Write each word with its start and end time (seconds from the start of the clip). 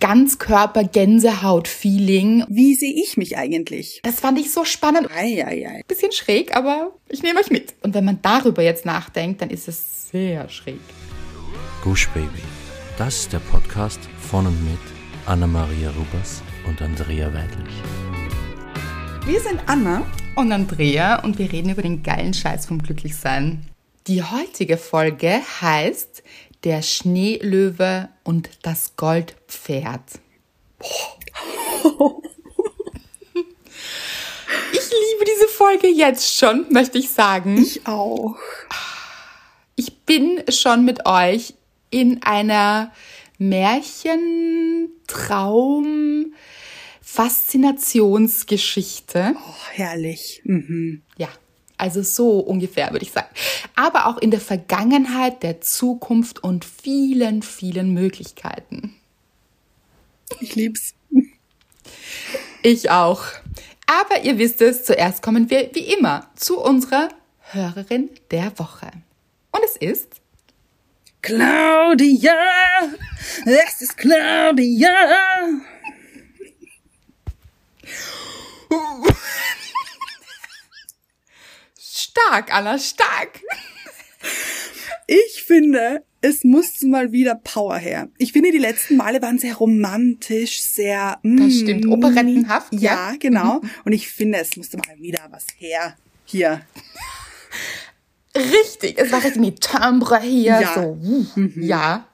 Ganzkörper-Gänsehaut-Feeling. 0.00 2.44
Wie 2.48 2.74
sehe 2.74 2.94
ich 2.94 3.16
mich 3.16 3.36
eigentlich? 3.36 4.00
Das 4.02 4.20
fand 4.20 4.38
ich 4.38 4.52
so 4.52 4.64
spannend. 4.64 5.10
Ei, 5.10 5.44
ei, 5.46 5.68
ei. 5.68 5.82
Bisschen 5.88 6.12
schräg, 6.12 6.56
aber 6.56 6.92
ich 7.08 7.22
nehme 7.22 7.40
euch 7.40 7.50
mit. 7.50 7.74
Und 7.82 7.94
wenn 7.94 8.04
man 8.04 8.20
darüber 8.22 8.62
jetzt 8.62 8.86
nachdenkt, 8.86 9.42
dann 9.42 9.50
ist 9.50 9.68
es 9.68 10.10
sehr 10.10 10.48
schräg. 10.48 10.78
Gush 11.82 12.08
Baby. 12.10 12.42
Das 12.98 13.20
ist 13.20 13.32
der 13.32 13.40
Podcast 13.40 14.00
von 14.20 14.46
und 14.46 14.64
mit 14.64 14.78
Anna-Maria 15.26 15.90
Rubers 15.90 16.42
und 16.66 16.80
Andrea 16.82 17.32
Weidlich. 17.32 17.74
Wir 19.26 19.40
sind 19.40 19.60
Anna. 19.66 20.04
Und 20.36 20.52
Andrea 20.52 21.24
und 21.24 21.38
wir 21.38 21.50
reden 21.50 21.70
über 21.70 21.80
den 21.80 22.02
geilen 22.02 22.34
Scheiß 22.34 22.66
vom 22.66 22.82
Glücklichsein. 22.82 23.64
Die 24.06 24.22
heutige 24.22 24.76
Folge 24.76 25.40
heißt 25.62 26.22
Der 26.66 26.82
Schneelöwe 26.82 28.10
und 28.24 28.50
das 28.62 28.96
Goldpferd. 28.96 30.02
Ich 34.72 34.90
liebe 34.90 35.24
diese 35.24 35.46
Folge 35.46 35.86
jetzt 35.86 36.36
schon, 36.36 36.66
möchte 36.70 36.98
ich 36.98 37.10
sagen. 37.10 37.62
Ich 37.62 37.86
auch. 37.86 38.34
Ich 39.76 40.00
bin 40.00 40.42
schon 40.48 40.84
mit 40.84 41.06
euch 41.06 41.54
in 41.90 42.24
einer 42.24 42.90
Märchen, 43.38 44.90
Traum, 45.06 46.34
Faszinationsgeschichte. 47.00 49.36
Oh, 49.36 49.54
herrlich. 49.70 50.40
Mhm. 50.42 51.02
Ja, 51.16 51.28
also 51.78 52.02
so 52.02 52.38
ungefähr 52.38 52.90
würde 52.92 53.04
ich 53.04 53.12
sagen. 53.12 53.28
Aber 53.74 54.06
auch 54.06 54.18
in 54.18 54.30
der 54.30 54.40
Vergangenheit, 54.40 55.42
der 55.42 55.60
Zukunft 55.60 56.42
und 56.42 56.64
vielen, 56.64 57.42
vielen 57.42 57.92
Möglichkeiten. 57.92 58.94
Ich 60.40 60.54
lieb's. 60.54 60.94
Ich 62.62 62.90
auch. 62.90 63.22
Aber 63.86 64.24
ihr 64.24 64.38
wisst 64.38 64.60
es, 64.60 64.84
zuerst 64.84 65.22
kommen 65.22 65.50
wir 65.50 65.70
wie 65.74 65.94
immer 65.94 66.28
zu 66.34 66.58
unserer 66.60 67.08
Hörerin 67.52 68.10
der 68.30 68.58
Woche. 68.58 68.90
Und 69.52 69.60
es 69.64 69.76
ist 69.76 70.20
Claudia! 71.22 72.34
Es 73.44 73.80
ist 73.80 73.96
Claudia! 73.96 74.90
Stark, 82.16 82.52
Anna, 82.54 82.78
stark. 82.78 83.40
Ich 85.06 85.42
finde, 85.44 86.02
es 86.20 86.42
muss 86.44 86.82
mal 86.82 87.12
wieder 87.12 87.34
Power 87.36 87.76
her. 87.76 88.08
Ich 88.18 88.32
finde, 88.32 88.50
die 88.50 88.58
letzten 88.58 88.96
Male 88.96 89.22
waren 89.22 89.38
sehr 89.38 89.54
romantisch, 89.54 90.60
sehr. 90.62 91.18
mm, 91.22 91.36
Das 91.36 91.54
stimmt, 91.54 91.86
operettenhaft, 91.86 92.72
Ja, 92.72 92.80
ja. 92.80 93.12
Mhm. 93.12 93.18
genau. 93.18 93.60
Und 93.84 93.92
ich 93.92 94.08
finde, 94.08 94.38
es 94.38 94.56
musste 94.56 94.78
mal 94.78 94.96
wieder 94.98 95.20
was 95.30 95.46
her. 95.58 95.96
Hier. 96.24 96.62
Richtig, 98.36 98.98
es 98.98 99.12
war 99.12 99.22
richtig 99.22 99.40
mit 99.40 99.60
Timbre 99.60 100.20
hier. 100.20 100.60
Ja. 100.60 100.74
So, 100.74 100.98
uh, 101.00 101.48
ja. 101.56 102.06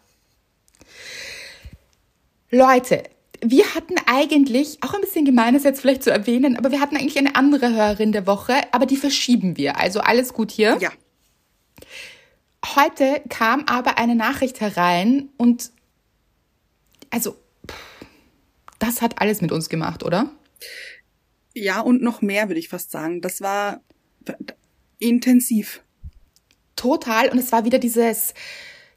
Leute, 2.50 3.04
wir 3.44 3.74
hatten 3.74 3.96
eigentlich, 4.06 4.78
auch 4.82 4.94
ein 4.94 5.00
bisschen 5.00 5.24
gemein 5.24 5.54
ist 5.54 5.64
jetzt 5.64 5.80
vielleicht 5.80 6.04
zu 6.04 6.10
erwähnen, 6.10 6.56
aber 6.56 6.70
wir 6.70 6.80
hatten 6.80 6.96
eigentlich 6.96 7.18
eine 7.18 7.34
andere 7.34 7.70
Hörerin 7.74 8.12
der 8.12 8.26
Woche, 8.26 8.54
aber 8.72 8.86
die 8.86 8.96
verschieben 8.96 9.56
wir. 9.56 9.78
Also 9.78 10.00
alles 10.00 10.32
gut 10.32 10.50
hier. 10.50 10.78
Ja. 10.80 10.90
Heute 12.76 13.20
kam 13.28 13.64
aber 13.66 13.98
eine 13.98 14.14
Nachricht 14.14 14.60
herein 14.60 15.28
und 15.36 15.72
also 17.10 17.36
das 18.78 19.02
hat 19.02 19.20
alles 19.20 19.40
mit 19.40 19.52
uns 19.52 19.68
gemacht, 19.68 20.04
oder? 20.04 20.30
Ja, 21.54 21.80
und 21.80 22.02
noch 22.02 22.22
mehr, 22.22 22.48
würde 22.48 22.60
ich 22.60 22.68
fast 22.68 22.90
sagen. 22.90 23.20
Das 23.20 23.40
war 23.40 23.80
intensiv. 24.98 25.82
Total. 26.76 27.28
Und 27.28 27.38
es 27.38 27.52
war 27.52 27.64
wieder 27.64 27.78
dieses 27.78 28.34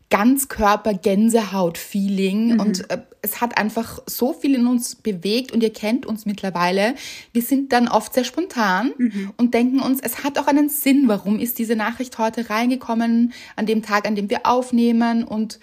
Ganzkörper-Gänsehaut-Feeling. 0.10 2.60
Und 2.60 2.90
äh, 2.90 3.02
es 3.22 3.42
hat 3.42 3.58
einfach 3.58 4.00
so 4.06 4.34
viel 4.34 4.56
in 4.56 4.68
uns 4.68 4.96
bewegt. 4.96 5.52
Und 5.52 5.64
ihr 5.64 5.74
kennt 5.74 6.06
uns 6.06 6.26
mittlerweile. 6.26 6.96
Wir 7.34 7.42
sind 7.42 7.74
dann 7.74 7.88
oft 7.88 8.14
sehr 8.14 8.24
spontan 8.24 8.92
und 9.38 9.54
denken 9.54 9.80
uns, 9.80 10.00
es 10.02 10.24
hat 10.24 10.38
auch 10.38 10.48
einen 10.48 10.70
Sinn. 10.70 11.08
Warum 11.08 11.40
ist 11.40 11.60
diese 11.60 11.76
Nachricht 11.76 12.18
heute 12.18 12.50
reingekommen 12.50 13.34
an 13.56 13.66
dem 13.66 13.82
Tag, 13.82 14.08
an 14.08 14.16
dem 14.16 14.30
wir 14.30 14.46
aufnehmen? 14.46 15.24
Und 15.24 15.60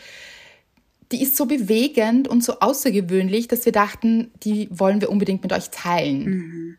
die 1.12 1.22
ist 1.22 1.36
so 1.36 1.46
bewegend 1.46 2.26
und 2.26 2.42
so 2.42 2.60
außergewöhnlich, 2.60 3.46
dass 3.46 3.64
wir 3.64 3.72
dachten, 3.72 4.30
die 4.42 4.68
wollen 4.70 5.00
wir 5.00 5.10
unbedingt 5.10 5.42
mit 5.42 5.52
euch 5.52 5.70
teilen. 5.70 6.78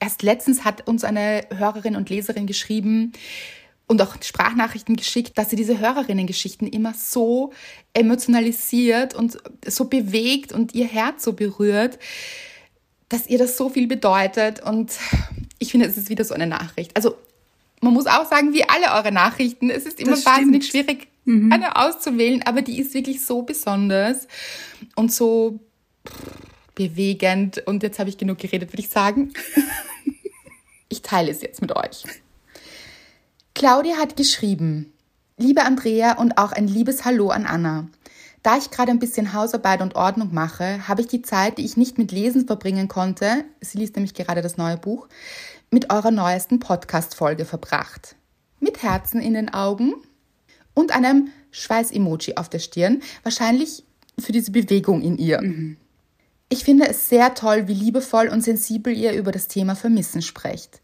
Erst 0.00 0.22
letztens 0.22 0.64
hat 0.64 0.88
uns 0.88 1.04
eine 1.04 1.42
Hörerin 1.54 1.94
und 1.94 2.10
Leserin 2.10 2.46
geschrieben 2.46 3.12
und 3.90 4.00
auch 4.02 4.14
Sprachnachrichten 4.22 4.94
geschickt, 4.94 5.36
dass 5.36 5.50
sie 5.50 5.56
diese 5.56 5.80
Hörerinnengeschichten 5.80 6.68
immer 6.68 6.94
so 6.94 7.52
emotionalisiert 7.92 9.16
und 9.16 9.36
so 9.66 9.86
bewegt 9.86 10.52
und 10.52 10.76
ihr 10.76 10.86
Herz 10.86 11.24
so 11.24 11.32
berührt, 11.32 11.98
dass 13.08 13.26
ihr 13.26 13.36
das 13.36 13.56
so 13.56 13.68
viel 13.68 13.88
bedeutet. 13.88 14.62
Und 14.62 14.92
ich 15.58 15.72
finde, 15.72 15.86
es 15.86 15.96
ist 15.96 16.08
wieder 16.08 16.24
so 16.24 16.34
eine 16.34 16.46
Nachricht. 16.46 16.94
Also 16.94 17.16
man 17.80 17.92
muss 17.92 18.06
auch 18.06 18.30
sagen, 18.30 18.52
wie 18.52 18.62
alle 18.62 18.92
eure 18.92 19.10
Nachrichten, 19.10 19.70
es 19.70 19.86
ist 19.86 19.98
immer 19.98 20.12
Das 20.12 20.24
wahnsinnig 20.24 20.68
stimmt. 20.68 20.86
schwierig, 20.86 21.08
eine 21.26 21.74
auszuwählen, 21.74 22.42
aber 22.44 22.62
die 22.62 22.78
ist 22.78 22.94
wirklich 22.94 23.24
so 23.24 23.42
besonders 23.42 24.28
und 24.94 25.12
so 25.12 25.58
bewegend. 26.76 27.66
Und 27.66 27.82
jetzt 27.82 27.98
habe 27.98 28.08
ich 28.08 28.18
genug 28.18 28.38
geredet, 28.38 28.72
würde 28.72 28.82
ich 28.82 28.88
sagen. 28.88 29.32
Ich 30.92 31.02
teile 31.02 31.30
es 31.30 31.40
jetzt 31.40 31.62
mit 31.62 31.70
euch. 31.70 32.02
Claudia 33.60 33.96
hat 33.96 34.16
geschrieben, 34.16 34.90
liebe 35.36 35.64
Andrea 35.64 36.16
und 36.16 36.38
auch 36.38 36.52
ein 36.52 36.66
liebes 36.66 37.04
Hallo 37.04 37.28
an 37.28 37.44
Anna. 37.44 37.88
Da 38.42 38.56
ich 38.56 38.70
gerade 38.70 38.90
ein 38.90 38.98
bisschen 38.98 39.34
Hausarbeit 39.34 39.82
und 39.82 39.96
Ordnung 39.96 40.32
mache, 40.32 40.88
habe 40.88 41.02
ich 41.02 41.08
die 41.08 41.20
Zeit, 41.20 41.58
die 41.58 41.66
ich 41.66 41.76
nicht 41.76 41.98
mit 41.98 42.10
Lesen 42.10 42.46
verbringen 42.46 42.88
konnte, 42.88 43.44
sie 43.60 43.76
liest 43.76 43.96
nämlich 43.96 44.14
gerade 44.14 44.40
das 44.40 44.56
neue 44.56 44.78
Buch, 44.78 45.08
mit 45.70 45.92
eurer 45.92 46.10
neuesten 46.10 46.58
Podcast-Folge 46.58 47.44
verbracht. 47.44 48.16
Mit 48.60 48.82
Herzen 48.82 49.20
in 49.20 49.34
den 49.34 49.52
Augen 49.52 49.92
und 50.72 50.96
einem 50.96 51.28
Schweiß-Emoji 51.50 52.36
auf 52.36 52.48
der 52.48 52.60
Stirn, 52.60 53.02
wahrscheinlich 53.24 53.84
für 54.18 54.32
diese 54.32 54.52
Bewegung 54.52 55.02
in 55.02 55.18
ihr. 55.18 55.42
Ich 56.48 56.64
finde 56.64 56.88
es 56.88 57.10
sehr 57.10 57.34
toll, 57.34 57.68
wie 57.68 57.74
liebevoll 57.74 58.28
und 58.28 58.40
sensibel 58.40 58.96
ihr 58.96 59.12
über 59.12 59.32
das 59.32 59.48
Thema 59.48 59.76
Vermissen 59.76 60.22
sprecht. 60.22 60.79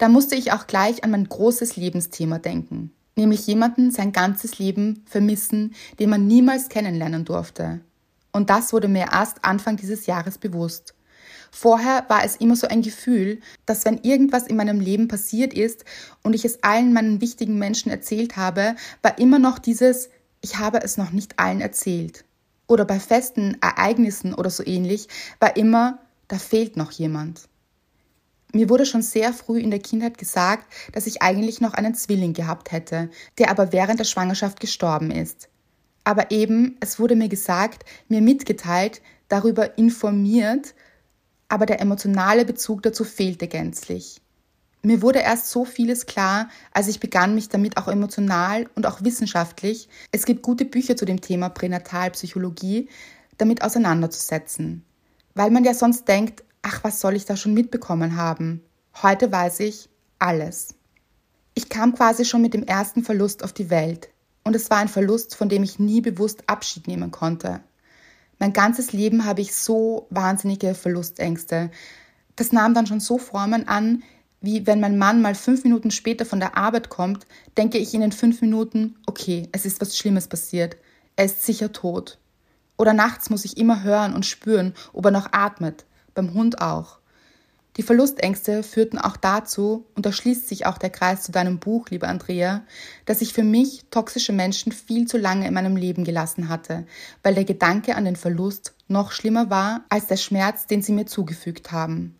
Da 0.00 0.08
musste 0.08 0.34
ich 0.34 0.50
auch 0.52 0.66
gleich 0.66 1.04
an 1.04 1.10
mein 1.10 1.28
großes 1.28 1.76
Lebensthema 1.76 2.38
denken, 2.38 2.90
nämlich 3.16 3.46
jemanden 3.46 3.90
sein 3.90 4.12
ganzes 4.12 4.58
Leben 4.58 5.04
vermissen, 5.04 5.74
den 5.98 6.08
man 6.08 6.26
niemals 6.26 6.70
kennenlernen 6.70 7.26
durfte. 7.26 7.82
Und 8.32 8.48
das 8.48 8.72
wurde 8.72 8.88
mir 8.88 9.08
erst 9.12 9.44
Anfang 9.44 9.76
dieses 9.76 10.06
Jahres 10.06 10.38
bewusst. 10.38 10.94
Vorher 11.50 12.06
war 12.08 12.24
es 12.24 12.36
immer 12.36 12.56
so 12.56 12.66
ein 12.66 12.80
Gefühl, 12.80 13.40
dass 13.66 13.84
wenn 13.84 13.98
irgendwas 13.98 14.46
in 14.46 14.56
meinem 14.56 14.80
Leben 14.80 15.06
passiert 15.06 15.52
ist 15.52 15.84
und 16.22 16.32
ich 16.32 16.46
es 16.46 16.62
allen 16.62 16.94
meinen 16.94 17.20
wichtigen 17.20 17.58
Menschen 17.58 17.90
erzählt 17.90 18.38
habe, 18.38 18.76
war 19.02 19.18
immer 19.18 19.38
noch 19.38 19.58
dieses, 19.58 20.08
ich 20.40 20.56
habe 20.56 20.80
es 20.82 20.96
noch 20.96 21.10
nicht 21.10 21.38
allen 21.38 21.60
erzählt. 21.60 22.24
Oder 22.68 22.86
bei 22.86 22.98
festen 22.98 23.58
Ereignissen 23.60 24.32
oder 24.32 24.48
so 24.48 24.64
ähnlich 24.64 25.08
war 25.40 25.58
immer, 25.58 25.98
da 26.26 26.38
fehlt 26.38 26.78
noch 26.78 26.90
jemand. 26.90 27.49
Mir 28.52 28.68
wurde 28.68 28.86
schon 28.86 29.02
sehr 29.02 29.32
früh 29.32 29.60
in 29.60 29.70
der 29.70 29.80
Kindheit 29.80 30.18
gesagt, 30.18 30.72
dass 30.92 31.06
ich 31.06 31.22
eigentlich 31.22 31.60
noch 31.60 31.74
einen 31.74 31.94
Zwilling 31.94 32.32
gehabt 32.32 32.72
hätte, 32.72 33.10
der 33.38 33.50
aber 33.50 33.72
während 33.72 34.00
der 34.00 34.04
Schwangerschaft 34.04 34.60
gestorben 34.60 35.10
ist. 35.10 35.48
Aber 36.04 36.30
eben, 36.30 36.76
es 36.80 36.98
wurde 36.98 37.14
mir 37.14 37.28
gesagt, 37.28 37.84
mir 38.08 38.20
mitgeteilt, 38.20 39.02
darüber 39.28 39.78
informiert, 39.78 40.74
aber 41.48 41.66
der 41.66 41.80
emotionale 41.80 42.44
Bezug 42.44 42.82
dazu 42.82 43.04
fehlte 43.04 43.48
gänzlich. 43.48 44.20
Mir 44.82 45.02
wurde 45.02 45.18
erst 45.18 45.50
so 45.50 45.64
vieles 45.66 46.06
klar, 46.06 46.48
als 46.72 46.88
ich 46.88 47.00
begann, 47.00 47.34
mich 47.34 47.50
damit 47.50 47.76
auch 47.76 47.86
emotional 47.86 48.68
und 48.74 48.86
auch 48.86 49.04
wissenschaftlich, 49.04 49.88
es 50.10 50.24
gibt 50.24 50.42
gute 50.42 50.64
Bücher 50.64 50.96
zu 50.96 51.04
dem 51.04 51.20
Thema 51.20 51.50
Pränatalpsychologie, 51.50 52.88
damit 53.36 53.62
auseinanderzusetzen. 53.62 54.84
Weil 55.34 55.50
man 55.50 55.64
ja 55.64 55.74
sonst 55.74 56.08
denkt, 56.08 56.44
ach, 56.62 56.84
was 56.84 57.00
soll 57.00 57.16
ich 57.16 57.24
da 57.24 57.36
schon 57.36 57.54
mitbekommen 57.54 58.16
haben? 58.16 58.62
Heute 59.02 59.30
weiß 59.30 59.60
ich 59.60 59.88
alles. 60.18 60.74
Ich 61.54 61.68
kam 61.68 61.94
quasi 61.94 62.24
schon 62.24 62.42
mit 62.42 62.54
dem 62.54 62.64
ersten 62.64 63.02
Verlust 63.02 63.42
auf 63.42 63.52
die 63.52 63.70
Welt. 63.70 64.10
Und 64.44 64.56
es 64.56 64.70
war 64.70 64.78
ein 64.78 64.88
Verlust, 64.88 65.34
von 65.34 65.48
dem 65.48 65.62
ich 65.62 65.78
nie 65.78 66.00
bewusst 66.00 66.44
Abschied 66.46 66.86
nehmen 66.86 67.10
konnte. 67.10 67.60
Mein 68.38 68.52
ganzes 68.52 68.92
Leben 68.92 69.26
habe 69.26 69.42
ich 69.42 69.54
so 69.54 70.06
wahnsinnige 70.10 70.74
Verlustängste. 70.74 71.70
Das 72.36 72.52
nahm 72.52 72.72
dann 72.72 72.86
schon 72.86 73.00
so 73.00 73.18
Formen 73.18 73.68
an, 73.68 74.02
wie 74.40 74.66
wenn 74.66 74.80
mein 74.80 74.96
Mann 74.96 75.20
mal 75.20 75.34
fünf 75.34 75.64
Minuten 75.64 75.90
später 75.90 76.24
von 76.24 76.40
der 76.40 76.56
Arbeit 76.56 76.88
kommt, 76.88 77.26
denke 77.58 77.76
ich 77.76 77.92
in 77.92 78.00
den 78.00 78.12
fünf 78.12 78.40
Minuten, 78.40 78.96
okay, 79.06 79.48
es 79.52 79.66
ist 79.66 79.80
was 79.82 79.96
Schlimmes 79.96 80.28
passiert. 80.28 80.78
Er 81.16 81.26
ist 81.26 81.44
sicher 81.44 81.72
tot. 81.72 82.18
Oder 82.78 82.94
nachts 82.94 83.28
muss 83.28 83.44
ich 83.44 83.58
immer 83.58 83.82
hören 83.82 84.14
und 84.14 84.24
spüren, 84.24 84.74
ob 84.94 85.04
er 85.04 85.10
noch 85.10 85.32
atmet. 85.32 85.84
Beim 86.14 86.34
Hund 86.34 86.60
auch. 86.60 86.98
Die 87.76 87.82
Verlustängste 87.82 88.62
führten 88.62 88.98
auch 88.98 89.16
dazu, 89.16 89.86
und 89.94 90.04
da 90.04 90.12
schließt 90.12 90.48
sich 90.48 90.66
auch 90.66 90.76
der 90.76 90.90
Kreis 90.90 91.22
zu 91.22 91.32
deinem 91.32 91.60
Buch, 91.60 91.86
liebe 91.88 92.08
Andrea, 92.08 92.62
dass 93.06 93.20
ich 93.20 93.32
für 93.32 93.44
mich 93.44 93.84
toxische 93.90 94.32
Menschen 94.32 94.72
viel 94.72 95.06
zu 95.06 95.16
lange 95.18 95.46
in 95.46 95.54
meinem 95.54 95.76
Leben 95.76 96.04
gelassen 96.04 96.48
hatte, 96.48 96.84
weil 97.22 97.34
der 97.34 97.44
Gedanke 97.44 97.94
an 97.94 98.04
den 98.04 98.16
Verlust 98.16 98.74
noch 98.88 99.12
schlimmer 99.12 99.50
war 99.50 99.84
als 99.88 100.06
der 100.08 100.16
Schmerz, 100.16 100.66
den 100.66 100.82
sie 100.82 100.92
mir 100.92 101.06
zugefügt 101.06 101.70
haben. 101.70 102.16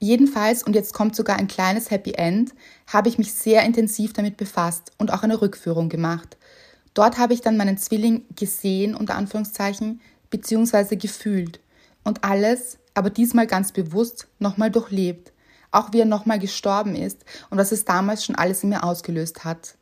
Jedenfalls, 0.00 0.64
und 0.64 0.74
jetzt 0.74 0.92
kommt 0.92 1.14
sogar 1.14 1.36
ein 1.36 1.48
kleines 1.48 1.90
Happy 1.90 2.12
End, 2.12 2.52
habe 2.86 3.08
ich 3.08 3.16
mich 3.16 3.32
sehr 3.32 3.62
intensiv 3.62 4.12
damit 4.12 4.36
befasst 4.36 4.92
und 4.98 5.12
auch 5.12 5.22
eine 5.22 5.40
Rückführung 5.40 5.88
gemacht. 5.88 6.36
Dort 6.94 7.16
habe 7.16 7.32
ich 7.32 7.40
dann 7.40 7.56
meinen 7.56 7.78
Zwilling 7.78 8.24
gesehen, 8.34 8.94
unter 8.94 9.14
Anführungszeichen, 9.14 10.00
beziehungsweise 10.30 10.96
gefühlt. 10.96 11.60
Und 12.02 12.22
alles, 12.22 12.78
aber 12.94 13.10
diesmal 13.10 13.46
ganz 13.46 13.72
bewusst, 13.72 14.28
nochmal 14.38 14.70
durchlebt. 14.70 15.32
Auch 15.70 15.92
wie 15.92 16.00
er 16.00 16.06
nochmal 16.06 16.38
gestorben 16.38 16.94
ist 16.94 17.24
und 17.50 17.58
was 17.58 17.72
es 17.72 17.84
damals 17.84 18.24
schon 18.24 18.36
alles 18.36 18.62
in 18.62 18.68
mir 18.68 18.84
ausgelöst 18.84 19.44
hat. 19.44 19.76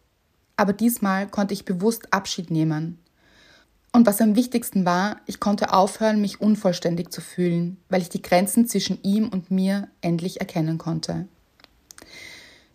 Aber 0.56 0.72
diesmal 0.72 1.28
konnte 1.28 1.52
ich 1.52 1.66
bewusst 1.66 2.12
Abschied 2.12 2.50
nehmen. 2.50 2.98
Und 3.92 4.06
was 4.06 4.22
am 4.22 4.36
wichtigsten 4.36 4.86
war, 4.86 5.20
ich 5.26 5.38
konnte 5.38 5.74
aufhören, 5.74 6.22
mich 6.22 6.40
unvollständig 6.40 7.10
zu 7.10 7.20
fühlen, 7.20 7.76
weil 7.90 8.00
ich 8.00 8.08
die 8.08 8.22
Grenzen 8.22 8.66
zwischen 8.66 9.02
ihm 9.02 9.28
und 9.28 9.50
mir 9.50 9.88
endlich 10.00 10.40
erkennen 10.40 10.78
konnte. 10.78 11.26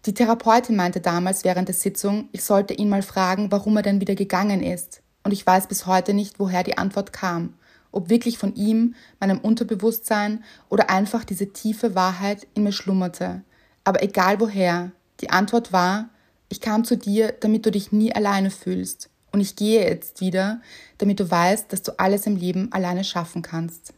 Die 0.05 0.13
Therapeutin 0.13 0.75
meinte 0.75 1.01
damals 1.01 1.43
während 1.43 1.67
der 1.67 1.75
Sitzung, 1.75 2.29
ich 2.31 2.43
sollte 2.43 2.75
ihn 2.75 2.87
mal 2.87 3.01
fragen, 3.01 3.51
warum 3.51 3.75
er 3.77 3.83
denn 3.83 3.99
wieder 3.99 4.13
gegangen 4.13 4.61
ist. 4.61 5.01
Und 5.23 5.31
ich 5.31 5.45
weiß 5.45 5.67
bis 5.67 5.87
heute 5.87 6.13
nicht, 6.13 6.39
woher 6.39 6.63
die 6.63 6.77
Antwort 6.77 7.11
kam. 7.11 7.55
Ob 7.97 8.11
wirklich 8.11 8.37
von 8.37 8.53
ihm, 8.53 8.93
meinem 9.19 9.39
Unterbewusstsein 9.39 10.43
oder 10.69 10.91
einfach 10.91 11.23
diese 11.23 11.51
tiefe 11.51 11.95
Wahrheit 11.95 12.45
in 12.53 12.61
mir 12.61 12.71
schlummerte. 12.71 13.41
Aber 13.83 14.03
egal 14.03 14.39
woher, 14.39 14.91
die 15.19 15.31
Antwort 15.31 15.73
war, 15.73 16.09
ich 16.47 16.61
kam 16.61 16.85
zu 16.85 16.95
dir, 16.95 17.33
damit 17.39 17.65
du 17.65 17.71
dich 17.71 17.91
nie 17.91 18.13
alleine 18.13 18.51
fühlst. 18.51 19.09
Und 19.31 19.41
ich 19.41 19.55
gehe 19.55 19.83
jetzt 19.83 20.21
wieder, 20.21 20.61
damit 20.99 21.19
du 21.19 21.31
weißt, 21.31 21.73
dass 21.73 21.81
du 21.81 21.99
alles 21.99 22.27
im 22.27 22.35
Leben 22.35 22.71
alleine 22.71 23.03
schaffen 23.03 23.41
kannst. 23.41 23.95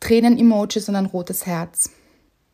Tränen-Emojis 0.00 0.88
und 0.88 0.96
ein 0.96 1.04
rotes 1.04 1.44
Herz. 1.44 1.90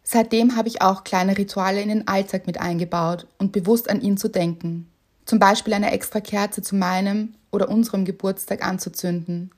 Seitdem 0.03 0.56
habe 0.56 0.67
ich 0.67 0.82
auch 0.82 1.05
kleine 1.05 1.38
Rituale 1.38 1.81
in 1.81 1.88
den 1.88 2.09
Alltag 2.09 2.49
mit 2.49 2.59
eingebaut 2.59 3.29
und 3.38 3.53
bewusst 3.53 3.88
an 3.88 4.00
ihn 4.00 4.17
zu 4.17 4.27
denken. 4.27 4.91
Zum 5.25 5.38
Beispiel 5.38 5.75
eine 5.75 5.93
extra 5.93 6.19
Kerze 6.19 6.62
zu 6.62 6.75
meinem 6.75 7.35
oder 7.50 7.69
unserem 7.69 8.05
Geburtstag 8.05 8.67
anzuzünden. 8.67 9.50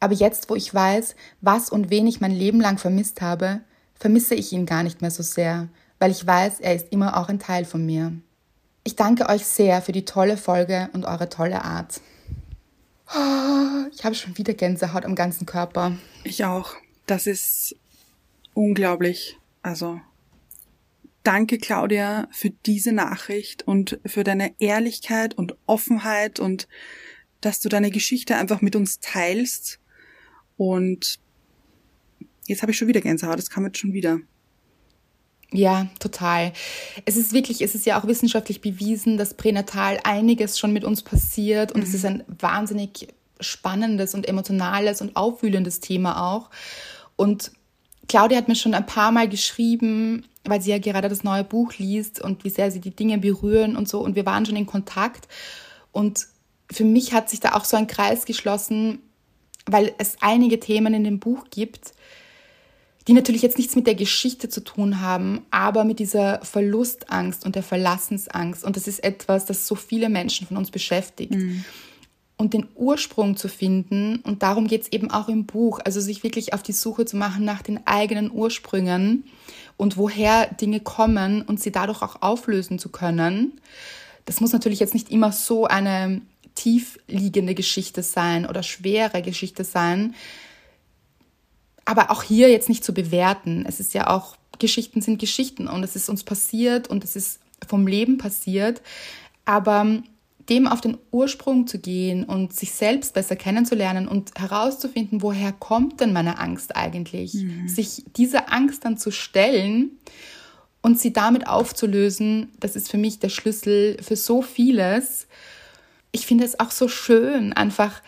Aber 0.00 0.14
jetzt, 0.14 0.48
wo 0.48 0.56
ich 0.56 0.72
weiß, 0.72 1.14
was 1.40 1.70
und 1.70 1.90
wen 1.90 2.06
ich 2.06 2.20
mein 2.20 2.32
Leben 2.32 2.60
lang 2.60 2.78
vermisst 2.78 3.20
habe, 3.20 3.60
vermisse 3.94 4.34
ich 4.34 4.52
ihn 4.52 4.66
gar 4.66 4.82
nicht 4.82 5.02
mehr 5.02 5.10
so 5.10 5.22
sehr, 5.22 5.68
weil 5.98 6.10
ich 6.10 6.26
weiß, 6.26 6.60
er 6.60 6.74
ist 6.74 6.86
immer 6.90 7.18
auch 7.18 7.28
ein 7.28 7.38
Teil 7.38 7.64
von 7.66 7.84
mir. 7.84 8.12
Ich 8.82 8.96
danke 8.96 9.28
euch 9.28 9.44
sehr 9.44 9.82
für 9.82 9.92
die 9.92 10.06
tolle 10.06 10.38
Folge 10.38 10.88
und 10.94 11.04
eure 11.04 11.28
tolle 11.28 11.62
Art. 11.64 12.00
Ich 13.92 14.04
habe 14.04 14.14
schon 14.14 14.38
wieder 14.38 14.54
Gänsehaut 14.54 15.04
am 15.04 15.14
ganzen 15.14 15.44
Körper. 15.44 15.92
Ich 16.24 16.44
auch. 16.44 16.74
Das 17.06 17.26
ist 17.26 17.76
unglaublich. 18.54 19.36
Also, 19.62 20.00
danke 21.22 21.58
Claudia 21.58 22.28
für 22.30 22.50
diese 22.50 22.92
Nachricht 22.92 23.66
und 23.66 23.98
für 24.06 24.24
deine 24.24 24.54
Ehrlichkeit 24.58 25.36
und 25.36 25.56
Offenheit 25.66 26.40
und 26.40 26.68
dass 27.40 27.60
du 27.60 27.68
deine 27.68 27.90
Geschichte 27.90 28.36
einfach 28.36 28.60
mit 28.60 28.76
uns 28.76 29.00
teilst. 29.00 29.80
Und 30.56 31.18
jetzt 32.46 32.62
habe 32.62 32.72
ich 32.72 32.78
schon 32.78 32.88
wieder 32.88 33.00
Gänsehaut. 33.00 33.38
Das 33.38 33.50
kam 33.50 33.64
jetzt 33.64 33.78
schon 33.78 33.92
wieder. 33.92 34.20
Ja, 35.52 35.88
total. 35.98 36.52
Es 37.06 37.16
ist 37.16 37.32
wirklich, 37.32 37.60
es 37.60 37.74
ist 37.74 37.86
ja 37.86 38.00
auch 38.00 38.06
wissenschaftlich 38.06 38.60
bewiesen, 38.60 39.16
dass 39.16 39.34
pränatal 39.34 39.98
einiges 40.04 40.58
schon 40.58 40.72
mit 40.72 40.84
uns 40.84 41.02
passiert 41.02 41.72
und 41.72 41.80
mhm. 41.80 41.86
es 41.86 41.94
ist 41.94 42.04
ein 42.04 42.22
wahnsinnig 42.28 43.08
spannendes 43.40 44.14
und 44.14 44.28
emotionales 44.28 45.00
und 45.00 45.16
aufwühlendes 45.16 45.80
Thema 45.80 46.32
auch. 46.32 46.50
Und 47.16 47.50
Claudia 48.06 48.38
hat 48.38 48.48
mir 48.48 48.54
schon 48.54 48.74
ein 48.74 48.86
paar 48.86 49.10
Mal 49.10 49.28
geschrieben, 49.28 50.24
weil 50.44 50.60
sie 50.60 50.70
ja 50.70 50.78
gerade 50.78 51.08
das 51.08 51.24
neue 51.24 51.44
Buch 51.44 51.74
liest 51.78 52.20
und 52.20 52.44
wie 52.44 52.50
sehr 52.50 52.70
sie 52.70 52.80
die 52.80 52.94
Dinge 52.94 53.18
berühren 53.18 53.76
und 53.76 53.88
so. 53.88 54.00
Und 54.00 54.14
wir 54.14 54.26
waren 54.26 54.46
schon 54.46 54.56
in 54.56 54.66
Kontakt. 54.66 55.28
Und 55.92 56.26
für 56.70 56.84
mich 56.84 57.12
hat 57.12 57.28
sich 57.30 57.40
da 57.40 57.52
auch 57.52 57.64
so 57.64 57.76
ein 57.76 57.86
Kreis 57.86 58.24
geschlossen, 58.24 59.00
weil 59.66 59.92
es 59.98 60.16
einige 60.20 60.60
Themen 60.60 60.94
in 60.94 61.04
dem 61.04 61.18
Buch 61.18 61.46
gibt, 61.50 61.92
die 63.08 63.12
natürlich 63.12 63.42
jetzt 63.42 63.58
nichts 63.58 63.76
mit 63.76 63.86
der 63.86 63.94
Geschichte 63.94 64.48
zu 64.48 64.62
tun 64.62 65.00
haben, 65.00 65.42
aber 65.50 65.84
mit 65.84 65.98
dieser 65.98 66.44
Verlustangst 66.44 67.44
und 67.44 67.54
der 67.54 67.62
Verlassensangst. 67.62 68.64
Und 68.64 68.76
das 68.76 68.86
ist 68.86 69.02
etwas, 69.02 69.46
das 69.46 69.66
so 69.66 69.74
viele 69.74 70.08
Menschen 70.08 70.46
von 70.46 70.56
uns 70.56 70.70
beschäftigt. 70.70 71.32
Mhm. 71.32 71.64
Und 72.36 72.54
den 72.54 72.68
Ursprung 72.74 73.36
zu 73.36 73.48
finden, 73.48 74.20
und 74.20 74.42
darum 74.42 74.66
geht 74.66 74.82
es 74.82 74.92
eben 74.92 75.10
auch 75.10 75.28
im 75.28 75.44
Buch, 75.44 75.80
also 75.84 76.00
sich 76.00 76.22
wirklich 76.22 76.54
auf 76.54 76.62
die 76.62 76.72
Suche 76.72 77.04
zu 77.04 77.16
machen 77.16 77.44
nach 77.44 77.62
den 77.62 77.86
eigenen 77.86 78.30
Ursprüngen 78.30 79.24
und 79.76 79.96
woher 79.96 80.46
Dinge 80.46 80.80
kommen 80.80 81.42
und 81.42 81.60
sie 81.60 81.72
dadurch 81.72 82.02
auch 82.02 82.22
auflösen 82.22 82.78
zu 82.78 82.88
können. 82.88 83.60
Das 84.24 84.40
muss 84.40 84.52
natürlich 84.52 84.80
jetzt 84.80 84.94
nicht 84.94 85.10
immer 85.10 85.32
so 85.32 85.66
eine 85.66 86.22
tiefliegende 86.54 87.54
Geschichte 87.54 88.02
sein 88.02 88.46
oder 88.46 88.62
schwere 88.62 89.22
Geschichte 89.22 89.64
sein, 89.64 90.14
aber 91.84 92.10
auch 92.10 92.22
hier 92.22 92.48
jetzt 92.50 92.68
nicht 92.68 92.84
zu 92.84 92.94
bewerten. 92.94 93.64
Es 93.66 93.80
ist 93.80 93.94
ja 93.94 94.08
auch, 94.08 94.36
Geschichten 94.58 95.00
sind 95.00 95.18
Geschichten 95.18 95.66
und 95.66 95.82
es 95.82 95.96
ist 95.96 96.08
uns 96.08 96.22
passiert 96.22 96.88
und 96.88 97.02
es 97.02 97.16
ist 97.16 97.40
vom 97.66 97.86
Leben 97.86 98.18
passiert. 98.18 98.80
Aber 99.44 100.02
dem 100.48 100.66
auf 100.66 100.80
den 100.80 100.98
Ursprung 101.12 101.66
zu 101.66 101.78
gehen 101.78 102.24
und 102.24 102.52
sich 102.52 102.72
selbst 102.72 103.14
besser 103.14 103.36
kennenzulernen 103.36 104.08
und 104.08 104.32
herauszufinden, 104.36 105.22
woher 105.22 105.52
kommt 105.52 106.00
denn 106.00 106.12
meine 106.12 106.38
Angst 106.38 106.76
eigentlich? 106.76 107.34
Mhm. 107.34 107.68
Sich 107.68 108.04
dieser 108.16 108.52
Angst 108.52 108.84
dann 108.84 108.98
zu 108.98 109.12
stellen 109.12 109.92
und 110.82 110.98
sie 110.98 111.12
damit 111.12 111.46
aufzulösen, 111.46 112.50
das 112.58 112.74
ist 112.74 112.90
für 112.90 112.98
mich 112.98 113.20
der 113.20 113.28
Schlüssel 113.28 113.96
für 114.02 114.16
so 114.16 114.42
vieles. 114.42 115.28
Ich 116.12 116.26
finde 116.26 116.44
es 116.44 116.58
auch 116.58 116.70
so 116.70 116.88
schön, 116.88 117.52
einfach 117.52 118.02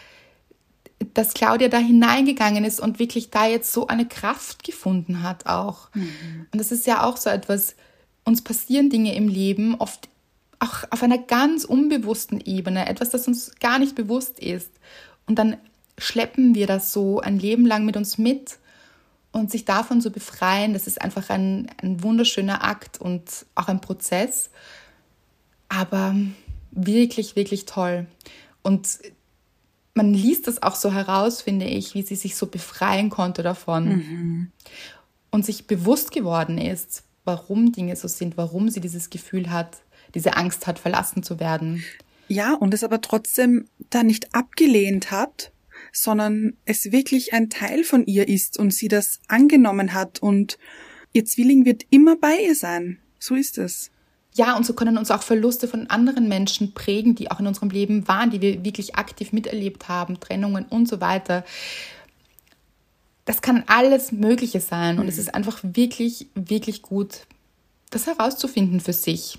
dass 1.14 1.34
Claudia 1.34 1.68
da 1.68 1.78
hineingegangen 1.78 2.64
ist 2.64 2.80
und 2.80 2.98
wirklich 2.98 3.30
da 3.30 3.46
jetzt 3.46 3.72
so 3.72 3.86
eine 3.86 4.06
Kraft 4.06 4.64
gefunden 4.64 5.22
hat 5.22 5.46
auch. 5.46 5.88
Mhm. 5.94 6.46
Und 6.52 6.60
das 6.60 6.72
ist 6.72 6.86
ja 6.86 7.04
auch 7.04 7.16
so 7.16 7.30
etwas, 7.30 7.74
uns 8.24 8.42
passieren 8.42 8.90
Dinge 8.90 9.14
im 9.14 9.28
Leben 9.28 9.74
oft 9.74 10.08
auch 10.60 10.84
auf 10.90 11.02
einer 11.02 11.18
ganz 11.18 11.64
unbewussten 11.64 12.40
Ebene, 12.40 12.88
etwas, 12.88 13.10
das 13.10 13.26
uns 13.26 13.52
gar 13.58 13.80
nicht 13.80 13.96
bewusst 13.96 14.38
ist. 14.38 14.70
Und 15.26 15.38
dann 15.38 15.56
schleppen 15.98 16.54
wir 16.54 16.68
das 16.68 16.92
so 16.92 17.20
ein 17.20 17.38
Leben 17.38 17.66
lang 17.66 17.84
mit 17.84 17.96
uns 17.96 18.16
mit 18.16 18.58
und 19.32 19.50
sich 19.50 19.64
davon 19.64 20.00
zu 20.00 20.10
befreien, 20.10 20.72
das 20.72 20.86
ist 20.86 21.00
einfach 21.00 21.30
ein, 21.30 21.68
ein 21.82 22.02
wunderschöner 22.02 22.62
Akt 22.62 23.00
und 23.00 23.24
auch 23.56 23.66
ein 23.66 23.80
Prozess. 23.80 24.50
Aber 25.68 26.14
wirklich, 26.72 27.36
wirklich 27.36 27.66
toll. 27.66 28.06
Und 28.62 28.98
man 29.94 30.14
liest 30.14 30.46
das 30.46 30.62
auch 30.62 30.74
so 30.74 30.92
heraus, 30.92 31.42
finde 31.42 31.66
ich, 31.66 31.94
wie 31.94 32.02
sie 32.02 32.16
sich 32.16 32.36
so 32.36 32.46
befreien 32.46 33.10
konnte 33.10 33.42
davon 33.42 33.88
mhm. 33.88 34.52
und 35.30 35.44
sich 35.44 35.66
bewusst 35.66 36.12
geworden 36.12 36.58
ist, 36.58 37.04
warum 37.24 37.72
Dinge 37.72 37.94
so 37.96 38.08
sind, 38.08 38.36
warum 38.36 38.68
sie 38.68 38.80
dieses 38.80 39.10
Gefühl 39.10 39.50
hat, 39.50 39.82
diese 40.14 40.36
Angst 40.36 40.66
hat, 40.66 40.78
verlassen 40.78 41.22
zu 41.22 41.40
werden. 41.40 41.84
Ja, 42.28 42.54
und 42.54 42.72
es 42.72 42.84
aber 42.84 43.00
trotzdem 43.00 43.66
da 43.90 44.02
nicht 44.02 44.34
abgelehnt 44.34 45.10
hat, 45.10 45.52
sondern 45.92 46.56
es 46.64 46.90
wirklich 46.92 47.34
ein 47.34 47.50
Teil 47.50 47.84
von 47.84 48.06
ihr 48.06 48.28
ist 48.28 48.58
und 48.58 48.72
sie 48.72 48.88
das 48.88 49.20
angenommen 49.28 49.92
hat 49.92 50.22
und 50.22 50.58
ihr 51.12 51.24
Zwilling 51.26 51.66
wird 51.66 51.82
immer 51.90 52.16
bei 52.16 52.38
ihr 52.38 52.54
sein. 52.54 52.98
So 53.18 53.34
ist 53.34 53.58
es 53.58 53.90
ja, 54.34 54.56
und 54.56 54.64
so 54.64 54.72
können 54.72 54.96
uns 54.96 55.10
auch 55.10 55.22
Verluste 55.22 55.68
von 55.68 55.90
anderen 55.90 56.28
Menschen 56.28 56.72
prägen, 56.72 57.14
die 57.14 57.30
auch 57.30 57.40
in 57.40 57.46
unserem 57.46 57.70
Leben 57.70 58.08
waren, 58.08 58.30
die 58.30 58.40
wir 58.40 58.64
wirklich 58.64 58.96
aktiv 58.96 59.32
miterlebt 59.32 59.88
haben, 59.88 60.20
Trennungen 60.20 60.64
und 60.64 60.88
so 60.88 61.00
weiter. 61.00 61.44
Das 63.24 63.42
kann 63.42 63.64
alles 63.66 64.10
Mögliche 64.10 64.60
sein 64.60 64.98
und 64.98 65.04
mhm. 65.04 65.10
es 65.10 65.18
ist 65.18 65.34
einfach 65.34 65.58
wirklich, 65.62 66.26
wirklich 66.34 66.82
gut, 66.82 67.26
das 67.90 68.06
herauszufinden 68.06 68.80
für 68.80 68.94
sich. 68.94 69.38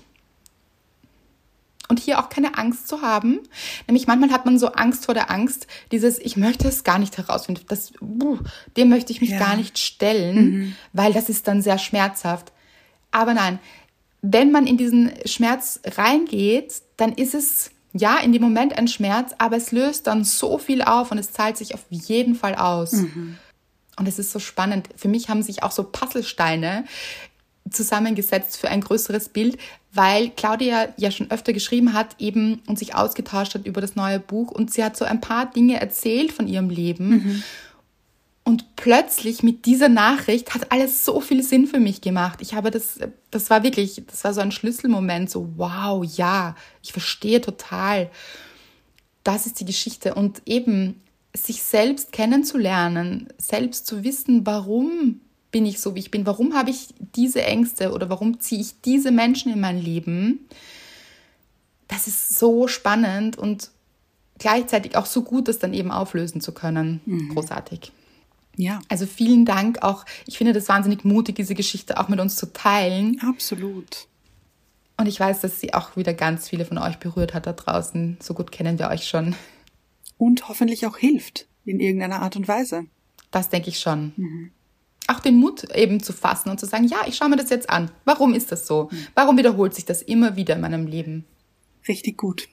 Und 1.88 2.00
hier 2.00 2.18
auch 2.18 2.30
keine 2.30 2.56
Angst 2.56 2.88
zu 2.88 3.02
haben. 3.02 3.40
Nämlich 3.86 4.06
manchmal 4.06 4.30
hat 4.30 4.46
man 4.46 4.58
so 4.58 4.68
Angst 4.68 5.04
vor 5.04 5.12
der 5.12 5.30
Angst, 5.30 5.66
dieses, 5.92 6.18
ich 6.18 6.36
möchte 6.36 6.66
es 6.66 6.82
gar 6.82 6.98
nicht 6.98 7.18
herausfinden, 7.18 7.60
das, 7.68 7.92
uh, 8.00 8.38
dem 8.76 8.88
möchte 8.88 9.12
ich 9.12 9.20
mich 9.20 9.30
ja. 9.30 9.38
gar 9.38 9.56
nicht 9.56 9.78
stellen, 9.78 10.50
mhm. 10.50 10.76
weil 10.94 11.12
das 11.12 11.28
ist 11.28 11.46
dann 11.46 11.60
sehr 11.60 11.78
schmerzhaft. 11.78 12.52
Aber 13.10 13.34
nein, 13.34 13.58
wenn 14.26 14.50
man 14.50 14.66
in 14.66 14.78
diesen 14.78 15.12
Schmerz 15.26 15.80
reingeht, 15.84 16.82
dann 16.96 17.12
ist 17.12 17.34
es 17.34 17.70
ja, 17.96 18.18
in 18.18 18.32
dem 18.32 18.42
Moment 18.42 18.76
ein 18.76 18.88
Schmerz, 18.88 19.32
aber 19.38 19.56
es 19.56 19.70
löst 19.70 20.08
dann 20.08 20.24
so 20.24 20.58
viel 20.58 20.82
auf 20.82 21.12
und 21.12 21.18
es 21.18 21.30
zahlt 21.30 21.56
sich 21.56 21.74
auf 21.74 21.84
jeden 21.90 22.34
Fall 22.34 22.56
aus. 22.56 22.92
Mhm. 22.92 23.36
Und 23.96 24.08
es 24.08 24.18
ist 24.18 24.32
so 24.32 24.40
spannend. 24.40 24.88
Für 24.96 25.06
mich 25.06 25.28
haben 25.28 25.44
sich 25.44 25.62
auch 25.62 25.70
so 25.70 25.84
Puzzlesteine 25.84 26.86
zusammengesetzt 27.70 28.56
für 28.56 28.68
ein 28.68 28.80
größeres 28.80 29.28
Bild, 29.28 29.58
weil 29.92 30.30
Claudia 30.30 30.88
ja 30.96 31.12
schon 31.12 31.30
öfter 31.30 31.52
geschrieben 31.52 31.92
hat 31.92 32.16
eben 32.18 32.62
und 32.66 32.80
sich 32.80 32.96
ausgetauscht 32.96 33.54
hat 33.54 33.64
über 33.64 33.80
das 33.80 33.94
neue 33.94 34.18
Buch 34.18 34.50
und 34.50 34.72
sie 34.72 34.82
hat 34.82 34.96
so 34.96 35.04
ein 35.04 35.20
paar 35.20 35.46
Dinge 35.46 35.80
erzählt 35.80 36.32
von 36.32 36.48
ihrem 36.48 36.70
Leben. 36.70 37.08
Mhm. 37.08 37.42
Und 38.46 38.76
plötzlich 38.76 39.42
mit 39.42 39.64
dieser 39.64 39.88
Nachricht 39.88 40.54
hat 40.54 40.70
alles 40.70 41.06
so 41.06 41.20
viel 41.22 41.42
Sinn 41.42 41.66
für 41.66 41.80
mich 41.80 42.02
gemacht. 42.02 42.40
Ich 42.42 42.54
habe 42.54 42.70
das, 42.70 42.98
das 43.30 43.48
war 43.48 43.62
wirklich, 43.62 44.02
das 44.06 44.22
war 44.22 44.34
so 44.34 44.42
ein 44.42 44.52
Schlüsselmoment, 44.52 45.30
so 45.30 45.48
wow, 45.56 46.04
ja, 46.04 46.54
ich 46.82 46.92
verstehe 46.92 47.40
total. 47.40 48.10
Das 49.22 49.46
ist 49.46 49.60
die 49.60 49.64
Geschichte. 49.64 50.14
Und 50.14 50.42
eben 50.44 51.00
sich 51.34 51.62
selbst 51.62 52.12
kennenzulernen, 52.12 53.28
selbst 53.38 53.86
zu 53.86 54.04
wissen, 54.04 54.44
warum 54.44 55.20
bin 55.50 55.64
ich 55.64 55.80
so, 55.80 55.94
wie 55.94 56.00
ich 56.00 56.10
bin, 56.10 56.26
warum 56.26 56.54
habe 56.54 56.70
ich 56.70 56.88
diese 57.16 57.42
Ängste 57.42 57.92
oder 57.92 58.10
warum 58.10 58.40
ziehe 58.40 58.60
ich 58.60 58.80
diese 58.82 59.10
Menschen 59.10 59.52
in 59.52 59.60
mein 59.60 59.80
Leben, 59.80 60.48
das 61.88 62.08
ist 62.08 62.38
so 62.38 62.68
spannend 62.68 63.38
und 63.38 63.70
gleichzeitig 64.38 64.96
auch 64.96 65.06
so 65.06 65.22
gut, 65.22 65.48
das 65.48 65.58
dann 65.58 65.72
eben 65.72 65.90
auflösen 65.90 66.40
zu 66.40 66.52
können. 66.52 67.00
Großartig. 67.32 67.92
Ja, 68.56 68.80
Also 68.88 69.06
vielen 69.06 69.44
Dank 69.44 69.82
auch. 69.82 70.04
Ich 70.26 70.38
finde 70.38 70.52
das 70.52 70.68
wahnsinnig 70.68 71.04
mutig, 71.04 71.36
diese 71.36 71.54
Geschichte 71.54 71.98
auch 71.98 72.08
mit 72.08 72.20
uns 72.20 72.36
zu 72.36 72.52
teilen. 72.52 73.20
absolut. 73.20 74.06
Und 74.96 75.06
ich 75.08 75.18
weiß, 75.18 75.40
dass 75.40 75.60
sie 75.60 75.74
auch 75.74 75.96
wieder 75.96 76.14
ganz 76.14 76.48
viele 76.48 76.64
von 76.64 76.78
euch 76.78 76.98
berührt 76.98 77.34
hat 77.34 77.48
da 77.48 77.52
draußen. 77.52 78.16
So 78.22 78.32
gut 78.32 78.52
kennen 78.52 78.78
wir 78.78 78.90
euch 78.90 79.08
schon. 79.08 79.34
Und 80.18 80.48
hoffentlich 80.48 80.86
auch 80.86 80.96
hilft 80.98 81.48
in 81.64 81.80
irgendeiner 81.80 82.22
Art 82.22 82.36
und 82.36 82.46
Weise. 82.46 82.84
Das 83.32 83.48
denke 83.48 83.70
ich 83.70 83.80
schon. 83.80 84.52
Auch 85.08 85.18
den 85.18 85.34
Mut 85.34 85.64
eben 85.74 86.00
zu 86.00 86.12
fassen 86.12 86.48
und 86.48 86.60
zu 86.60 86.66
sagen, 86.66 86.86
ja, 86.86 86.98
ich 87.08 87.16
schaue 87.16 87.28
mir 87.28 87.36
das 87.36 87.50
jetzt 87.50 87.68
an. 87.68 87.90
Warum 88.04 88.34
ist 88.34 88.52
das 88.52 88.68
so? 88.68 88.88
Warum 89.16 89.36
wiederholt 89.36 89.74
sich 89.74 89.84
das 89.84 90.00
immer 90.00 90.36
wieder 90.36 90.54
in 90.54 90.60
meinem 90.60 90.86
Leben? 90.86 91.24
Richtig 91.88 92.16
gut. 92.16 92.48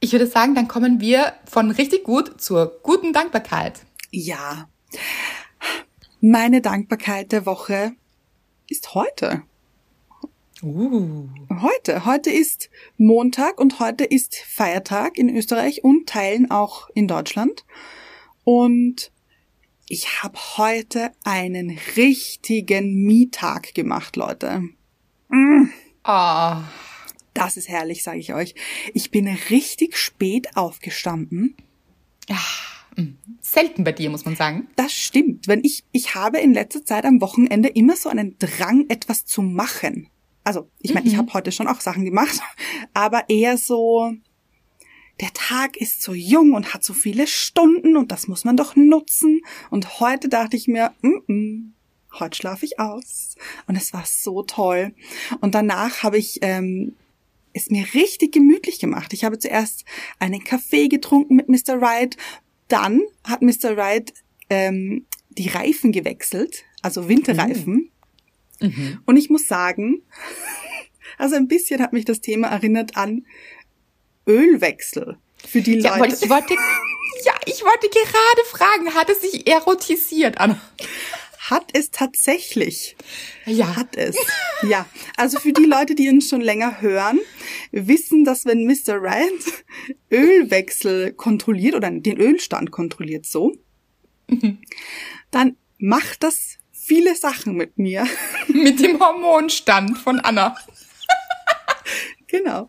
Ich 0.00 0.10
würde 0.12 0.26
sagen, 0.26 0.56
dann 0.56 0.66
kommen 0.68 1.00
wir 1.00 1.32
von 1.44 1.70
richtig 1.70 2.02
gut 2.04 2.40
zur 2.40 2.80
guten 2.82 3.12
Dankbarkeit. 3.12 3.80
Ja. 4.10 4.68
Meine 6.20 6.60
Dankbarkeit 6.60 7.32
der 7.32 7.46
Woche 7.46 7.92
ist 8.68 8.94
heute. 8.94 9.42
Uh. 10.62 11.28
Heute. 11.60 12.04
Heute 12.04 12.30
ist 12.30 12.70
Montag 12.96 13.60
und 13.60 13.78
heute 13.78 14.04
ist 14.04 14.36
Feiertag 14.36 15.16
in 15.16 15.34
Österreich 15.34 15.84
und 15.84 16.08
Teilen 16.08 16.50
auch 16.50 16.88
in 16.94 17.06
Deutschland. 17.06 17.64
Und 18.42 19.12
ich 19.88 20.22
habe 20.22 20.38
heute 20.56 21.12
einen 21.24 21.78
richtigen 21.96 23.04
Me-Tag 23.04 23.74
gemacht, 23.74 24.16
Leute. 24.16 24.64
Ah, 26.02 26.64
Das 27.34 27.56
ist 27.56 27.68
herrlich, 27.68 28.02
sage 28.02 28.18
ich 28.18 28.34
euch. 28.34 28.54
Ich 28.94 29.10
bin 29.12 29.28
richtig 29.28 29.96
spät 29.96 30.56
aufgestanden. 30.56 31.56
Selten 33.40 33.84
bei 33.84 33.92
dir, 33.92 34.10
muss 34.10 34.24
man 34.24 34.36
sagen. 34.36 34.68
Das 34.76 34.92
stimmt. 34.92 35.48
Wenn 35.48 35.64
ich, 35.64 35.84
ich 35.92 36.14
habe 36.14 36.38
in 36.38 36.52
letzter 36.52 36.84
Zeit 36.84 37.04
am 37.04 37.20
Wochenende 37.20 37.68
immer 37.68 37.96
so 37.96 38.08
einen 38.08 38.36
Drang, 38.38 38.86
etwas 38.88 39.24
zu 39.24 39.42
machen. 39.42 40.08
Also, 40.44 40.70
ich 40.80 40.94
meine, 40.94 41.06
ich 41.06 41.16
habe 41.16 41.32
heute 41.34 41.52
schon 41.52 41.68
auch 41.68 41.80
Sachen 41.80 42.04
gemacht, 42.04 42.40
aber 42.94 43.28
eher 43.28 43.58
so, 43.58 44.12
der 45.20 45.32
Tag 45.32 45.76
ist 45.76 46.02
so 46.02 46.14
jung 46.14 46.52
und 46.54 46.72
hat 46.74 46.84
so 46.84 46.94
viele 46.94 47.26
Stunden 47.26 47.96
und 47.96 48.12
das 48.12 48.28
muss 48.28 48.44
man 48.44 48.56
doch 48.56 48.76
nutzen. 48.76 49.42
Und 49.70 50.00
heute 50.00 50.28
dachte 50.28 50.56
ich 50.56 50.68
mir, 50.68 50.92
mm 51.02 51.08
-mm, 51.28 51.62
heute 52.18 52.36
schlafe 52.36 52.64
ich 52.64 52.78
aus. 52.78 53.34
Und 53.66 53.76
es 53.76 53.92
war 53.92 54.04
so 54.06 54.42
toll. 54.42 54.94
Und 55.40 55.54
danach 55.54 56.02
habe 56.02 56.18
ich 56.18 56.38
ähm, 56.42 56.96
es 57.52 57.70
mir 57.70 57.84
richtig 57.94 58.32
gemütlich 58.32 58.78
gemacht. 58.78 59.12
Ich 59.12 59.24
habe 59.24 59.38
zuerst 59.38 59.84
einen 60.18 60.42
Kaffee 60.44 60.88
getrunken 60.88 61.36
mit 61.36 61.48
Mr. 61.48 61.80
Wright. 61.80 62.16
Dann 62.68 63.02
hat 63.24 63.42
Mr. 63.42 63.76
Wright 63.76 64.12
ähm, 64.50 65.06
die 65.30 65.48
Reifen 65.48 65.92
gewechselt, 65.92 66.64
also 66.82 67.08
Winterreifen. 67.08 67.90
Und 69.06 69.16
ich 69.16 69.30
muss 69.30 69.46
sagen, 69.46 70.02
also 71.18 71.36
ein 71.36 71.48
bisschen 71.48 71.80
hat 71.80 71.92
mich 71.92 72.04
das 72.04 72.20
Thema 72.20 72.48
erinnert 72.48 72.96
an 72.96 73.24
Ölwechsel. 74.26 75.18
Für 75.46 75.60
die 75.62 75.78
Ja, 75.78 75.96
Leute. 75.96 76.16
ich 76.22 76.28
wollte, 76.28 76.54
ja, 77.24 77.32
ich 77.46 77.62
wollte 77.62 77.88
gerade 77.88 78.48
fragen, 78.48 78.94
hat 78.94 79.08
es 79.10 79.20
sich 79.20 79.46
erotisiert 79.46 80.38
an? 80.38 80.60
Hat 81.50 81.70
es 81.72 81.90
tatsächlich. 81.90 82.96
Ja. 83.46 83.76
Hat 83.76 83.96
es. 83.96 84.16
Ja. 84.68 84.86
Also 85.16 85.38
für 85.38 85.52
die 85.52 85.66
Leute, 85.66 85.94
die 85.94 86.08
uns 86.08 86.28
schon 86.28 86.40
länger 86.40 86.80
hören, 86.80 87.20
wissen, 87.70 88.24
dass 88.24 88.44
wenn 88.44 88.66
Mr. 88.66 89.00
Wright 89.00 89.64
Ölwechsel 90.10 91.12
kontrolliert 91.12 91.76
oder 91.76 91.88
den 91.92 92.18
Ölstand 92.18 92.72
kontrolliert 92.72 93.24
so, 93.24 93.54
dann 95.30 95.56
macht 95.78 96.24
das 96.24 96.58
viele 96.72 97.14
Sachen 97.14 97.54
mit 97.54 97.78
mir. 97.78 98.06
Mit 98.48 98.80
dem 98.80 98.98
Hormonstand 98.98 99.98
von 99.98 100.20
Anna. 100.20 100.56
Genau. 102.30 102.68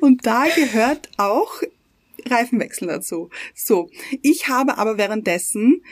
Und 0.00 0.24
da 0.24 0.46
gehört 0.46 1.10
auch 1.18 1.60
Reifenwechsel 2.24 2.88
dazu. 2.88 3.28
So, 3.54 3.90
ich 4.22 4.48
habe 4.48 4.78
aber 4.78 4.96
währenddessen 4.96 5.84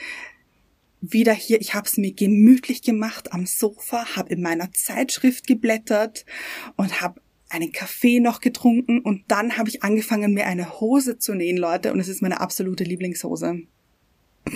wieder 1.00 1.32
hier, 1.32 1.60
ich 1.60 1.74
habe 1.74 1.86
es 1.86 1.96
mir 1.96 2.12
gemütlich 2.12 2.82
gemacht 2.82 3.32
am 3.32 3.46
Sofa, 3.46 4.16
habe 4.16 4.32
in 4.32 4.42
meiner 4.42 4.72
Zeitschrift 4.72 5.46
geblättert 5.46 6.24
und 6.76 7.00
habe 7.00 7.20
einen 7.50 7.72
Kaffee 7.72 8.20
noch 8.20 8.40
getrunken 8.40 9.00
und 9.00 9.24
dann 9.28 9.56
habe 9.56 9.68
ich 9.70 9.82
angefangen, 9.82 10.34
mir 10.34 10.46
eine 10.46 10.80
Hose 10.80 11.18
zu 11.18 11.34
nähen, 11.34 11.56
Leute, 11.56 11.92
und 11.92 12.00
es 12.00 12.08
ist 12.08 12.20
meine 12.20 12.40
absolute 12.40 12.84
Lieblingshose. 12.84 13.62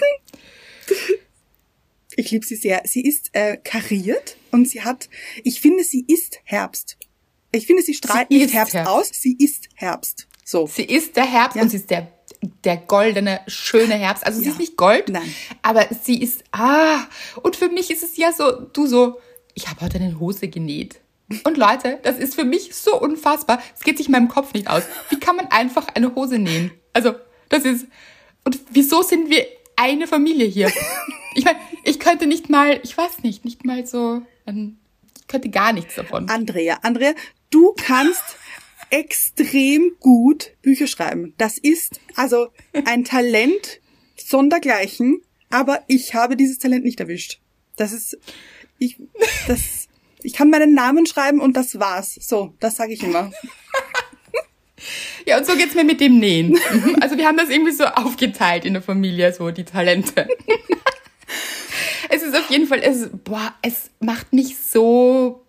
Ich 2.14 2.30
liebe 2.30 2.44
sie 2.44 2.56
sehr. 2.56 2.82
Sie 2.84 3.00
ist 3.02 3.30
äh, 3.32 3.56
kariert 3.56 4.36
und 4.50 4.68
sie 4.68 4.82
hat, 4.82 5.08
ich 5.44 5.62
finde, 5.62 5.82
sie 5.82 6.04
ist 6.06 6.40
Herbst. 6.44 6.98
Ich 7.52 7.66
finde, 7.66 7.82
sie 7.82 7.94
strahlt 7.94 8.28
Sie 8.30 8.36
nicht 8.38 8.52
Herbst, 8.52 8.74
Herbst. 8.74 8.90
aus, 8.92 9.10
sie 9.14 9.34
ist 9.38 9.68
Herbst. 9.74 10.28
So. 10.44 10.66
Sie 10.66 10.84
ist 10.84 11.16
der 11.16 11.24
Herbst 11.24 11.56
Ja. 11.56 11.62
und 11.62 11.70
sie 11.70 11.78
ist 11.78 11.88
der, 11.90 12.12
der 12.64 12.76
goldene, 12.76 13.40
schöne 13.46 13.94
Herbst. 13.94 14.26
Also 14.26 14.38
sie 14.40 14.46
Ja. 14.46 14.52
ist 14.52 14.58
nicht 14.58 14.76
Gold, 14.76 15.08
Nein. 15.08 15.32
aber 15.62 15.86
sie 16.02 16.20
ist, 16.20 16.42
ah, 16.52 16.98
und 17.42 17.56
für 17.56 17.68
mich 17.68 17.90
ist 17.90 18.02
es 18.02 18.16
ja 18.16 18.32
so, 18.32 18.50
du 18.72 18.86
so, 18.86 19.20
ich 19.54 19.68
habe 19.68 19.80
heute 19.82 19.98
eine 19.98 20.18
Hose 20.18 20.48
genäht. 20.48 20.96
Und 21.44 21.56
Leute, 21.56 21.98
das 22.02 22.18
ist 22.18 22.34
für 22.34 22.44
mich 22.44 22.74
so 22.74 23.00
unfassbar. 23.00 23.62
Es 23.74 23.84
geht 23.84 23.96
sich 23.96 24.06
in 24.06 24.12
meinem 24.12 24.28
Kopf 24.28 24.52
nicht 24.52 24.68
aus. 24.68 24.82
Wie 25.08 25.18
kann 25.18 25.36
man 25.36 25.46
einfach 25.46 25.86
eine 25.94 26.14
Hose 26.14 26.38
nähen? 26.38 26.72
Also, 26.92 27.14
das 27.48 27.64
ist, 27.64 27.86
und 28.44 28.58
wieso 28.70 29.02
sind 29.02 29.30
wir 29.30 29.46
eine 29.76 30.06
Familie 30.06 30.46
hier? 30.46 30.70
Ich 31.34 31.44
meine, 31.46 31.58
ich 31.84 31.98
könnte 31.98 32.26
nicht 32.26 32.50
mal, 32.50 32.78
ich 32.82 32.98
weiß 32.98 33.20
nicht, 33.22 33.44
nicht 33.46 33.64
mal 33.64 33.86
so, 33.86 34.20
ich 34.46 35.26
könnte 35.28 35.48
gar 35.48 35.72
nichts 35.72 35.94
davon. 35.94 36.28
Andrea, 36.28 36.78
Andrea, 36.82 37.14
du 37.50 37.74
kannst 37.82 38.22
extrem 38.92 39.96
gut 39.98 40.52
Bücher 40.60 40.86
schreiben. 40.86 41.34
Das 41.38 41.58
ist 41.58 41.98
also 42.14 42.48
ein 42.84 43.04
Talent 43.04 43.80
sondergleichen, 44.16 45.22
aber 45.50 45.82
ich 45.88 46.14
habe 46.14 46.36
dieses 46.36 46.58
Talent 46.58 46.84
nicht 46.84 47.00
erwischt. 47.00 47.40
Das 47.76 47.92
ist, 47.92 48.18
ich, 48.78 48.98
das, 49.48 49.88
ich 50.22 50.34
kann 50.34 50.50
meinen 50.50 50.74
Namen 50.74 51.06
schreiben 51.06 51.40
und 51.40 51.56
das 51.56 51.80
war's. 51.80 52.14
So, 52.20 52.54
das 52.60 52.76
sage 52.76 52.92
ich 52.92 53.02
immer. 53.02 53.32
Ja, 55.24 55.38
und 55.38 55.46
so 55.46 55.54
geht's 55.54 55.76
mir 55.76 55.84
mit 55.84 56.00
dem 56.00 56.18
Nähen. 56.18 56.48
Mhm. 56.50 56.96
Also 57.00 57.16
wir 57.16 57.28
haben 57.28 57.36
das 57.36 57.48
irgendwie 57.48 57.70
so 57.70 57.84
aufgeteilt 57.84 58.64
in 58.64 58.72
der 58.72 58.82
Familie, 58.82 59.32
so 59.32 59.52
die 59.52 59.62
Talente. 59.62 60.26
es 62.10 62.22
ist 62.24 62.34
auf 62.34 62.50
jeden 62.50 62.66
Fall, 62.66 62.80
es, 62.82 63.08
boah, 63.22 63.54
es 63.62 63.90
macht 64.00 64.32
mich 64.32 64.56
so, 64.58 65.44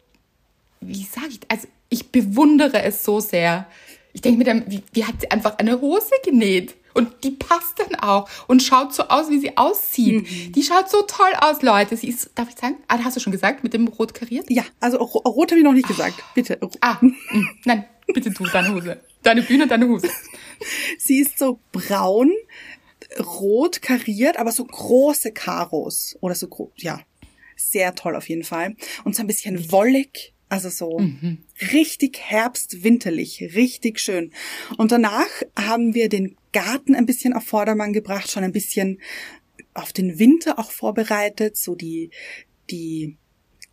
wie 0.82 1.04
sage 1.04 1.30
ich, 1.32 1.40
also 1.48 1.68
ich 1.94 2.12
bewundere 2.12 2.82
es 2.84 3.04
so 3.04 3.20
sehr. 3.20 3.68
Ich 4.14 4.22
denke 4.22 4.38
mir 4.40 4.44
dann, 4.46 4.64
wie, 4.68 4.84
wie 4.94 5.06
hat 5.06 5.16
sie 5.22 5.32
einfach 5.32 5.58
eine 5.60 5.80
Hose 5.82 6.12
genäht? 6.24 6.76
Und 6.94 7.24
die 7.24 7.32
passt 7.32 7.80
dann 7.80 7.96
auch 7.96 8.30
und 8.48 8.62
schaut 8.62 8.94
so 8.94 9.04
aus, 9.08 9.30
wie 9.32 9.40
sie 9.40 9.58
aussieht. 9.58 10.56
Die 10.56 10.62
schaut 10.62 10.92
so 10.92 11.02
toll 11.02 11.32
aus, 11.42 11.64
Leute. 11.64 11.98
Sie 11.98 12.08
ist, 12.08 12.30
darf 12.36 12.50
ich 12.50 12.56
sagen? 12.56 12.76
Ah, 12.88 13.00
hast 13.04 13.16
du 13.16 13.20
schon 13.20 13.32
gesagt, 13.32 13.64
mit 13.64 13.74
dem 13.74 13.88
rot 13.88 14.14
kariert? 14.14 14.46
Ja, 14.50 14.64
also 14.80 14.98
ro- 14.98 15.28
rot 15.28 15.50
habe 15.52 15.58
ich 15.60 15.64
noch 15.66 15.74
nicht 15.74 15.88
gesagt. 15.88 16.24
Bitte. 16.36 16.60
Ah, 16.82 16.98
mm, 17.02 17.16
nein, 17.66 17.86
bitte 18.14 18.30
du, 18.30 18.46
deine 18.46 18.76
Hose. 18.76 19.00
Deine 19.24 19.42
Bühne, 19.42 19.66
deine 19.66 19.88
Hose. 19.88 20.08
Sie 21.00 21.20
ist 21.20 21.40
so 21.40 21.60
braun, 21.72 22.32
rot 23.20 23.82
kariert, 23.82 24.38
aber 24.38 24.52
so 24.52 24.64
große 24.66 25.32
Karos 25.32 26.16
oder 26.22 26.36
so 26.36 26.72
ja, 26.78 27.00
sehr 27.56 27.96
toll 27.96 28.16
auf 28.16 28.30
jeden 28.30 28.44
Fall 28.44 28.76
und 29.04 29.16
so 29.16 29.22
ein 29.24 29.28
bisschen 29.28 29.72
wollig, 29.72 30.34
Also 30.54 30.70
so 30.70 31.02
richtig 31.72 32.20
herbstwinterlich, 32.20 33.42
richtig 33.56 34.00
schön. 34.00 34.32
Und 34.78 34.92
danach 34.92 35.26
haben 35.58 35.96
wir 35.96 36.10
den 36.10 36.38
Garten 36.52 36.94
ein 36.94 37.08
bisschen 37.08 37.34
auf 37.34 37.44
Vordermann 37.44 37.92
gebracht, 37.92 38.30
schon 38.30 38.44
ein 38.44 38.52
bisschen 38.52 39.02
auf 39.74 39.94
den 39.94 40.20
Winter 40.20 40.60
auch 40.60 40.70
vorbereitet, 40.70 41.58
so 41.58 41.74
die, 41.74 42.12
die 42.70 43.18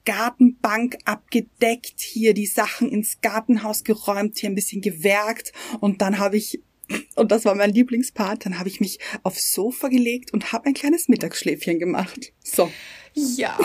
Gartenbank 0.06 0.96
abgedeckt, 1.04 2.00
hier 2.00 2.32
die 2.32 2.46
Sachen 2.46 2.88
ins 2.88 3.20
Gartenhaus 3.20 3.84
geräumt, 3.84 4.38
hier 4.38 4.48
ein 4.48 4.54
bisschen 4.54 4.80
gewerkt 4.80 5.52
und 5.80 6.00
dann 6.00 6.18
habe 6.18 6.38
ich 6.38 6.62
und 7.14 7.30
das 7.30 7.44
war 7.44 7.54
mein 7.54 7.74
Lieblingspart, 7.74 8.46
dann 8.46 8.58
habe 8.58 8.70
ich 8.70 8.80
mich 8.80 9.00
aufs 9.22 9.52
Sofa 9.52 9.88
gelegt 9.88 10.32
und 10.32 10.54
habe 10.54 10.64
ein 10.64 10.74
kleines 10.74 11.08
Mittagsschläfchen 11.08 11.78
gemacht. 11.78 12.32
So. 12.42 12.72
Ja. 13.12 13.58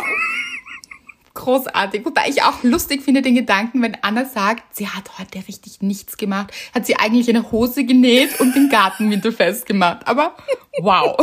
Großartig. 1.36 2.06
Wobei 2.06 2.30
ich 2.30 2.42
auch 2.44 2.64
lustig 2.64 3.04
finde 3.04 3.22
den 3.22 3.36
Gedanken, 3.36 3.82
wenn 3.82 3.96
Anna 4.02 4.26
sagt, 4.26 4.74
sie 4.74 4.88
hat 4.88 5.20
heute 5.20 5.48
richtig 5.48 5.82
nichts 5.82 6.18
gemacht, 6.18 6.52
hat 6.74 6.86
sie 6.86 6.96
eigentlich 6.96 7.30
eine 7.30 7.52
Hose 7.52 7.84
genäht 7.84 8.40
und 8.40 8.56
den 8.56 8.70
Garten 8.70 9.12
winterfest 9.12 9.66
gemacht. 9.66 10.08
Aber 10.08 10.36
wow. 10.80 11.16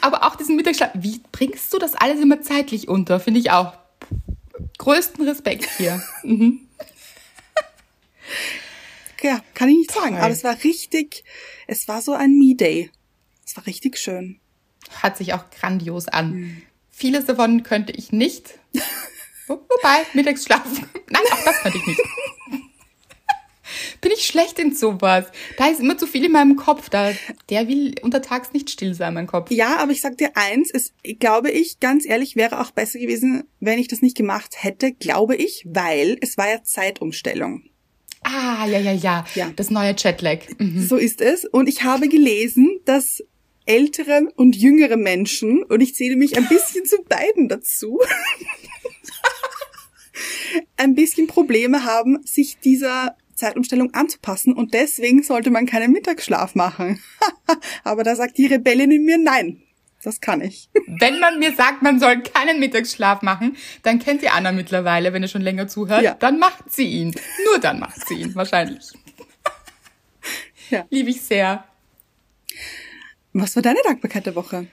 Aber 0.00 0.22
auch 0.22 0.36
diesen 0.36 0.56
Mittagsschlaf. 0.56 0.90
Wie 0.94 1.20
bringst 1.32 1.72
du 1.72 1.78
das 1.78 1.94
alles 1.94 2.20
immer 2.20 2.40
zeitlich 2.40 2.88
unter? 2.88 3.18
Finde 3.18 3.40
ich 3.40 3.50
auch. 3.50 3.74
Größten 4.78 5.26
Respekt 5.26 5.68
hier. 5.76 6.02
Mhm. 6.22 6.60
Ja, 9.22 9.40
kann 9.54 9.70
ich 9.70 9.76
nicht 9.78 9.92
sagen, 9.92 10.18
aber 10.18 10.30
es 10.30 10.44
war 10.44 10.56
richtig, 10.62 11.24
es 11.66 11.88
war 11.88 12.02
so 12.02 12.12
ein 12.12 12.38
Me-Day. 12.38 12.90
Es 13.44 13.56
war 13.56 13.66
richtig 13.66 13.98
schön. 13.98 14.38
Hört 15.00 15.16
sich 15.16 15.32
auch 15.32 15.48
grandios 15.50 16.08
an. 16.08 16.62
Vieles 16.96 17.24
davon 17.26 17.62
könnte 17.62 17.92
ich 17.92 18.12
nicht. 18.12 18.58
Wo- 19.46 19.54
Wobei, 19.68 20.02
Mittagsschlaf. 20.14 20.64
Nein, 21.10 21.22
auch 21.32 21.44
das 21.44 21.60
könnte 21.62 21.78
ich 21.78 21.86
nicht. 21.86 22.00
Bin 24.00 24.12
ich 24.12 24.26
schlecht 24.26 24.58
in 24.58 24.74
sowas. 24.74 25.26
Da 25.56 25.68
ist 25.68 25.80
immer 25.80 25.96
zu 25.98 26.06
viel 26.06 26.24
in 26.26 26.32
meinem 26.32 26.56
Kopf. 26.56 26.90
Da, 26.90 27.12
der 27.48 27.66
will 27.66 27.94
untertags 28.02 28.52
nicht 28.52 28.70
still 28.70 28.94
sein, 28.94 29.14
mein 29.14 29.26
Kopf. 29.26 29.50
Ja, 29.50 29.78
aber 29.78 29.92
ich 29.92 30.00
sag 30.02 30.18
dir 30.18 30.30
eins, 30.36 30.70
es 30.72 30.92
glaube 31.18 31.50
ich, 31.50 31.80
ganz 31.80 32.06
ehrlich, 32.06 32.36
wäre 32.36 32.60
auch 32.60 32.70
besser 32.70 32.98
gewesen, 32.98 33.44
wenn 33.60 33.78
ich 33.78 33.88
das 33.88 34.02
nicht 34.02 34.16
gemacht 34.16 34.62
hätte, 34.62 34.92
glaube 34.92 35.34
ich, 35.36 35.64
weil 35.66 36.18
es 36.20 36.36
war 36.36 36.48
ja 36.50 36.62
Zeitumstellung. 36.62 37.64
Ah, 38.22 38.66
ja, 38.66 38.78
ja, 38.78 38.92
ja. 38.92 39.24
Ja. 39.34 39.50
Das 39.56 39.70
neue 39.70 39.94
Jetlag. 39.96 40.40
Mhm. 40.58 40.86
So 40.86 40.96
ist 40.96 41.20
es. 41.20 41.44
Und 41.44 41.68
ich 41.68 41.82
habe 41.82 42.08
gelesen, 42.08 42.80
dass 42.84 43.22
ältere 43.66 44.28
und 44.36 44.56
jüngere 44.56 44.96
Menschen, 44.96 45.62
und 45.62 45.80
ich 45.80 45.94
zähle 45.94 46.16
mich 46.16 46.36
ein 46.36 46.48
bisschen 46.48 46.84
zu 46.84 47.02
beiden 47.04 47.48
dazu, 47.48 48.00
ein 50.76 50.94
bisschen 50.94 51.26
Probleme 51.26 51.84
haben, 51.84 52.24
sich 52.24 52.58
dieser 52.58 53.16
Zeitumstellung 53.34 53.92
anzupassen 53.94 54.52
und 54.52 54.74
deswegen 54.74 55.22
sollte 55.22 55.50
man 55.50 55.66
keinen 55.66 55.92
Mittagsschlaf 55.92 56.54
machen. 56.54 57.02
Aber 57.84 58.04
da 58.04 58.16
sagt 58.16 58.38
die 58.38 58.46
Rebellin 58.46 58.90
in 58.90 59.04
mir, 59.04 59.18
nein, 59.18 59.62
das 60.02 60.20
kann 60.20 60.40
ich. 60.40 60.68
Wenn 60.86 61.18
man 61.18 61.38
mir 61.38 61.52
sagt, 61.54 61.82
man 61.82 61.98
soll 61.98 62.22
keinen 62.22 62.60
Mittagsschlaf 62.60 63.22
machen, 63.22 63.56
dann 63.82 63.98
kennt 63.98 64.22
ihr 64.22 64.34
Anna 64.34 64.52
mittlerweile, 64.52 65.12
wenn 65.12 65.22
ihr 65.22 65.28
schon 65.28 65.42
länger 65.42 65.66
zuhört. 65.66 66.02
Ja. 66.02 66.14
Dann 66.14 66.38
macht 66.38 66.70
sie 66.70 66.86
ihn. 66.86 67.14
Nur 67.46 67.58
dann 67.58 67.80
macht 67.80 68.06
sie 68.06 68.14
ihn, 68.14 68.34
wahrscheinlich. 68.34 68.92
Ja. 70.70 70.86
Liebe 70.90 71.10
ich 71.10 71.22
sehr. 71.22 71.64
Was 73.34 73.56
war 73.56 73.62
deine 73.62 73.80
Dankbarkeit 73.84 74.26
der 74.26 74.36
Woche? 74.36 74.68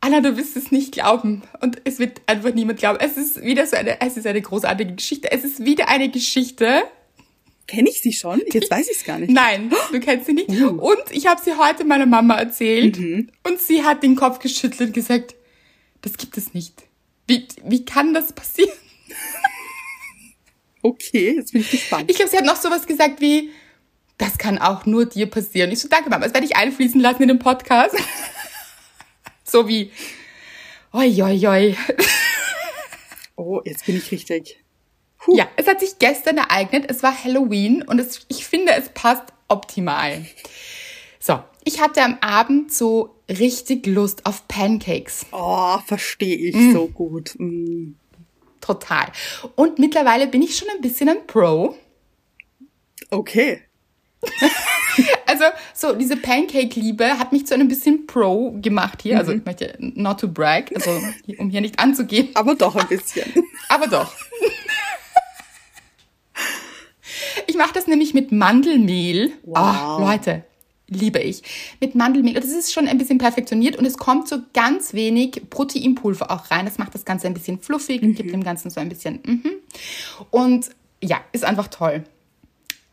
Anna, 0.00 0.20
du 0.20 0.36
wirst 0.36 0.56
es 0.56 0.70
nicht 0.70 0.92
glauben. 0.92 1.42
Und 1.60 1.80
es 1.84 1.98
wird 1.98 2.22
einfach 2.26 2.54
niemand 2.54 2.78
glauben. 2.78 2.98
Es 3.00 3.16
ist 3.16 3.42
wieder 3.42 3.66
so 3.66 3.76
eine, 3.76 4.00
es 4.00 4.16
ist 4.16 4.26
eine 4.26 4.40
großartige 4.40 4.94
Geschichte. 4.94 5.30
Es 5.32 5.44
ist 5.44 5.64
wieder 5.64 5.88
eine 5.88 6.08
Geschichte. 6.08 6.84
Kenne 7.66 7.88
ich 7.88 8.00
sie 8.00 8.12
schon? 8.12 8.40
Jetzt 8.52 8.70
weiß 8.70 8.88
ich 8.90 8.98
es 8.98 9.04
gar 9.04 9.18
nicht. 9.18 9.32
Nein, 9.32 9.72
du 9.90 9.98
kennst 9.98 10.26
sie 10.26 10.34
nicht. 10.34 10.50
Uh. 10.50 10.68
Und 10.68 11.02
ich 11.10 11.26
habe 11.26 11.40
sie 11.42 11.56
heute 11.58 11.84
meiner 11.84 12.06
Mama 12.06 12.36
erzählt. 12.36 12.98
Mhm. 12.98 13.30
Und 13.42 13.60
sie 13.60 13.82
hat 13.82 14.04
den 14.04 14.14
Kopf 14.14 14.38
geschüttelt 14.38 14.90
und 14.90 14.92
gesagt, 14.92 15.34
das 16.02 16.16
gibt 16.16 16.36
es 16.36 16.54
nicht. 16.54 16.84
Wie, 17.26 17.48
wie 17.64 17.84
kann 17.84 18.14
das 18.14 18.32
passieren? 18.32 18.72
Okay, 20.86 21.36
jetzt 21.36 21.54
bin 21.54 21.62
ich 21.62 21.70
gespannt. 21.70 22.10
Ich 22.10 22.16
glaube, 22.16 22.30
sie 22.30 22.36
hat 22.36 22.44
noch 22.44 22.60
sowas 22.60 22.86
gesagt 22.86 23.22
wie, 23.22 23.48
das 24.24 24.38
kann 24.38 24.58
auch 24.58 24.86
nur 24.86 25.06
dir 25.06 25.28
passieren. 25.28 25.70
Ich 25.70 25.80
so, 25.80 25.88
danke 25.88 26.08
Mama, 26.08 26.24
das 26.24 26.32
werde 26.34 26.46
ich 26.46 26.56
einfließen 26.56 27.00
lassen 27.00 27.22
in 27.22 27.28
den 27.28 27.38
Podcast. 27.38 27.94
so 29.44 29.68
wie, 29.68 29.90
oi, 30.92 31.22
oi, 31.22 31.46
oi. 31.46 31.76
oh, 33.36 33.60
jetzt 33.64 33.84
bin 33.86 33.96
ich 33.96 34.10
richtig. 34.10 34.60
Ja, 35.28 35.48
es 35.56 35.66
hat 35.66 35.80
sich 35.80 35.98
gestern 35.98 36.38
ereignet. 36.38 36.84
Es 36.88 37.02
war 37.02 37.24
Halloween 37.24 37.82
und 37.82 37.98
es, 37.98 38.26
ich 38.28 38.46
finde, 38.46 38.72
es 38.72 38.88
passt 38.90 39.24
optimal. 39.48 40.24
So, 41.18 41.42
ich 41.64 41.80
hatte 41.80 42.02
am 42.02 42.18
Abend 42.20 42.72
so 42.72 43.16
richtig 43.28 43.86
Lust 43.86 44.26
auf 44.26 44.46
Pancakes. 44.48 45.26
Oh, 45.32 45.78
verstehe 45.86 46.36
ich 46.36 46.54
Mm. 46.54 46.72
so 46.72 46.86
gut. 46.88 47.34
Mm. 47.38 47.92
Total. 48.60 49.06
Und 49.56 49.78
mittlerweile 49.78 50.26
bin 50.26 50.42
ich 50.42 50.56
schon 50.56 50.68
ein 50.70 50.80
bisschen 50.82 51.08
ein 51.08 51.26
Pro. 51.26 51.74
Okay. 53.10 53.62
Also, 55.26 55.44
so 55.72 55.94
diese 55.94 56.16
Pancake-Liebe 56.16 57.18
hat 57.18 57.32
mich 57.32 57.46
zu 57.46 57.54
einem 57.54 57.66
bisschen 57.66 58.06
Pro 58.06 58.52
gemacht 58.62 59.02
hier. 59.02 59.18
Also, 59.18 59.32
ich 59.32 59.44
möchte 59.44 59.74
not 59.80 60.20
to 60.20 60.28
brag, 60.28 60.70
also 60.76 60.90
um 61.38 61.50
hier 61.50 61.60
nicht 61.60 61.80
anzugeben. 61.80 62.30
Aber 62.34 62.54
doch 62.54 62.76
ein 62.76 62.86
bisschen. 62.86 63.24
Aber 63.68 63.88
doch. 63.88 64.12
Ich 67.46 67.56
mache 67.56 67.72
das 67.74 67.86
nämlich 67.86 68.14
mit 68.14 68.32
Mandelmehl. 68.32 69.32
Wow. 69.44 69.56
Ah, 69.56 69.98
Leute, 70.00 70.44
liebe 70.88 71.20
ich. 71.20 71.42
Mit 71.80 71.94
Mandelmehl. 71.94 72.34
Und 72.36 72.44
das 72.44 72.52
ist 72.52 72.72
schon 72.72 72.88
ein 72.88 72.98
bisschen 72.98 73.18
perfektioniert 73.18 73.76
und 73.76 73.84
es 73.84 73.96
kommt 73.96 74.28
so 74.28 74.38
ganz 74.54 74.94
wenig 74.94 75.42
Proteinpulver 75.50 76.30
auch 76.30 76.50
rein. 76.50 76.64
Das 76.64 76.78
macht 76.78 76.94
das 76.94 77.04
Ganze 77.04 77.26
ein 77.26 77.34
bisschen 77.34 77.60
fluffig, 77.60 78.00
gibt 78.00 78.32
dem 78.32 78.42
Ganzen 78.42 78.70
so 78.70 78.80
ein 78.80 78.88
bisschen. 78.88 79.20
Mhm. 79.24 79.52
Und 80.30 80.70
ja, 81.02 81.20
ist 81.32 81.44
einfach 81.44 81.68
toll. 81.68 82.04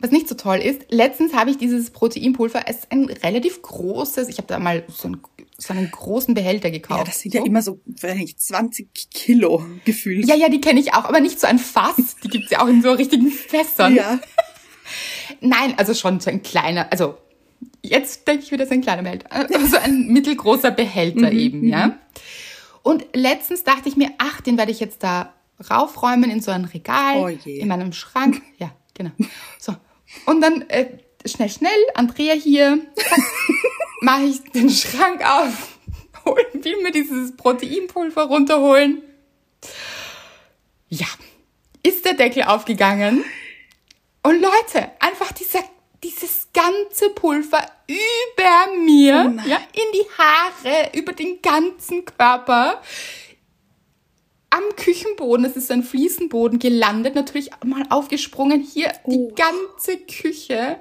Was 0.01 0.09
nicht 0.09 0.27
so 0.27 0.33
toll 0.33 0.57
ist, 0.57 0.81
letztens 0.89 1.33
habe 1.33 1.51
ich 1.51 1.57
dieses 1.57 1.91
Proteinpulver, 1.91 2.63
es 2.65 2.77
ist 2.77 2.91
ein 2.91 3.05
relativ 3.05 3.61
großes, 3.61 4.29
ich 4.29 4.37
habe 4.37 4.47
da 4.47 4.57
mal 4.57 4.83
so 4.87 5.07
einen, 5.07 5.21
so 5.57 5.73
einen 5.73 5.91
großen 5.91 6.33
Behälter 6.33 6.71
gekauft. 6.71 6.99
Ja, 6.99 7.03
das 7.03 7.19
sind 7.19 7.35
ja 7.35 7.45
immer 7.45 7.61
so, 7.61 7.79
weiß 7.85 8.15
nicht, 8.15 8.41
20 8.41 8.89
Kilo 9.11 9.63
gefühlt. 9.85 10.27
Ja, 10.27 10.33
ja, 10.33 10.49
die 10.49 10.59
kenne 10.59 10.79
ich 10.79 10.95
auch, 10.95 11.05
aber 11.05 11.19
nicht 11.19 11.39
so 11.39 11.45
ein 11.45 11.59
Fass. 11.59 12.15
Die 12.23 12.29
gibt's 12.29 12.49
ja 12.49 12.61
auch 12.61 12.67
in 12.67 12.81
so 12.81 12.91
richtigen 12.91 13.29
Fässern. 13.29 13.95
Ja. 13.95 14.19
Nein, 15.39 15.75
also 15.77 15.93
schon 15.93 16.19
so 16.19 16.31
ein 16.31 16.41
kleiner, 16.41 16.91
also 16.91 17.17
jetzt 17.83 18.27
denke 18.27 18.43
ich 18.43 18.51
wieder 18.51 18.65
so 18.65 18.73
ein 18.73 18.81
kleiner 18.81 19.03
Behälter, 19.03 19.31
aber 19.31 19.67
so 19.67 19.77
ein 19.77 20.07
mittelgroßer 20.07 20.71
Behälter 20.71 21.31
eben, 21.31 21.67
ja. 21.67 21.99
Und 22.81 23.05
letztens 23.13 23.63
dachte 23.63 23.87
ich 23.87 23.95
mir, 23.95 24.09
ach, 24.17 24.41
den 24.41 24.57
werde 24.57 24.71
ich 24.71 24.79
jetzt 24.79 25.03
da 25.03 25.33
raufräumen 25.69 26.31
in 26.31 26.41
so 26.41 26.49
ein 26.49 26.65
Regal, 26.65 27.17
Oh 27.17 27.27
in 27.45 27.67
meinem 27.67 27.93
Schrank. 27.93 28.41
Ja, 28.57 28.71
genau. 28.95 29.11
So. 29.59 29.75
Und 30.25 30.41
dann 30.41 30.69
äh, 30.69 30.87
schnell, 31.25 31.49
schnell, 31.49 31.87
Andrea 31.95 32.33
hier, 32.33 32.79
mache 34.01 34.23
ich 34.23 34.41
den 34.51 34.69
Schrank 34.69 35.23
auf, 35.23 35.77
hol, 36.25 36.45
will 36.53 36.81
mir 36.81 36.91
dieses 36.91 37.35
Proteinpulver 37.35 38.23
runterholen. 38.23 39.01
Ja, 40.89 41.07
ist 41.83 42.05
der 42.05 42.13
Deckel 42.13 42.43
aufgegangen. 42.43 43.23
Und 44.23 44.41
Leute, 44.41 44.91
einfach 44.99 45.31
dieser, 45.31 45.63
dieses 46.03 46.49
ganze 46.53 47.09
Pulver 47.11 47.65
über 47.87 48.77
mir, 48.83 49.33
Oh 49.35 49.49
ja, 49.49 49.57
in 49.73 49.91
die 49.93 50.05
Haare, 50.17 50.91
über 50.93 51.13
den 51.13 51.41
ganzen 51.41 52.05
Körper, 52.05 52.81
am 54.51 54.75
Küchenboden, 54.75 55.43
das 55.43 55.55
ist 55.55 55.71
ein 55.71 55.81
Fliesenboden, 55.83 56.59
gelandet, 56.59 57.15
natürlich 57.15 57.49
mal 57.65 57.83
aufgesprungen, 57.89 58.61
hier 58.61 58.91
Oh. 59.03 59.11
die 59.11 59.35
ganze 59.35 59.97
Küche. 59.97 60.79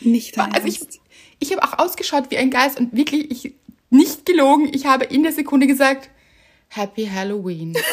Nicht 0.00 0.38
Also 0.38 0.66
ich, 0.66 0.80
ich 1.40 1.52
habe 1.52 1.62
auch 1.62 1.78
ausgeschaut 1.78 2.30
wie 2.30 2.38
ein 2.38 2.50
Geist 2.50 2.78
und 2.78 2.96
wirklich, 2.96 3.30
ich, 3.30 3.54
nicht 3.90 4.24
gelogen, 4.24 4.70
ich 4.72 4.86
habe 4.86 5.04
in 5.04 5.22
der 5.22 5.32
Sekunde 5.32 5.66
gesagt, 5.66 6.10
Happy 6.68 7.06
Halloween. 7.06 7.76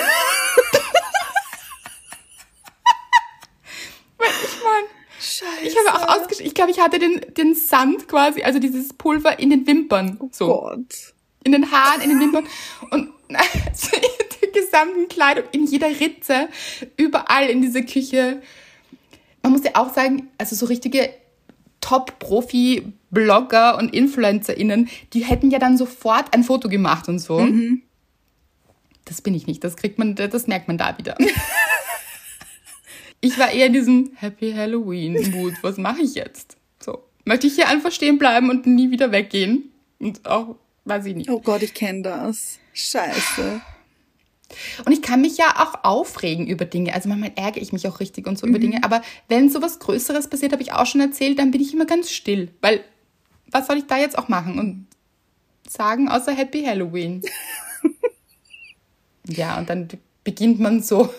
Ich 4.17 4.63
meine, 4.63 4.87
Scheiße. 5.19 5.67
ich 5.67 5.77
habe 5.77 5.97
auch 5.97 6.15
ausgeschaut, 6.17 6.45
ich 6.45 6.53
glaube, 6.53 6.71
ich 6.71 6.79
hatte 6.79 6.99
den, 6.99 7.21
den 7.35 7.53
Sand 7.53 8.07
quasi, 8.07 8.43
also 8.43 8.59
dieses 8.59 8.93
Pulver 8.93 9.37
in 9.39 9.49
den 9.49 9.67
Wimpern. 9.67 10.17
So 10.31 10.47
Gott. 10.47 11.13
in 11.43 11.51
den 11.51 11.69
Haaren, 11.71 12.01
in 12.01 12.09
den 12.09 12.19
Wimpern 12.21 12.47
und 12.91 13.11
also 13.35 13.97
gesamten 14.55 15.07
Kleidung, 15.07 15.43
in 15.51 15.67
jeder 15.67 15.87
Ritze, 15.87 16.49
überall 16.97 17.47
in 17.47 17.61
dieser 17.61 17.83
Küche. 17.83 18.41
Man 19.43 19.51
muss 19.51 19.63
ja 19.63 19.71
auch 19.75 19.93
sagen, 19.93 20.29
also 20.39 20.55
so 20.55 20.65
richtige 20.65 21.09
Top-Profi-Blogger 21.81 23.77
und 23.77 23.93
InfluencerInnen, 23.93 24.89
die 25.13 25.23
hätten 25.23 25.51
ja 25.51 25.59
dann 25.59 25.77
sofort 25.77 26.33
ein 26.33 26.43
Foto 26.43 26.67
gemacht 26.67 27.07
und 27.07 27.19
so. 27.19 27.47
Das 29.05 29.21
bin 29.21 29.35
ich 29.35 29.45
nicht. 29.45 29.63
Das 29.63 29.75
kriegt 29.75 29.99
man, 29.99 30.15
das 30.15 30.47
merkt 30.47 30.67
man 30.67 30.79
da 30.79 30.97
wieder. 30.97 31.15
Ich 33.25 33.39
war 33.39 33.51
eher 33.51 33.65
in 33.65 33.73
diesem 33.73 34.11
Happy 34.17 34.53
Halloween 34.53 35.31
Mood. 35.31 35.53
Was 35.63 35.77
mache 35.77 36.01
ich 36.01 36.13
jetzt? 36.13 36.57
So. 36.79 37.03
Möchte 37.23 37.47
ich 37.47 37.55
hier 37.55 37.67
einfach 37.67 37.91
stehen 37.91 38.19
bleiben 38.19 38.51
und 38.51 38.67
nie 38.67 38.91
wieder 38.91 39.11
weggehen? 39.11 39.71
Und 39.97 40.23
auch, 40.27 40.57
weiß 40.83 41.07
ich 41.07 41.15
nicht. 41.15 41.29
Oh 41.31 41.39
Gott, 41.39 41.63
ich 41.63 41.73
kenne 41.73 42.03
das. 42.03 42.59
Scheiße. 42.73 43.61
Und 44.85 44.91
ich 44.91 45.01
kann 45.01 45.21
mich 45.21 45.37
ja 45.37 45.45
auch 45.57 45.83
aufregen 45.83 46.47
über 46.47 46.65
Dinge. 46.65 46.93
Also 46.93 47.09
manchmal 47.09 47.31
ärgere 47.35 47.61
ich 47.61 47.73
mich 47.73 47.87
auch 47.87 47.99
richtig 47.99 48.27
und 48.27 48.37
so 48.37 48.47
über 48.47 48.59
Dinge. 48.59 48.83
Aber 48.83 49.01
wenn 49.27 49.49
sowas 49.49 49.79
Größeres 49.79 50.29
passiert, 50.29 50.51
habe 50.51 50.61
ich 50.63 50.73
auch 50.73 50.85
schon 50.85 51.01
erzählt, 51.01 51.39
dann 51.39 51.51
bin 51.51 51.61
ich 51.61 51.73
immer 51.73 51.85
ganz 51.85 52.11
still. 52.11 52.51
Weil, 52.61 52.83
was 53.51 53.67
soll 53.67 53.77
ich 53.77 53.87
da 53.87 53.97
jetzt 53.97 54.17
auch 54.17 54.27
machen? 54.27 54.59
Und 54.59 54.87
sagen, 55.67 56.09
außer 56.09 56.33
Happy 56.33 56.63
Halloween. 56.63 57.21
ja, 59.27 59.57
und 59.57 59.69
dann 59.69 59.87
beginnt 60.23 60.59
man 60.59 60.81
so 60.81 61.13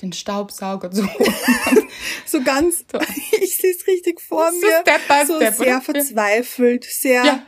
den 0.00 0.12
Staubsauger 0.12 0.90
zu 0.90 1.06
holen. 1.06 1.34
So 2.24 2.42
ganz, 2.42 2.84
ich 3.42 3.56
sehe 3.58 3.72
es 3.72 3.86
richtig 3.86 4.20
vor 4.20 4.50
So 4.50 4.66
mir. 4.66 4.80
Step 4.80 5.06
by 5.06 5.26
so 5.26 5.36
Step, 5.36 5.54
sehr 5.54 5.66
oder? 5.66 5.80
verzweifelt, 5.82 6.84
sehr, 6.84 7.24
Ja. 7.24 7.46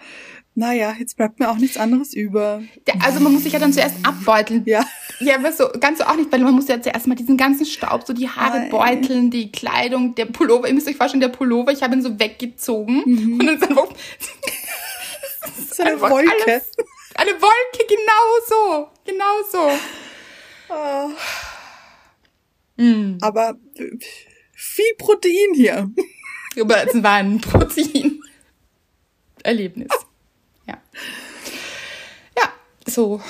Naja, 0.56 0.94
jetzt 0.98 1.16
bleibt 1.16 1.40
mir 1.40 1.50
auch 1.50 1.56
nichts 1.56 1.76
anderes 1.76 2.14
über. 2.14 2.62
Der- 2.86 3.02
Also 3.04 3.18
man 3.20 3.32
muss 3.32 3.42
sich 3.42 3.52
ja 3.52 3.58
dann 3.58 3.72
zuerst 3.72 3.96
abbeuteln. 4.04 4.62
Ja. 4.66 4.84
Ja, 5.20 5.36
aber 5.36 5.52
so, 5.52 5.68
ganz 5.80 5.98
so 5.98 6.04
auch 6.04 6.16
nicht, 6.16 6.30
weil 6.32 6.40
man 6.40 6.54
muss 6.54 6.68
ja 6.68 6.80
zuerst 6.80 7.06
mal 7.06 7.14
diesen 7.14 7.36
ganzen 7.36 7.66
Staub, 7.66 8.04
so 8.06 8.12
die 8.12 8.28
Haare 8.28 8.58
Nein. 8.60 8.70
beuteln, 8.70 9.30
die 9.30 9.50
Kleidung, 9.52 10.14
der 10.14 10.26
Pullover. 10.26 10.66
Ihr 10.68 10.74
müsst 10.74 10.88
euch 10.88 10.96
vorstellen, 10.96 11.20
der 11.20 11.28
Pullover, 11.28 11.72
ich 11.72 11.82
habe 11.82 11.94
ihn 11.94 12.02
so 12.02 12.18
weggezogen 12.18 13.02
und 13.04 13.38
dann 13.46 13.56
ist 13.56 13.62
einfach, 13.68 13.88
So 15.72 15.82
eine 15.82 15.92
einfach 15.92 16.10
Wolke. 16.10 16.30
alles- 16.46 16.70
eine 17.16 17.30
Wolke, 17.32 17.86
genau 17.88 18.40
so, 18.48 18.88
genau 19.04 19.42
so. 19.50 19.70
Ah. 20.72 21.10
Aber 23.20 23.56
äh, 23.76 23.90
viel 24.52 24.94
Protein 24.98 25.54
hier. 25.54 25.90
Aber 26.60 26.86
es 26.88 27.00
war 27.02 27.12
ein 27.14 27.40
Protein-Erlebnis. 27.40 29.88
Ja. 29.90 29.96
So. 32.86 33.20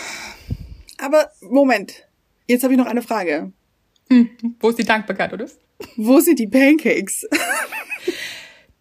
Aber 0.98 1.30
Moment, 1.42 2.06
jetzt 2.46 2.64
habe 2.64 2.74
ich 2.74 2.78
noch 2.78 2.86
eine 2.86 3.02
Frage. 3.02 3.52
Hm, 4.10 4.30
wo 4.60 4.70
ist 4.70 4.78
die 4.78 4.84
Dankbarkeit, 4.84 5.32
oder? 5.32 5.46
Wo 5.96 6.20
sind 6.20 6.38
die 6.38 6.46
Pancakes? 6.46 7.26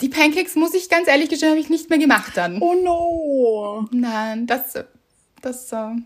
Die 0.01 0.09
Pancakes, 0.09 0.55
muss 0.55 0.73
ich 0.73 0.89
ganz 0.89 1.07
ehrlich 1.07 1.29
gestehen, 1.29 1.51
habe 1.51 1.61
ich 1.61 1.69
nicht 1.69 1.89
mehr 1.89 1.97
gemacht 1.99 2.33
dann. 2.35 2.61
Oh 2.61 2.73
no. 2.73 3.87
Nein, 3.91 4.45
das, 4.47 4.73
das 5.41 5.71
äh, 5.71 5.75
hatte 5.75 6.01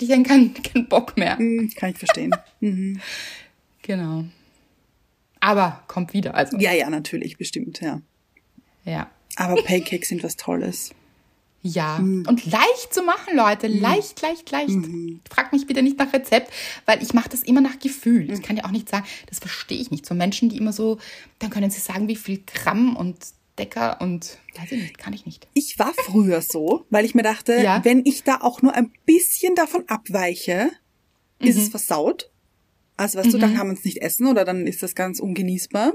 ich 0.00 0.08
dann 0.08 0.22
keinen 0.22 0.52
keinen 0.52 0.86
Bock 0.86 1.16
mehr. 1.16 1.38
Hm, 1.38 1.70
kann 1.76 1.90
ich 1.90 1.96
verstehen. 1.96 2.34
Genau. 3.80 4.24
Aber 5.40 5.82
kommt 5.88 6.12
wieder, 6.12 6.34
also. 6.34 6.58
Ja, 6.58 6.72
ja, 6.72 6.90
natürlich, 6.90 7.38
bestimmt, 7.38 7.80
ja. 7.80 8.02
Ja. 8.84 9.10
Aber 9.36 9.62
Pancakes 9.62 10.08
sind 10.08 10.22
was 10.22 10.36
Tolles. 10.36 10.90
Ja. 11.66 11.96
Und 11.96 12.44
leicht 12.44 12.92
zu 12.92 13.02
machen, 13.02 13.34
Leute. 13.34 13.68
Leicht, 13.68 14.20
leicht, 14.20 14.50
leicht. 14.50 14.76
Frag 15.30 15.50
mich 15.50 15.66
bitte 15.66 15.82
nicht 15.82 15.96
nach 15.96 16.12
Rezept, 16.12 16.52
weil 16.84 17.02
ich 17.02 17.14
mache 17.14 17.30
das 17.30 17.42
immer 17.42 17.62
nach 17.62 17.78
Gefühl. 17.78 18.30
Ich 18.30 18.42
kann 18.42 18.58
ja 18.58 18.66
auch 18.66 18.70
nicht 18.70 18.86
sagen, 18.90 19.06
das 19.30 19.38
verstehe 19.38 19.78
ich 19.78 19.90
nicht. 19.90 20.04
So 20.04 20.14
Menschen, 20.14 20.50
die 20.50 20.58
immer 20.58 20.74
so, 20.74 20.98
dann 21.38 21.48
können 21.48 21.70
sie 21.70 21.80
sagen, 21.80 22.06
wie 22.06 22.16
viel 22.16 22.42
Gramm 22.44 22.96
und 22.96 23.16
Decker 23.58 23.98
und 24.02 24.36
weiß 24.58 24.72
ich 24.72 24.82
nicht, 24.82 24.98
kann 24.98 25.14
ich 25.14 25.24
nicht. 25.24 25.48
Ich 25.54 25.78
war 25.78 25.94
früher 25.94 26.42
so, 26.42 26.84
weil 26.90 27.06
ich 27.06 27.14
mir 27.14 27.22
dachte, 27.22 27.54
Ja. 27.62 27.82
wenn 27.82 28.04
ich 28.04 28.24
da 28.24 28.42
auch 28.42 28.60
nur 28.60 28.74
ein 28.74 28.92
bisschen 29.06 29.54
davon 29.54 29.84
abweiche, 29.88 30.70
ist 31.38 31.56
Mhm. 31.56 31.62
es 31.62 31.68
versaut. 31.70 32.30
Also 32.98 33.18
weißt 33.18 33.32
du, 33.32 33.38
dann 33.38 33.54
kann 33.56 33.68
man 33.68 33.76
es 33.76 33.84
nicht 33.84 34.02
essen 34.02 34.26
oder 34.26 34.44
dann 34.44 34.66
ist 34.66 34.82
das 34.82 34.94
ganz 34.94 35.18
ungenießbar. 35.18 35.94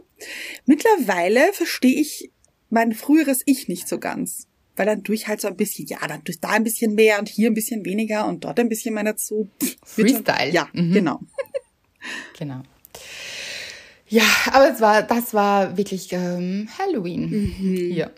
Mittlerweile 0.66 1.54
verstehe 1.54 2.00
ich 2.00 2.32
mein 2.70 2.94
früheres 2.94 3.42
Ich 3.46 3.68
nicht 3.68 3.88
so 3.88 4.00
ganz. 4.00 4.48
Weil 4.80 4.86
dann 4.86 5.04
tue 5.04 5.14
ich 5.14 5.28
halt 5.28 5.42
so 5.42 5.50
ein 5.50 5.58
bisschen, 5.58 5.86
ja, 5.88 5.98
dann 6.08 6.24
tue 6.24 6.34
ich 6.34 6.40
da 6.40 6.50
ein 6.52 6.64
bisschen 6.64 6.96
mehr 6.96 7.20
und 7.20 7.28
hier 7.28 7.50
ein 7.52 7.54
bisschen 7.54 7.84
weniger 7.84 8.26
und 8.26 8.46
dort 8.46 8.60
ein 8.62 8.70
bisschen 8.70 8.94
mehr 8.96 9.04
dazu. 9.04 9.50
Freestyle. 9.84 10.52
Ja, 10.52 10.70
Mhm. 10.72 10.94
genau. 10.94 11.20
Genau. 12.40 12.62
Ja, 14.08 14.24
aber 14.54 14.72
es 14.72 14.80
war, 14.80 15.04
das 15.04 15.34
war 15.34 15.76
wirklich 15.76 16.14
ähm, 16.14 16.70
Halloween. 16.80 17.92
Ja. 17.94 18.10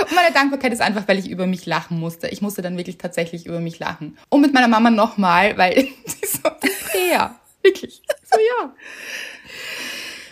Und 0.00 0.12
meine 0.14 0.32
Dankbarkeit 0.32 0.72
ist 0.72 0.80
einfach, 0.80 1.08
weil 1.08 1.18
ich 1.18 1.28
über 1.28 1.48
mich 1.48 1.66
lachen 1.66 1.98
musste. 1.98 2.28
Ich 2.28 2.40
musste 2.40 2.62
dann 2.62 2.76
wirklich 2.76 2.98
tatsächlich 2.98 3.46
über 3.46 3.58
mich 3.58 3.80
lachen. 3.80 4.16
Und 4.28 4.40
mit 4.40 4.54
meiner 4.54 4.68
Mama 4.68 4.90
nochmal, 4.90 5.58
weil 5.58 5.74
sie 6.06 6.26
so, 6.26 6.48
Andrea, 6.48 7.34
wirklich. 7.62 8.00
So, 8.30 8.38
ja. 8.38 8.72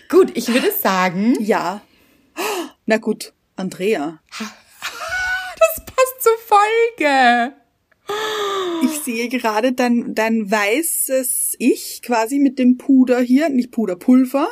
Gut, 0.08 0.30
ich 0.36 0.46
würde 0.48 0.70
sagen, 0.70 1.36
Ja. 1.40 1.80
Na 2.86 2.96
gut, 2.98 3.32
Andrea. 3.56 4.20
das 4.38 5.84
passt 5.84 6.22
zur 6.22 6.36
Folge. 6.46 7.54
Ich 8.82 8.98
sehe 9.00 9.28
gerade 9.28 9.72
dein, 9.72 10.14
dein 10.14 10.50
weißes 10.50 11.54
Ich 11.58 12.02
quasi 12.02 12.38
mit 12.38 12.58
dem 12.58 12.76
Puder 12.76 13.20
hier, 13.20 13.48
nicht 13.48 13.70
Puder, 13.70 13.96
Pulver. 13.96 14.48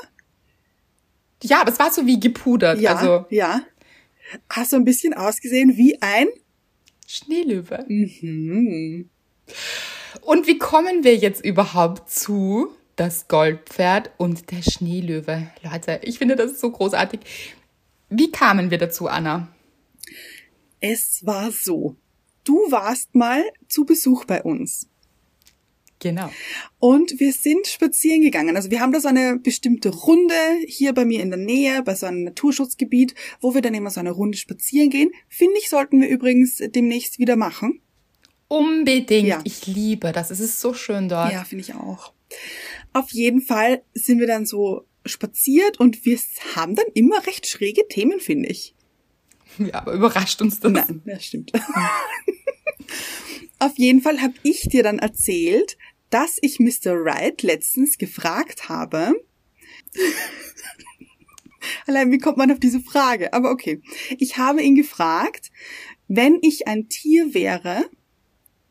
Ja, 1.42 1.60
aber 1.60 1.72
es 1.72 1.78
war 1.78 1.90
so 1.90 2.06
wie 2.06 2.20
gepudert. 2.20 2.80
Ja, 2.80 2.94
Also 2.94 3.26
ja. 3.30 3.62
Hast 4.50 4.72
du 4.72 4.76
ein 4.76 4.84
bisschen 4.84 5.14
ausgesehen 5.14 5.76
wie 5.76 6.00
ein? 6.02 6.28
Schneelöwe. 7.06 7.84
Mhm. 7.88 9.08
Und 10.20 10.46
wie 10.46 10.58
kommen 10.58 11.04
wir 11.04 11.16
jetzt 11.16 11.44
überhaupt 11.44 12.10
zu 12.10 12.68
das 12.96 13.28
Goldpferd 13.28 14.10
und 14.18 14.50
der 14.50 14.62
Schneelöwe? 14.62 15.48
Leute, 15.62 16.00
ich 16.02 16.18
finde 16.18 16.36
das 16.36 16.60
so 16.60 16.70
großartig. 16.70 17.20
Wie 18.11 18.31
kamen 18.31 18.71
wir 18.71 18.79
dazu, 18.79 19.09
Anna? 19.09 19.49
Es 20.81 21.27
war 21.27 21.51
so. 21.51 21.97
Du 22.44 22.55
warst 22.71 23.14
mal 23.14 23.42
zu 23.68 23.85
Besuch 23.85 24.25
bei 24.25 24.42
uns. 24.42 24.88
Genau. 26.01 26.31
Und 26.79 27.18
wir 27.18 27.33
sind 27.33 27.66
spazieren 27.66 28.23
gegangen. 28.23 28.57
Also 28.57 28.71
wir 28.71 28.81
haben 28.81 28.92
da 28.92 29.01
so 29.01 29.09
eine 29.09 29.38
bestimmte 29.38 29.90
Runde 29.90 30.35
hier 30.66 30.94
bei 30.94 31.05
mir 31.05 31.21
in 31.21 31.31
der 31.31 31.38
Nähe, 31.38 31.83
bei 31.83 31.94
so 31.94 32.07
einem 32.07 32.23
Naturschutzgebiet, 32.23 33.14
wo 33.40 33.55
wir 33.55 33.62
dann 33.62 33.75
immer 33.75 33.90
so 33.90 34.01
eine 34.01 34.12
Runde 34.12 34.38
spazieren 34.38 34.90
gehen. 34.90 35.11
Finde 35.29 35.59
ich, 35.59 35.68
sollten 35.68 36.01
wir 36.01 36.09
übrigens 36.09 36.59
demnächst 36.59 37.18
wieder 37.18 37.37
machen. 37.37 37.81
Unbedingt. 38.47 39.29
Ja. 39.29 39.40
Ich 39.44 39.66
liebe 39.66 40.12
das. 40.12 40.31
Es 40.31 40.40
ist 40.40 40.61
so 40.61 40.73
schön 40.73 41.09
dort. 41.09 41.33
Ja, 41.33 41.44
finde 41.44 41.62
ich 41.62 41.75
auch. 41.75 42.12
Auf 42.92 43.11
jeden 43.11 43.42
Fall 43.42 43.83
sind 43.92 44.21
wir 44.21 44.27
dann 44.27 44.47
so 44.47 44.87
spaziert 45.09 45.81
und 45.81 46.05
wir 46.05 46.18
haben 46.55 46.75
dann 46.75 46.87
immer 46.94 47.27
recht 47.27 47.47
schräge 47.47 47.87
Themen, 47.88 48.21
finde 48.21 48.49
ich. 48.49 48.75
Ja, 49.59 49.75
aber 49.75 49.92
überrascht 49.92 50.40
uns 50.40 50.61
das. 50.61 50.71
Nein, 50.71 51.03
das 51.05 51.25
stimmt. 51.25 51.53
Auf 53.59 53.77
jeden 53.77 54.03
Fall 54.03 54.21
habe 54.21 54.35
ich 54.44 54.68
dir 54.68 54.83
dann 54.85 55.01
erzählt, 55.01 55.77
dass 56.11 56.38
ich 56.40 56.61
Mr. 56.61 56.94
Wright 57.05 57.42
letztens 57.42 57.99
gefragt 57.99 58.68
habe. 58.68 59.14
Allein, 61.87 62.12
wie 62.12 62.18
kommt 62.18 62.37
man 62.38 62.53
auf 62.53 62.61
diese 62.61 62.81
Frage? 62.81 63.33
Aber 63.33 63.51
okay. 63.51 63.83
Ich 64.18 64.38
habe 64.38 64.62
ihn 64.62 64.77
gefragt, 64.77 65.51
wenn 66.07 66.38
ich 66.42 66.68
ein 66.68 66.88
Tier 66.88 67.35
wäre, 67.35 67.90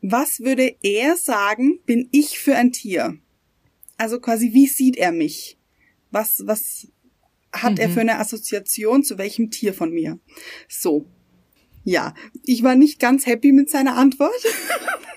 was 0.00 0.40
würde 0.40 0.76
er 0.82 1.16
sagen, 1.16 1.80
bin 1.84 2.08
ich 2.12 2.38
für 2.38 2.56
ein 2.56 2.72
Tier? 2.72 3.18
Also 3.96 4.20
quasi, 4.20 4.52
wie 4.54 4.66
sieht 4.66 4.96
er 4.96 5.12
mich? 5.12 5.57
Was, 6.10 6.42
was 6.46 6.88
hat 7.52 7.78
er 7.78 7.88
für 7.90 8.00
eine 8.00 8.18
Assoziation 8.18 9.02
zu 9.02 9.18
welchem 9.18 9.50
Tier 9.50 9.74
von 9.74 9.90
mir? 9.90 10.18
So. 10.68 11.06
Ja, 11.84 12.14
ich 12.44 12.62
war 12.62 12.74
nicht 12.74 12.98
ganz 13.00 13.26
happy 13.26 13.52
mit 13.52 13.70
seiner 13.70 13.96
Antwort. 13.96 14.32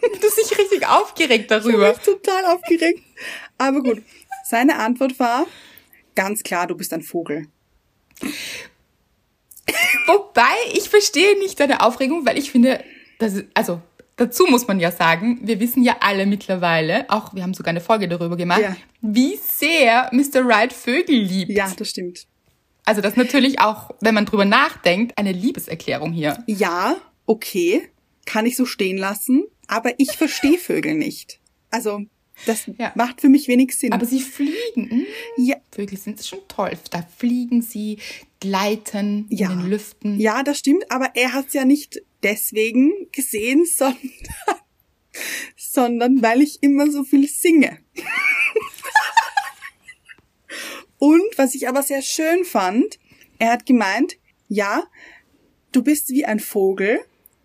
Du 0.01 0.19
bist 0.19 0.37
dich 0.37 0.57
richtig 0.57 0.87
aufgeregt 0.87 1.43
Ich 1.43 1.47
darüber. 1.47 1.93
bin 1.93 2.01
total 2.03 2.45
aufgeregt. 2.45 3.03
Aber 3.59 3.83
gut, 3.83 4.01
seine 4.49 4.77
Antwort 4.79 5.19
war 5.19 5.45
ganz 6.15 6.41
klar, 6.41 6.65
du 6.65 6.75
bist 6.75 6.91
ein 6.93 7.03
Vogel. 7.03 7.47
Wobei, 10.07 10.53
ich 10.73 10.89
verstehe 10.89 11.37
nicht 11.39 11.59
deine 11.59 11.81
Aufregung, 11.81 12.25
weil 12.25 12.37
ich 12.37 12.51
finde, 12.51 12.83
das 13.19 13.33
ist, 13.33 13.45
also 13.53 13.81
dazu 14.21 14.45
muss 14.47 14.67
man 14.67 14.79
ja 14.79 14.91
sagen, 14.91 15.39
wir 15.41 15.59
wissen 15.59 15.83
ja 15.83 15.97
alle 15.99 16.25
mittlerweile, 16.27 17.09
auch 17.09 17.33
wir 17.33 17.41
haben 17.43 17.53
sogar 17.55 17.71
eine 17.71 17.81
Folge 17.81 18.07
darüber 18.07 18.37
gemacht, 18.37 18.61
Ja. 18.61 18.75
wie 19.01 19.35
sehr 19.37 20.09
Mr. 20.13 20.45
Wright 20.45 20.71
Vögel 20.73 21.15
liebt. 21.17 21.51
Ja, 21.51 21.71
das 21.75 21.89
stimmt. 21.89 22.27
Also 22.85 23.01
das 23.01 23.13
ist 23.13 23.17
natürlich 23.17 23.59
auch, 23.59 23.91
wenn 23.99 24.13
man 24.13 24.25
drüber 24.25 24.45
nachdenkt, 24.45 25.17
eine 25.17 25.31
Liebeserklärung 25.31 26.11
hier. 26.11 26.43
Ja, 26.47 26.95
okay, 27.25 27.89
kann 28.25 28.45
ich 28.45 28.55
so 28.55 28.65
stehen 28.65 28.97
lassen, 28.97 29.43
aber 29.67 29.91
ich 29.97 30.11
verstehe 30.11 30.57
Vögel 30.57 30.93
nicht. 30.95 31.39
Also, 31.71 32.01
Das 32.45 32.69
ja. 32.77 32.91
macht 32.95 33.21
für 33.21 33.29
mich 33.29 33.47
wenig 33.47 33.77
Sinn. 33.77 33.93
Aber 33.93 34.05
sie 34.05 34.19
fliegen. 34.19 34.89
Hm? 34.89 35.05
Ja. 35.37 35.57
Vögel 35.71 35.97
sind 35.97 36.23
schon 36.25 36.39
toll. 36.47 36.71
Da 36.89 37.07
fliegen 37.17 37.61
sie, 37.61 37.99
gleiten 38.39 39.27
ja. 39.29 39.51
in 39.51 39.59
den 39.59 39.69
Lüften. 39.69 40.19
Ja, 40.19 40.43
das 40.43 40.59
stimmt. 40.59 40.89
Aber 40.91 41.11
er 41.15 41.33
hat 41.33 41.47
es 41.47 41.53
ja 41.53 41.65
nicht 41.65 42.01
deswegen 42.23 42.91
gesehen, 43.11 43.65
sondern, 43.75 43.99
sondern 45.55 46.21
weil 46.21 46.41
ich 46.41 46.61
immer 46.61 46.89
so 46.91 47.03
viel 47.03 47.27
singe. 47.27 47.79
Und 50.97 51.37
was 51.37 51.55
ich 51.55 51.67
aber 51.67 51.81
sehr 51.81 52.01
schön 52.01 52.45
fand, 52.45 52.99
er 53.39 53.53
hat 53.53 53.65
gemeint, 53.65 54.17
ja, 54.49 54.83
du 55.71 55.81
bist 55.81 56.09
wie 56.09 56.25
ein 56.25 56.39
Vogel, 56.39 56.99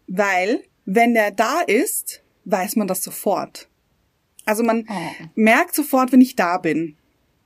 weil 0.06 0.62
wenn 0.85 1.16
er 1.16 1.30
da 1.30 1.61
ist, 1.62 2.22
weiß 2.44 2.76
man 2.76 2.87
das 2.87 3.02
sofort. 3.02 3.68
Also 4.46 4.62
man 4.62 4.87
oh. 4.88 5.24
merkt 5.35 5.74
sofort, 5.74 6.12
wenn 6.12 6.22
ich 6.22 6.37
da 6.37 6.56
bin. 6.56 6.96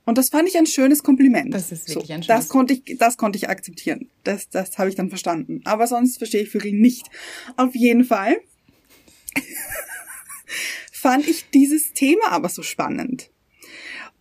Und 0.05 0.17
das 0.17 0.29
fand 0.29 0.47
ich 0.47 0.57
ein 0.57 0.65
schönes 0.65 1.03
Kompliment. 1.03 1.53
Das 1.53 1.71
ist 1.71 1.89
wirklich 1.89 2.07
so, 2.07 2.13
ein 2.13 2.23
schönes. 2.23 2.27
Das 2.27 2.47
konnte 2.47 2.73
ich, 2.73 2.97
das 2.97 3.17
konnte 3.17 3.37
ich 3.37 3.49
akzeptieren. 3.49 4.09
Das, 4.23 4.49
das 4.49 4.77
habe 4.77 4.89
ich 4.89 4.95
dann 4.95 5.09
verstanden. 5.09 5.61
Aber 5.65 5.87
sonst 5.87 6.17
verstehe 6.17 6.43
ich 6.43 6.49
Vögel 6.49 6.71
nicht. 6.71 7.07
Auf 7.57 7.75
jeden 7.75 8.05
Fall 8.05 8.37
fand 10.91 11.27
ich 11.27 11.49
dieses 11.49 11.93
Thema 11.93 12.31
aber 12.31 12.49
so 12.49 12.63
spannend. 12.63 13.29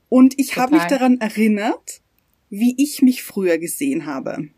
Und 0.08 0.38
ich 0.38 0.56
habe 0.56 0.74
mich 0.74 0.84
daran 0.84 1.20
erinnert, 1.20 2.02
wie 2.48 2.74
ich 2.82 3.00
mich 3.00 3.22
früher 3.22 3.58
gesehen 3.58 4.06
habe. 4.06 4.48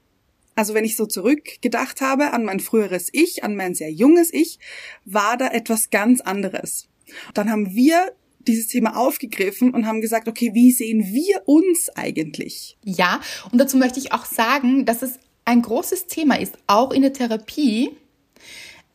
Also 0.54 0.74
wenn 0.74 0.85
ich 0.85 0.96
so 0.96 1.06
zurückgedacht 1.06 2.00
habe 2.00 2.32
an 2.32 2.44
mein 2.44 2.61
früheres 2.61 3.08
Ich, 3.12 3.44
an 3.44 3.56
mein 3.56 3.74
sehr 3.74 3.90
junges 3.90 4.32
Ich, 4.32 4.58
war 5.04 5.37
da 5.37 5.48
etwas 5.48 5.90
ganz 5.90 6.20
anderes. 6.20 6.88
Dann 7.35 7.51
haben 7.51 7.75
wir 7.75 8.12
dieses 8.46 8.66
Thema 8.66 8.96
aufgegriffen 8.96 9.72
und 9.72 9.87
haben 9.87 10.01
gesagt, 10.01 10.29
okay, 10.29 10.51
wie 10.55 10.72
sehen 10.72 11.07
wir 11.12 11.42
uns 11.46 11.90
eigentlich? 11.94 12.77
Ja, 12.83 13.20
und 13.51 13.59
dazu 13.59 13.77
möchte 13.77 13.98
ich 13.98 14.12
auch 14.12 14.25
sagen, 14.25 14.85
dass 14.85 15.03
es 15.03 15.18
ein 15.44 15.62
großes 15.62 16.07
Thema 16.07 16.38
ist, 16.38 16.57
auch 16.66 16.92
in 16.92 17.03
der 17.03 17.12
Therapie. 17.12 17.90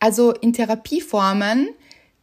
Also 0.00 0.32
in 0.32 0.52
Therapieformen 0.52 1.70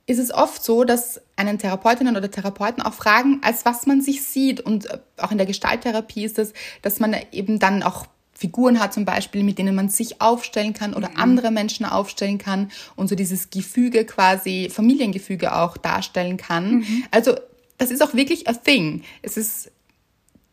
ist 0.08 0.20
es 0.20 0.32
oft 0.32 0.64
so, 0.64 0.84
dass 0.84 1.22
einen 1.36 1.58
Therapeutinnen 1.58 2.16
oder 2.16 2.30
Therapeuten 2.30 2.84
auch 2.84 2.94
fragen, 2.94 3.40
als 3.44 3.66
was 3.66 3.88
man 3.88 4.02
sich 4.02 4.24
sieht. 4.24 4.62
Und 4.62 4.88
auch 5.18 5.32
in 5.32 5.38
der 5.38 5.48
Gestalttherapie 5.48 6.26
ist 6.26 6.40
es, 6.40 6.54
dass 6.82 7.00
man 7.00 7.16
eben 7.32 7.60
dann 7.60 7.84
auch 7.84 8.06
Figuren 8.38 8.80
hat 8.80 8.94
zum 8.94 9.06
Beispiel, 9.06 9.44
mit 9.44 9.58
denen 9.58 9.76
man 9.76 9.90
sich 9.90 10.22
aufstellen 10.22 10.74
kann 10.74 10.94
oder 10.94 11.10
mhm. 11.10 11.18
andere 11.18 11.52
Menschen 11.52 11.86
aufstellen 11.86 12.38
kann 12.38 12.70
und 12.96 13.08
so 13.08 13.16
dieses 13.16 13.50
Gefüge 13.50 14.06
quasi, 14.06 14.70
Familiengefüge 14.72 15.56
auch 15.56 15.78
darstellen 15.78 16.38
kann. 16.38 16.80
Mhm. 16.80 17.04
Also 17.12 17.36
das 17.78 17.92
ist 17.92 18.04
auch 18.04 18.14
wirklich 18.14 18.48
a 18.48 18.54
thing. 18.54 19.04
Es 19.22 19.38
ist, 19.38 19.72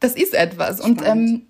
das 0.01 0.15
ist 0.15 0.35
etwas. 0.35 0.79
Spannend. 0.79 1.01
Und 1.01 1.09
ähm, 1.09 1.43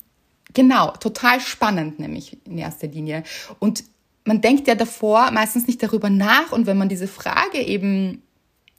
genau, 0.55 0.92
total 0.92 1.40
spannend 1.40 1.99
nämlich 1.99 2.38
in 2.47 2.59
erster 2.59 2.88
Linie. 2.88 3.25
Und 3.59 3.85
man 4.25 4.40
denkt 4.40 4.68
ja 4.68 4.75
davor 4.75 5.31
meistens 5.33 5.66
nicht 5.66 5.83
darüber 5.83 6.09
nach 6.09 6.53
und 6.53 6.66
wenn 6.66 6.79
man 6.79 6.88
diese 6.88 7.09
Frage 7.09 7.59
eben 7.59 8.23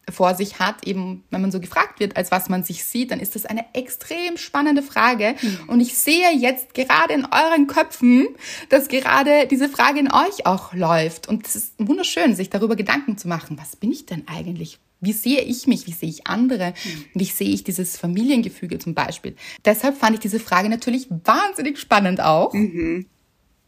vor 0.10 0.36
sich 0.36 0.60
hat, 0.60 0.86
eben 0.86 1.24
wenn 1.30 1.42
man 1.42 1.52
so 1.52 1.60
gefragt 1.60 2.00
wird, 2.00 2.18
als 2.18 2.32
was 2.32 2.50
man 2.50 2.64
sich 2.64 2.84
sieht, 2.84 3.12
dann 3.12 3.20
ist 3.20 3.36
das 3.36 3.46
eine 3.46 3.66
extrem 3.74 4.38
spannende 4.38 4.82
Frage. 4.82 5.36
Mhm. 5.42 5.60
Und 5.68 5.80
ich 5.80 5.96
sehe 5.96 6.32
jetzt 6.36 6.74
gerade 6.74 7.14
in 7.14 7.26
euren 7.26 7.68
Köpfen, 7.68 8.28
dass 8.70 8.90
gerade 8.90 9.48
diese 9.48 9.70
Frage 9.70 10.00
in 10.00 10.12
euch 10.12 10.46
auch 10.46 10.74
läuft. 10.74 11.28
Und 11.28 11.48
es 11.48 11.56
ist 11.56 11.74
wunderschön, 11.78 12.36
sich 12.36 12.50
darüber 12.50 12.76
Gedanken 12.76 13.18
zu 13.18 13.28
machen. 13.28 13.58
Was 13.58 13.76
bin 13.76 13.92
ich 13.92 14.06
denn 14.06 14.28
eigentlich? 14.28 14.80
Wie 15.00 15.14
sehe 15.14 15.42
ich 15.42 15.68
mich? 15.68 15.88
Wie 15.88 15.92
sehe 15.92 16.10
ich 16.10 16.28
andere? 16.28 16.74
Mhm. 16.84 17.06
Wie 17.14 17.26
sehe 17.26 17.50
ich 17.50 17.64
dieses 17.64 17.98
Familiengefüge 17.98 18.80
zum 18.80 18.94
Beispiel? 18.94 19.36
Deshalb 19.66 19.98
fand 19.98 20.16
ich 20.16 20.22
diese 20.22 20.40
Frage 20.40 20.70
natürlich 20.70 21.08
wahnsinnig 21.10 21.80
spannend 21.80 22.22
auch. 22.22 22.54
Mhm. 22.54 23.06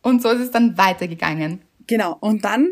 Und 0.01 0.21
so 0.21 0.29
ist 0.29 0.41
es 0.41 0.51
dann 0.51 0.77
weitergegangen. 0.77 1.61
Genau. 1.87 2.17
Und 2.19 2.45
dann 2.45 2.69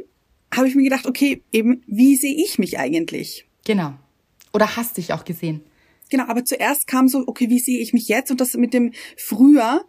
habe 0.53 0.67
ich 0.67 0.75
mir 0.75 0.83
gedacht, 0.83 1.07
okay, 1.07 1.41
eben, 1.51 1.83
wie 1.87 2.15
sehe 2.15 2.35
ich 2.35 2.59
mich 2.59 2.77
eigentlich? 2.77 3.45
Genau. 3.65 3.93
Oder 4.53 4.75
hast 4.75 4.97
dich 4.97 5.13
auch 5.13 5.25
gesehen. 5.25 5.61
Genau, 6.09 6.25
aber 6.27 6.45
zuerst 6.45 6.87
kam 6.87 7.07
so, 7.07 7.23
okay, 7.27 7.49
wie 7.49 7.59
sehe 7.59 7.79
ich 7.79 7.93
mich 7.93 8.07
jetzt? 8.07 8.29
Und 8.29 8.39
das 8.39 8.53
mit 8.55 8.73
dem 8.73 8.91
früher 9.17 9.85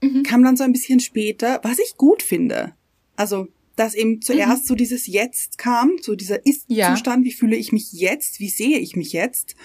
mhm. 0.00 0.22
kam 0.22 0.42
dann 0.42 0.56
so 0.56 0.64
ein 0.64 0.72
bisschen 0.72 1.00
später, 1.00 1.60
was 1.62 1.78
ich 1.78 1.96
gut 1.96 2.22
finde. 2.22 2.74
Also, 3.16 3.48
dass 3.76 3.94
eben 3.94 4.22
zuerst 4.22 4.64
mhm. 4.64 4.66
so 4.66 4.74
dieses 4.74 5.06
Jetzt 5.06 5.58
kam, 5.58 5.92
so 6.00 6.14
dieser 6.14 6.44
Ist-Zustand, 6.46 7.24
ja. 7.24 7.24
wie 7.24 7.32
fühle 7.32 7.56
ich 7.56 7.72
mich 7.72 7.92
jetzt, 7.92 8.40
wie 8.40 8.48
sehe 8.48 8.78
ich 8.78 8.96
mich 8.96 9.12
jetzt. 9.12 9.56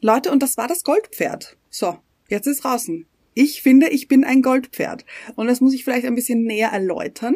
Leute, 0.00 0.30
und 0.30 0.42
das 0.42 0.56
war 0.56 0.68
das 0.68 0.84
Goldpferd. 0.84 1.56
So, 1.70 1.98
jetzt 2.28 2.46
ist 2.46 2.64
draußen. 2.64 3.06
Ich 3.34 3.62
finde, 3.62 3.88
ich 3.88 4.08
bin 4.08 4.24
ein 4.24 4.42
Goldpferd. 4.42 5.04
Und 5.34 5.46
das 5.46 5.60
muss 5.60 5.74
ich 5.74 5.84
vielleicht 5.84 6.06
ein 6.06 6.14
bisschen 6.14 6.44
näher 6.44 6.70
erläutern. 6.70 7.34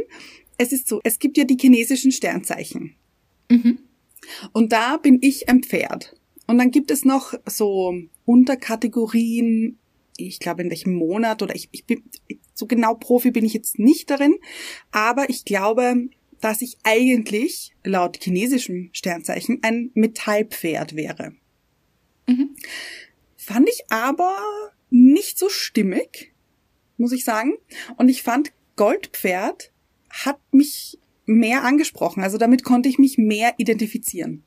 Es 0.59 0.73
ist 0.73 0.89
so, 0.89 1.01
es 1.05 1.19
gibt 1.19 1.37
ja 1.37 1.45
die 1.45 1.59
chinesischen 1.59 2.13
Sternzeichen. 2.13 2.95
Mhm. 3.51 3.79
Und 4.53 4.73
da 4.73 4.97
bin 4.97 5.19
ich 5.21 5.49
ein 5.49 5.63
Pferd. 5.63 6.15
Und 6.47 6.59
dann 6.59 6.71
gibt 6.71 6.91
es 6.91 7.05
noch 7.05 7.35
so 7.47 7.95
Unterkategorien, 8.25 9.79
ich 10.17 10.41
glaube 10.41 10.63
in 10.63 10.71
welchem 10.71 10.95
Monat 10.95 11.43
oder 11.43 11.55
ich, 11.55 11.69
ich 11.73 11.85
bin, 11.85 12.03
so 12.55 12.67
genau 12.67 12.95
Profi 12.95 13.31
bin 13.31 13.45
ich 13.45 13.55
jetzt 13.55 13.79
nicht 13.79 14.11
darin, 14.11 14.37
aber 14.91 15.31
ich 15.31 15.45
glaube, 15.45 16.09
dass 16.41 16.63
ich 16.63 16.79
eigentlich 16.83 17.73
laut 17.85 18.19
chinesischem 18.23 18.91
Sternzeichen 18.93 19.61
ein 19.63 19.91
Metallpferd 19.95 20.97
wäre. 20.97 21.35
Mhm. 22.27 22.57
Fand 23.37 23.69
ich 23.69 23.83
aber 23.89 24.37
nicht 24.91 25.39
so 25.39 25.49
stimmig, 25.49 26.33
muss 26.97 27.13
ich 27.13 27.25
sagen. 27.25 27.55
Und 27.97 28.09
ich 28.09 28.23
fand 28.23 28.53
Goldpferd 28.77 29.73
hat 30.09 30.41
mich 30.53 30.99
mehr 31.31 31.65
angesprochen. 31.65 32.23
Also 32.23 32.39
damit 32.39 32.65
konnte 32.65 32.89
ich 32.89 32.99
mich 32.99 33.19
mehr 33.19 33.55
identifizieren. 33.57 34.45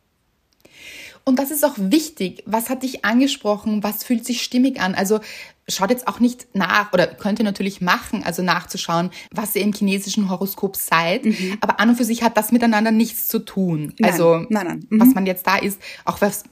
Und 1.25 1.39
das 1.39 1.51
ist 1.51 1.63
auch 1.63 1.75
wichtig. 1.77 2.43
Was 2.45 2.69
hat 2.69 2.83
dich 2.83 3.05
angesprochen? 3.05 3.81
Was 3.81 4.03
fühlt 4.03 4.25
sich 4.25 4.43
stimmig 4.43 4.81
an? 4.81 4.93
Also 4.93 5.21
schaut 5.69 5.89
jetzt 5.89 6.07
auch 6.07 6.19
nicht 6.19 6.47
nach 6.53 6.91
oder 6.91 7.07
könnt 7.07 7.39
ihr 7.39 7.45
natürlich 7.45 7.79
machen, 7.79 8.23
also 8.23 8.43
nachzuschauen, 8.43 9.09
was 9.31 9.55
ihr 9.55 9.61
im 9.61 9.71
chinesischen 9.71 10.29
Horoskop 10.29 10.75
seid. 10.75 11.23
Mhm. 11.23 11.57
Aber 11.61 11.79
an 11.79 11.89
und 11.89 11.95
für 11.95 12.03
sich 12.03 12.23
hat 12.23 12.35
das 12.35 12.51
miteinander 12.51 12.91
nichts 12.91 13.29
zu 13.29 13.39
tun. 13.39 13.93
Nein, 13.99 14.11
also 14.11 14.45
nein, 14.49 14.67
nein. 14.67 14.87
Mhm. 14.89 14.99
was 14.99 15.15
man 15.15 15.25
jetzt 15.25 15.47
da 15.47 15.55
ist, 15.55 15.79
auch 16.03 16.19
was 16.19 16.43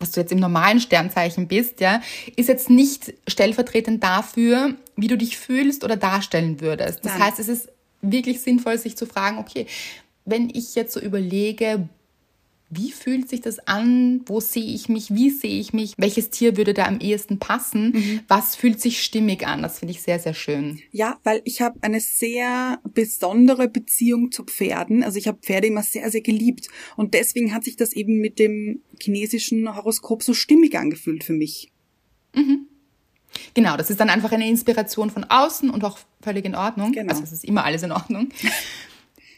was 0.00 0.10
du 0.10 0.20
jetzt 0.20 0.32
im 0.32 0.40
normalen 0.40 0.80
Sternzeichen 0.80 1.48
bist, 1.48 1.80
ja, 1.80 2.02
ist 2.36 2.48
jetzt 2.48 2.68
nicht 2.68 3.14
stellvertretend 3.26 4.02
dafür, 4.02 4.74
wie 4.96 5.06
du 5.06 5.16
dich 5.16 5.38
fühlst 5.38 5.82
oder 5.82 5.96
darstellen 5.96 6.60
würdest. 6.60 7.04
Das 7.04 7.18
heißt, 7.18 7.38
es 7.38 7.48
ist 7.48 7.68
wirklich 8.10 8.40
sinnvoll, 8.40 8.78
sich 8.78 8.96
zu 8.96 9.06
fragen, 9.06 9.38
okay, 9.38 9.66
wenn 10.24 10.50
ich 10.50 10.74
jetzt 10.74 10.92
so 10.92 11.00
überlege, 11.00 11.88
wie 12.70 12.90
fühlt 12.90 13.28
sich 13.28 13.40
das 13.40 13.60
an? 13.68 14.22
Wo 14.26 14.40
sehe 14.40 14.64
ich 14.64 14.88
mich? 14.88 15.14
Wie 15.14 15.30
sehe 15.30 15.60
ich 15.60 15.72
mich? 15.72 15.94
Welches 15.96 16.30
Tier 16.30 16.56
würde 16.56 16.74
da 16.74 16.86
am 16.86 16.98
ehesten 16.98 17.38
passen? 17.38 17.92
Mhm. 17.92 18.20
Was 18.26 18.56
fühlt 18.56 18.80
sich 18.80 19.02
stimmig 19.02 19.46
an? 19.46 19.62
Das 19.62 19.78
finde 19.78 19.92
ich 19.92 20.02
sehr, 20.02 20.18
sehr 20.18 20.34
schön. 20.34 20.80
Ja, 20.90 21.18
weil 21.24 21.42
ich 21.44 21.60
habe 21.60 21.78
eine 21.82 22.00
sehr 22.00 22.80
besondere 22.94 23.68
Beziehung 23.68 24.32
zu 24.32 24.44
Pferden. 24.44 25.04
Also 25.04 25.18
ich 25.18 25.28
habe 25.28 25.38
Pferde 25.40 25.68
immer 25.68 25.82
sehr, 25.82 26.10
sehr 26.10 26.22
geliebt. 26.22 26.68
Und 26.96 27.14
deswegen 27.14 27.54
hat 27.54 27.64
sich 27.64 27.76
das 27.76 27.92
eben 27.92 28.18
mit 28.18 28.38
dem 28.38 28.80
chinesischen 29.00 29.74
Horoskop 29.76 30.22
so 30.22 30.34
stimmig 30.34 30.76
angefühlt 30.76 31.22
für 31.22 31.34
mich. 31.34 31.70
Mhm. 32.34 32.66
Genau, 33.54 33.76
das 33.76 33.90
ist 33.90 34.00
dann 34.00 34.10
einfach 34.10 34.32
eine 34.32 34.48
Inspiration 34.48 35.10
von 35.10 35.24
außen 35.24 35.70
und 35.70 35.84
auch 35.84 35.98
völlig 36.20 36.44
in 36.44 36.54
Ordnung. 36.54 36.92
Genau. 36.92 37.10
Also 37.10 37.22
es 37.22 37.32
ist 37.32 37.44
immer 37.44 37.64
alles 37.64 37.82
in 37.82 37.92
Ordnung. 37.92 38.30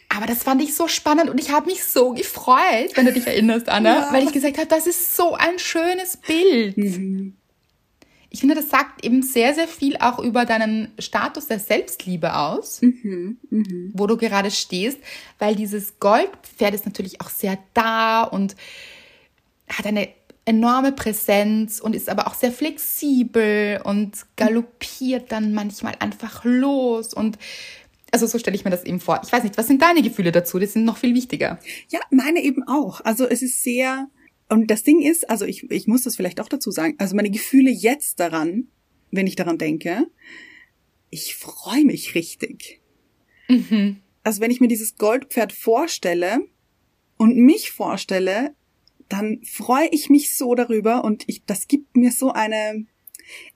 Aber 0.09 0.27
das 0.27 0.43
fand 0.43 0.63
ich 0.63 0.75
so 0.75 0.89
spannend 0.89 1.29
und 1.31 1.41
ich 1.41 1.51
habe 1.51 1.67
mich 1.67 1.85
so 1.85 2.13
gefreut, 2.13 2.93
wenn 2.95 3.07
du 3.07 3.13
dich 3.13 3.27
erinnerst, 3.27 3.69
Anna, 3.69 3.97
ja. 3.97 4.13
weil 4.13 4.25
ich 4.25 4.33
gesagt 4.33 4.57
habe, 4.57 4.69
das 4.69 4.87
ist 4.87 5.17
so 5.17 5.35
ein 5.35 5.59
schönes 5.59 6.17
Bild. 6.17 6.77
Mhm. 6.77 7.35
Ich 8.31 8.41
finde, 8.41 8.55
das 8.55 8.69
sagt 8.69 9.05
eben 9.05 9.23
sehr, 9.23 9.55
sehr 9.55 9.69
viel 9.69 9.97
auch 9.97 10.19
über 10.19 10.45
deinen 10.45 10.93
Status 10.99 11.47
der 11.47 11.59
Selbstliebe 11.59 12.37
aus, 12.37 12.83
mhm, 12.83 13.39
mh. 13.51 13.91
wo 13.95 14.07
du 14.07 14.17
gerade 14.17 14.51
stehst, 14.51 14.99
weil 15.39 15.57
dieses 15.57 15.99
Goldpferd 16.01 16.75
ist 16.75 16.87
natürlich 16.87 17.21
auch 17.21 17.31
sehr 17.31 17.59
da 17.73 18.25
und 18.25 18.55
hat 19.69 19.87
eine 19.87 20.09
enorme 20.47 20.93
Präsenz 20.93 21.81
und 21.81 21.95
ist 21.95 22.09
aber 22.09 22.27
auch 22.27 22.35
sehr 22.35 22.53
flexibel 22.53 23.81
und 23.85 24.13
galoppiert 24.37 25.31
dann 25.33 25.53
manchmal 25.53 25.95
einfach 25.99 26.45
los 26.45 27.13
und 27.13 27.37
also 28.13 28.27
so 28.27 28.39
stelle 28.39 28.57
ich 28.57 28.65
mir 28.65 28.71
das 28.71 28.85
eben 28.85 29.01
vor. 29.01 29.21
Ich 29.25 29.33
weiß 29.33 29.43
nicht, 29.43 29.59
was 29.59 29.67
sind 29.67 29.83
deine 29.83 30.01
Gefühle 30.01 30.33
dazu? 30.33 30.59
Die 30.59 30.67
sind 30.67 30.85
noch 30.85 30.97
viel 30.97 31.15
wichtiger. 31.15 31.59
Ja, 31.91 32.01
meine 32.11 32.41
eben 32.43 32.63
auch. 32.67 33.01
Also 33.03 33.27
es 33.27 33.43
ist 33.43 33.63
sehr 33.63 34.09
und 34.49 34.71
das 34.71 34.85
Ding 34.85 35.03
ist, 35.03 35.29
also 35.29 35.45
ich, 35.45 35.69
ich 35.71 35.89
muss 35.89 36.03
das 36.03 36.17
vielleicht 36.17 36.41
auch 36.41 36.49
dazu 36.49 36.71
sagen, 36.71 36.95
also 36.99 37.17
meine 37.17 37.31
Gefühle 37.31 37.71
jetzt 37.71 38.21
daran, 38.21 38.69
wenn 39.11 39.27
ich 39.27 39.37
daran 39.37 39.59
denke, 39.59 40.07
ich 41.11 41.35
freue 41.35 41.85
mich 41.85 42.15
richtig. 42.15 42.81
Mhm. 43.49 43.97
Also 44.23 44.41
wenn 44.41 44.51
ich 44.51 44.61
mir 44.61 44.69
dieses 44.69 44.97
Goldpferd 44.97 45.53
vorstelle 45.53 46.39
und 47.17 47.37
mich 47.37 47.73
vorstelle, 47.73 48.55
dann 49.09 49.41
freue 49.45 49.89
ich 49.89 50.11
mich 50.11 50.37
so 50.37 50.55
darüber 50.55 51.05
und 51.05 51.25
ich, 51.27 51.45
das 51.45 51.69
gibt 51.69 51.97
mir 51.97 52.13
so 52.13 52.33
eine 52.33 52.87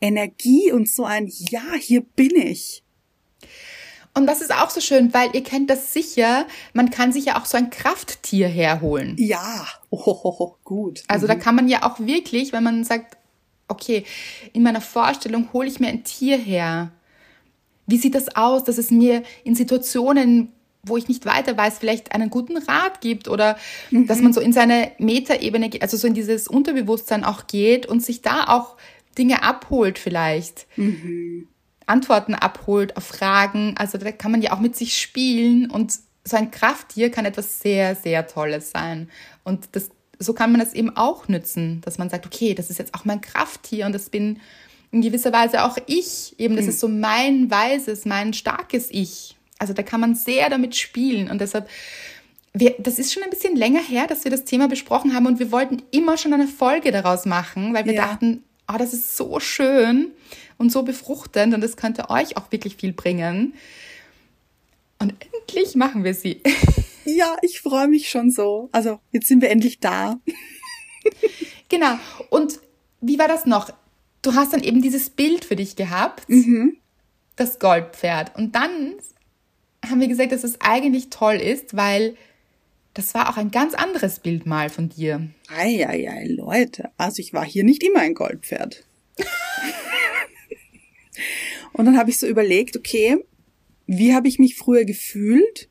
Energie 0.00 0.72
und 0.72 0.88
so 0.88 1.04
ein 1.04 1.28
Ja, 1.28 1.74
hier 1.78 2.02
bin 2.02 2.36
ich. 2.36 2.82
Und 4.12 4.26
das 4.26 4.40
ist 4.40 4.52
auch 4.52 4.70
so 4.70 4.80
schön, 4.80 5.14
weil 5.14 5.30
ihr 5.34 5.42
kennt 5.42 5.70
das 5.70 5.92
sicher, 5.92 6.46
man 6.72 6.90
kann 6.90 7.12
sich 7.12 7.26
ja 7.26 7.40
auch 7.40 7.46
so 7.46 7.56
ein 7.56 7.70
Krafttier 7.70 8.48
herholen. 8.48 9.14
Ja, 9.18 9.66
oh, 9.90 10.56
gut. 10.64 11.04
Also 11.06 11.26
da 11.26 11.36
kann 11.36 11.54
man 11.54 11.68
ja 11.68 11.84
auch 11.84 12.00
wirklich, 12.00 12.52
wenn 12.52 12.64
man 12.64 12.84
sagt, 12.84 13.16
okay, 13.68 14.04
in 14.52 14.62
meiner 14.62 14.80
Vorstellung 14.80 15.52
hole 15.52 15.68
ich 15.68 15.78
mir 15.78 15.88
ein 15.88 16.02
Tier 16.02 16.36
her. 16.36 16.90
Wie 17.86 17.98
sieht 17.98 18.14
das 18.14 18.34
aus, 18.36 18.64
dass 18.64 18.78
es 18.78 18.90
mir 18.90 19.22
in 19.44 19.54
Situationen, 19.54 20.52
wo 20.82 20.96
ich 20.96 21.08
nicht 21.08 21.26
weiter 21.26 21.56
weiß, 21.56 21.78
vielleicht 21.78 22.12
einen 22.12 22.30
guten 22.30 22.56
Rat 22.56 23.00
gibt 23.00 23.28
oder 23.28 23.56
mhm. 23.90 24.06
dass 24.06 24.20
man 24.20 24.32
so 24.32 24.40
in 24.40 24.52
seine 24.52 24.92
Metaebene, 24.98 25.70
also 25.80 25.96
so 25.96 26.06
in 26.06 26.14
dieses 26.14 26.48
Unterbewusstsein 26.48 27.24
auch 27.24 27.46
geht 27.46 27.86
und 27.86 28.02
sich 28.02 28.22
da 28.22 28.44
auch 28.44 28.76
Dinge 29.18 29.42
abholt 29.42 29.98
vielleicht. 29.98 30.66
Mhm. 30.76 31.48
Antworten 31.86 32.34
abholt 32.34 32.96
auf 32.96 33.04
Fragen. 33.04 33.74
Also 33.76 33.98
da 33.98 34.12
kann 34.12 34.30
man 34.30 34.42
ja 34.42 34.52
auch 34.52 34.60
mit 34.60 34.76
sich 34.76 34.98
spielen 34.98 35.70
und 35.70 35.92
so 36.24 36.36
ein 36.36 36.50
Krafttier 36.50 37.10
kann 37.10 37.24
etwas 37.24 37.60
sehr, 37.60 37.94
sehr 37.94 38.26
Tolles 38.26 38.70
sein. 38.70 39.10
Und 39.42 39.70
das, 39.72 39.90
so 40.18 40.32
kann 40.32 40.52
man 40.52 40.60
das 40.60 40.74
eben 40.74 40.96
auch 40.96 41.28
nützen, 41.28 41.80
dass 41.82 41.98
man 41.98 42.08
sagt, 42.08 42.26
okay, 42.26 42.54
das 42.54 42.70
ist 42.70 42.78
jetzt 42.78 42.94
auch 42.94 43.04
mein 43.04 43.20
Krafttier 43.20 43.86
und 43.86 43.92
das 43.92 44.10
bin 44.10 44.38
in 44.92 45.02
gewisser 45.02 45.32
Weise 45.32 45.64
auch 45.64 45.78
ich. 45.86 46.34
Eben, 46.38 46.56
das 46.56 46.64
mhm. 46.64 46.70
ist 46.70 46.80
so 46.80 46.88
mein 46.88 47.50
weises, 47.50 48.04
mein 48.04 48.32
starkes 48.32 48.88
Ich. 48.90 49.36
Also 49.60 49.72
da 49.72 49.84
kann 49.84 50.00
man 50.00 50.16
sehr 50.16 50.50
damit 50.50 50.74
spielen 50.74 51.30
und 51.30 51.40
deshalb 51.40 51.68
wir, 52.52 52.74
das 52.78 52.98
ist 52.98 53.12
schon 53.12 53.22
ein 53.22 53.30
bisschen 53.30 53.54
länger 53.54 53.80
her, 53.80 54.06
dass 54.06 54.24
wir 54.24 54.30
das 54.30 54.44
Thema 54.44 54.66
besprochen 54.66 55.14
haben 55.14 55.26
und 55.26 55.38
wir 55.38 55.52
wollten 55.52 55.82
immer 55.92 56.16
schon 56.16 56.32
eine 56.32 56.48
Folge 56.48 56.90
daraus 56.90 57.24
machen, 57.24 57.74
weil 57.74 57.84
wir 57.84 57.94
ja. 57.94 58.06
dachten, 58.06 58.42
oh, 58.68 58.76
das 58.76 58.92
ist 58.92 59.16
so 59.16 59.38
schön 59.38 60.10
und 60.58 60.72
so 60.72 60.82
befruchtend 60.82 61.54
und 61.54 61.60
das 61.60 61.76
könnte 61.76 62.10
euch 62.10 62.36
auch 62.36 62.50
wirklich 62.50 62.76
viel 62.76 62.92
bringen. 62.92 63.54
Und 64.98 65.14
endlich 65.32 65.76
machen 65.76 66.04
wir 66.04 66.14
sie. 66.14 66.42
Ja, 67.06 67.36
ich 67.42 67.62
freue 67.62 67.88
mich 67.88 68.10
schon 68.10 68.30
so. 68.30 68.68
Also 68.72 69.00
jetzt 69.10 69.26
sind 69.26 69.40
wir 69.40 69.50
endlich 69.50 69.80
da. 69.80 70.20
genau. 71.68 71.98
Und 72.28 72.60
wie 73.00 73.18
war 73.18 73.26
das 73.26 73.46
noch? 73.46 73.70
Du 74.22 74.34
hast 74.34 74.52
dann 74.52 74.62
eben 74.62 74.82
dieses 74.82 75.08
Bild 75.08 75.44
für 75.44 75.56
dich 75.56 75.76
gehabt, 75.76 76.28
mhm. 76.28 76.76
das 77.36 77.58
Goldpferd. 77.58 78.36
Und 78.36 78.54
dann 78.54 78.94
haben 79.90 80.00
wir 80.00 80.08
gesagt, 80.08 80.32
dass 80.32 80.44
es 80.44 80.60
eigentlich 80.60 81.10
toll 81.10 81.36
ist, 81.36 81.76
weil 81.76 82.16
das 82.94 83.14
war 83.14 83.28
auch 83.30 83.36
ein 83.36 83.50
ganz 83.50 83.74
anderes 83.74 84.18
Bild 84.20 84.46
mal 84.46 84.68
von 84.68 84.88
dir. 84.88 85.28
Eieiei, 85.48 86.26
Leute. 86.26 86.90
Also 86.96 87.20
ich 87.20 87.32
war 87.32 87.44
hier 87.44 87.64
nicht 87.64 87.82
immer 87.82 88.00
ein 88.00 88.14
Goldpferd. 88.14 88.84
Und 91.72 91.84
dann 91.84 91.96
habe 91.96 92.10
ich 92.10 92.18
so 92.18 92.26
überlegt, 92.26 92.76
okay, 92.76 93.18
wie 93.86 94.14
habe 94.14 94.28
ich 94.28 94.38
mich 94.38 94.56
früher 94.56 94.84
gefühlt? 94.84 95.68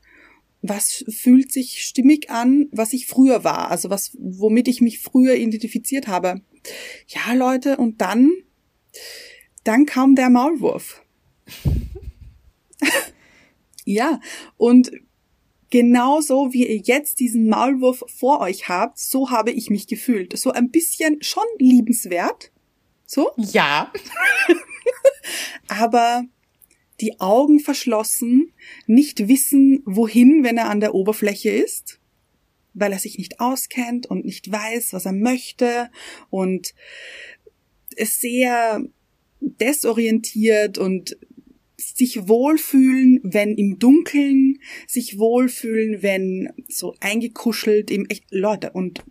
Was 0.62 1.06
fühlt 1.10 1.52
sich 1.52 1.84
stimmig 1.84 2.30
an, 2.30 2.68
was 2.72 2.94
ich 2.94 3.08
früher 3.08 3.44
war? 3.44 3.72
Also 3.72 3.90
was, 3.90 4.12
womit 4.20 4.68
ich 4.68 4.82
mich 4.82 5.00
früher 5.00 5.36
identifiziert 5.36 6.08
habe. 6.08 6.42
Ja, 7.08 7.34
Leute, 7.34 7.78
und 7.78 8.02
dann, 8.02 8.32
dann 9.64 9.86
kam 9.86 10.16
der 10.16 10.30
Maulwurf. 10.30 11.02
ja, 13.94 14.20
und 14.58 14.92
genauso 15.72 16.54
wie 16.54 16.68
ihr 16.68 16.78
jetzt 16.78 17.20
diesen 17.20 17.50
Maulwurf 17.50 18.04
vor 18.08 18.40
euch 18.40 18.70
habt, 18.70 19.00
so 19.00 19.32
habe 19.32 19.52
ich 19.52 19.72
mich 19.72 19.88
gefühlt. 19.88 20.38
So 20.38 20.52
ein 20.52 20.70
bisschen 20.70 21.24
schon 21.24 21.46
liebenswert. 21.58 22.52
So? 23.08 23.32
Ja. 23.38 23.92
aber 25.68 26.24
die 27.02 27.20
Augen 27.20 27.60
verschlossen, 27.60 28.54
nicht 28.86 29.28
wissen, 29.28 29.82
wohin, 29.86 30.44
wenn 30.44 30.58
er 30.58 30.70
an 30.70 30.82
der 30.82 30.94
Oberfläche 30.94 31.50
ist, 31.50 32.00
weil 32.76 32.92
er 32.92 33.00
sich 33.00 33.18
nicht 33.18 33.40
auskennt 33.40 34.06
und 34.06 34.24
nicht 34.24 34.52
weiß, 34.52 34.94
was 34.94 35.06
er 35.06 35.14
möchte 35.14 35.90
und 36.30 36.76
es 37.96 38.20
sehr 38.20 38.84
desorientiert 39.40 40.78
und 40.78 41.18
sich 41.80 42.28
wohlfühlen, 42.28 43.20
wenn 43.24 43.56
im 43.56 43.80
Dunkeln, 43.80 44.60
sich 44.88 45.18
wohlfühlen, 45.18 46.02
wenn 46.02 46.50
so 46.68 46.96
eingekuschelt 47.00 47.90
im 47.92 48.06
echt 48.08 48.26
Leute 48.32 48.72
und 48.72 49.04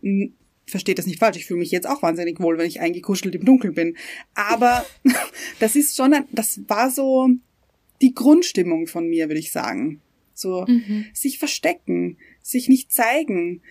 versteht 0.66 0.98
das 0.98 1.07
nicht 1.07 1.18
falsch, 1.18 1.38
ich 1.38 1.46
fühle 1.46 1.61
mich 1.61 1.70
jetzt 1.70 1.88
auch 1.88 2.02
wahnsinnig 2.02 2.40
wohl, 2.40 2.59
wenn 2.59 2.66
ich 2.66 2.81
eingekuschelt 2.81 3.35
im 3.35 3.44
Dunkeln 3.44 3.74
bin. 3.74 3.96
Aber 4.35 4.85
das 5.61 5.76
ist 5.76 5.96
schon, 5.96 6.14
ein, 6.14 6.24
das 6.31 6.61
war 6.68 6.90
so 6.90 7.28
die 8.00 8.14
Grundstimmung 8.14 8.87
von 8.87 9.09
mir, 9.09 9.28
würde 9.28 9.40
ich 9.40 9.50
sagen. 9.50 10.00
So 10.35 10.64
mhm. 10.68 11.07
sich 11.12 11.38
verstecken, 11.38 12.16
sich 12.42 12.68
nicht 12.68 12.92
zeigen. 12.92 13.62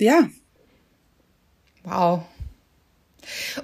Ja. 0.00 0.30
Wow. 1.82 2.22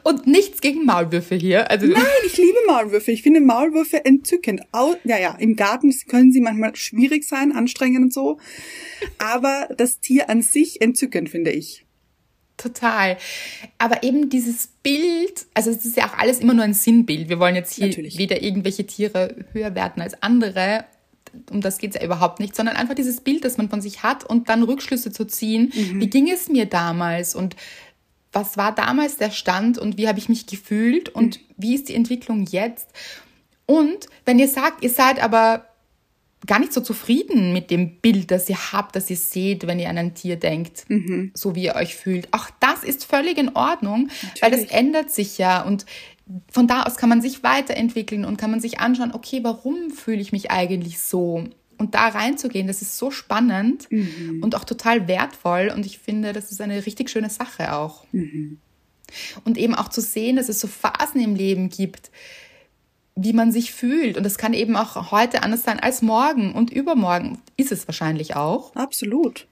Und 0.02 0.26
nichts 0.26 0.60
gegen 0.60 0.84
Maulwürfe 0.84 1.34
hier. 1.34 1.70
Also 1.70 1.86
Nein, 1.86 2.02
ich 2.26 2.36
liebe 2.36 2.58
Maulwürfe. 2.66 3.10
Ich 3.12 3.22
finde 3.22 3.40
Maulwürfe 3.40 4.04
entzückend. 4.04 4.62
Ja, 5.04 5.18
ja, 5.18 5.36
im 5.38 5.56
Garten 5.56 5.94
können 6.08 6.32
sie 6.32 6.40
manchmal 6.40 6.76
schwierig 6.76 7.26
sein, 7.26 7.52
anstrengend 7.52 8.04
und 8.04 8.12
so. 8.12 8.38
Aber 9.18 9.68
das 9.76 10.00
Tier 10.00 10.28
an 10.30 10.42
sich 10.42 10.80
entzückend, 10.80 11.28
finde 11.28 11.50
ich. 11.50 11.84
Total. 12.60 13.16
Aber 13.78 14.02
eben 14.02 14.28
dieses 14.28 14.68
Bild, 14.82 15.46
also 15.54 15.70
es 15.70 15.84
ist 15.84 15.96
ja 15.96 16.06
auch 16.06 16.18
alles 16.18 16.40
immer 16.40 16.52
nur 16.52 16.64
ein 16.64 16.74
Sinnbild. 16.74 17.30
Wir 17.30 17.38
wollen 17.38 17.54
jetzt 17.54 17.72
hier 17.72 17.86
Natürlich. 17.86 18.18
weder 18.18 18.42
irgendwelche 18.42 18.86
Tiere 18.86 19.34
höher 19.52 19.74
werten 19.74 20.02
als 20.02 20.22
andere. 20.22 20.84
Um 21.50 21.60
das 21.60 21.78
geht 21.78 21.94
es 21.94 22.00
ja 22.00 22.04
überhaupt 22.04 22.38
nicht, 22.38 22.54
sondern 22.54 22.76
einfach 22.76 22.94
dieses 22.94 23.20
Bild, 23.20 23.44
das 23.44 23.56
man 23.56 23.70
von 23.70 23.80
sich 23.80 24.02
hat 24.02 24.24
und 24.24 24.48
dann 24.48 24.62
Rückschlüsse 24.62 25.10
zu 25.10 25.24
ziehen. 25.24 25.72
Mhm. 25.74 26.00
Wie 26.00 26.10
ging 26.10 26.30
es 26.30 26.48
mir 26.48 26.66
damals 26.66 27.34
und 27.34 27.56
was 28.32 28.56
war 28.56 28.74
damals 28.74 29.16
der 29.16 29.30
Stand 29.30 29.78
und 29.78 29.96
wie 29.96 30.08
habe 30.08 30.18
ich 30.18 30.28
mich 30.28 30.46
gefühlt 30.46 31.08
und 31.08 31.38
mhm. 31.38 31.54
wie 31.56 31.74
ist 31.74 31.88
die 31.88 31.94
Entwicklung 31.94 32.46
jetzt? 32.46 32.88
Und 33.66 34.06
wenn 34.24 34.38
ihr 34.38 34.48
sagt, 34.48 34.82
ihr 34.82 34.90
seid 34.90 35.22
aber 35.22 35.66
gar 36.46 36.58
nicht 36.58 36.72
so 36.72 36.80
zufrieden 36.80 37.52
mit 37.52 37.70
dem 37.70 37.96
Bild, 38.00 38.30
das 38.30 38.48
ihr 38.48 38.72
habt, 38.72 38.96
das 38.96 39.10
ihr 39.10 39.16
seht, 39.16 39.66
wenn 39.66 39.78
ihr 39.78 39.90
an 39.90 39.98
ein 39.98 40.14
Tier 40.14 40.36
denkt, 40.36 40.88
mhm. 40.88 41.32
so 41.34 41.54
wie 41.54 41.64
ihr 41.64 41.74
euch 41.74 41.96
fühlt. 41.96 42.32
Auch 42.32 42.48
das 42.60 42.82
ist 42.82 43.04
völlig 43.04 43.36
in 43.36 43.54
Ordnung, 43.54 44.08
Natürlich. 44.22 44.42
weil 44.42 44.50
das 44.50 44.64
ändert 44.64 45.10
sich 45.10 45.38
ja 45.38 45.62
und 45.62 45.84
von 46.50 46.66
da 46.66 46.84
aus 46.84 46.96
kann 46.96 47.08
man 47.08 47.20
sich 47.20 47.42
weiterentwickeln 47.42 48.24
und 48.24 48.36
kann 48.36 48.50
man 48.50 48.60
sich 48.60 48.78
anschauen, 48.78 49.12
okay, 49.12 49.40
warum 49.42 49.90
fühle 49.90 50.20
ich 50.20 50.32
mich 50.32 50.50
eigentlich 50.50 51.00
so? 51.00 51.44
Und 51.80 51.94
da 51.94 52.08
reinzugehen, 52.08 52.66
das 52.66 52.82
ist 52.82 52.98
so 52.98 53.10
spannend 53.10 53.90
mhm. 53.90 54.40
und 54.42 54.54
auch 54.54 54.64
total 54.64 55.08
wertvoll 55.08 55.72
und 55.74 55.86
ich 55.86 55.98
finde, 55.98 56.34
das 56.34 56.52
ist 56.52 56.60
eine 56.60 56.84
richtig 56.84 57.08
schöne 57.08 57.30
Sache 57.30 57.74
auch. 57.74 58.04
Mhm. 58.12 58.58
Und 59.46 59.56
eben 59.56 59.74
auch 59.74 59.88
zu 59.88 60.02
sehen, 60.02 60.36
dass 60.36 60.50
es 60.50 60.60
so 60.60 60.68
Phasen 60.68 61.22
im 61.22 61.34
Leben 61.34 61.70
gibt, 61.70 62.10
wie 63.16 63.32
man 63.32 63.50
sich 63.50 63.72
fühlt. 63.72 64.18
Und 64.18 64.24
das 64.24 64.36
kann 64.36 64.52
eben 64.52 64.76
auch 64.76 65.10
heute 65.10 65.42
anders 65.42 65.64
sein 65.64 65.80
als 65.80 66.02
morgen 66.02 66.52
und 66.52 66.70
übermorgen. 66.70 67.38
Ist 67.56 67.72
es 67.72 67.88
wahrscheinlich 67.88 68.36
auch. 68.36 68.76
Absolut. 68.76 69.46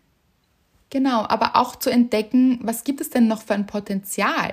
Genau, 0.90 1.22
aber 1.26 1.56
auch 1.56 1.76
zu 1.76 1.88
entdecken, 1.88 2.60
was 2.62 2.84
gibt 2.84 3.00
es 3.00 3.08
denn 3.08 3.26
noch 3.26 3.40
für 3.40 3.54
ein 3.54 3.66
Potenzial? 3.66 4.52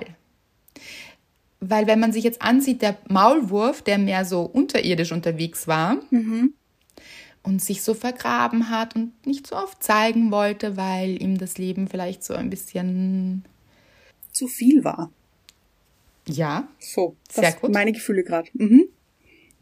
Weil 1.60 1.86
wenn 1.86 2.00
man 2.00 2.12
sich 2.12 2.24
jetzt 2.24 2.40
ansieht, 2.40 2.80
der 2.80 2.96
Maulwurf, 3.08 3.82
der 3.82 3.98
mehr 3.98 4.24
so 4.24 4.42
unterirdisch 4.42 5.12
unterwegs 5.12 5.68
war 5.68 5.98
mhm. 6.10 6.54
Und 7.46 7.62
sich 7.62 7.82
so 7.82 7.94
vergraben 7.94 8.70
hat 8.70 8.96
und 8.96 9.12
nicht 9.24 9.46
so 9.46 9.56
oft 9.56 9.82
zeigen 9.82 10.32
wollte, 10.32 10.76
weil 10.76 11.22
ihm 11.22 11.38
das 11.38 11.58
Leben 11.58 11.86
vielleicht 11.86 12.24
so 12.24 12.34
ein 12.34 12.50
bisschen 12.50 13.44
zu 14.32 14.48
viel 14.48 14.82
war. 14.82 15.10
Ja. 16.26 16.66
So, 16.80 17.14
sehr 17.30 17.52
gut. 17.52 17.72
Meine 17.72 17.92
Gefühle 17.92 18.24
gerade. 18.24 18.48
Mhm. 18.54 18.88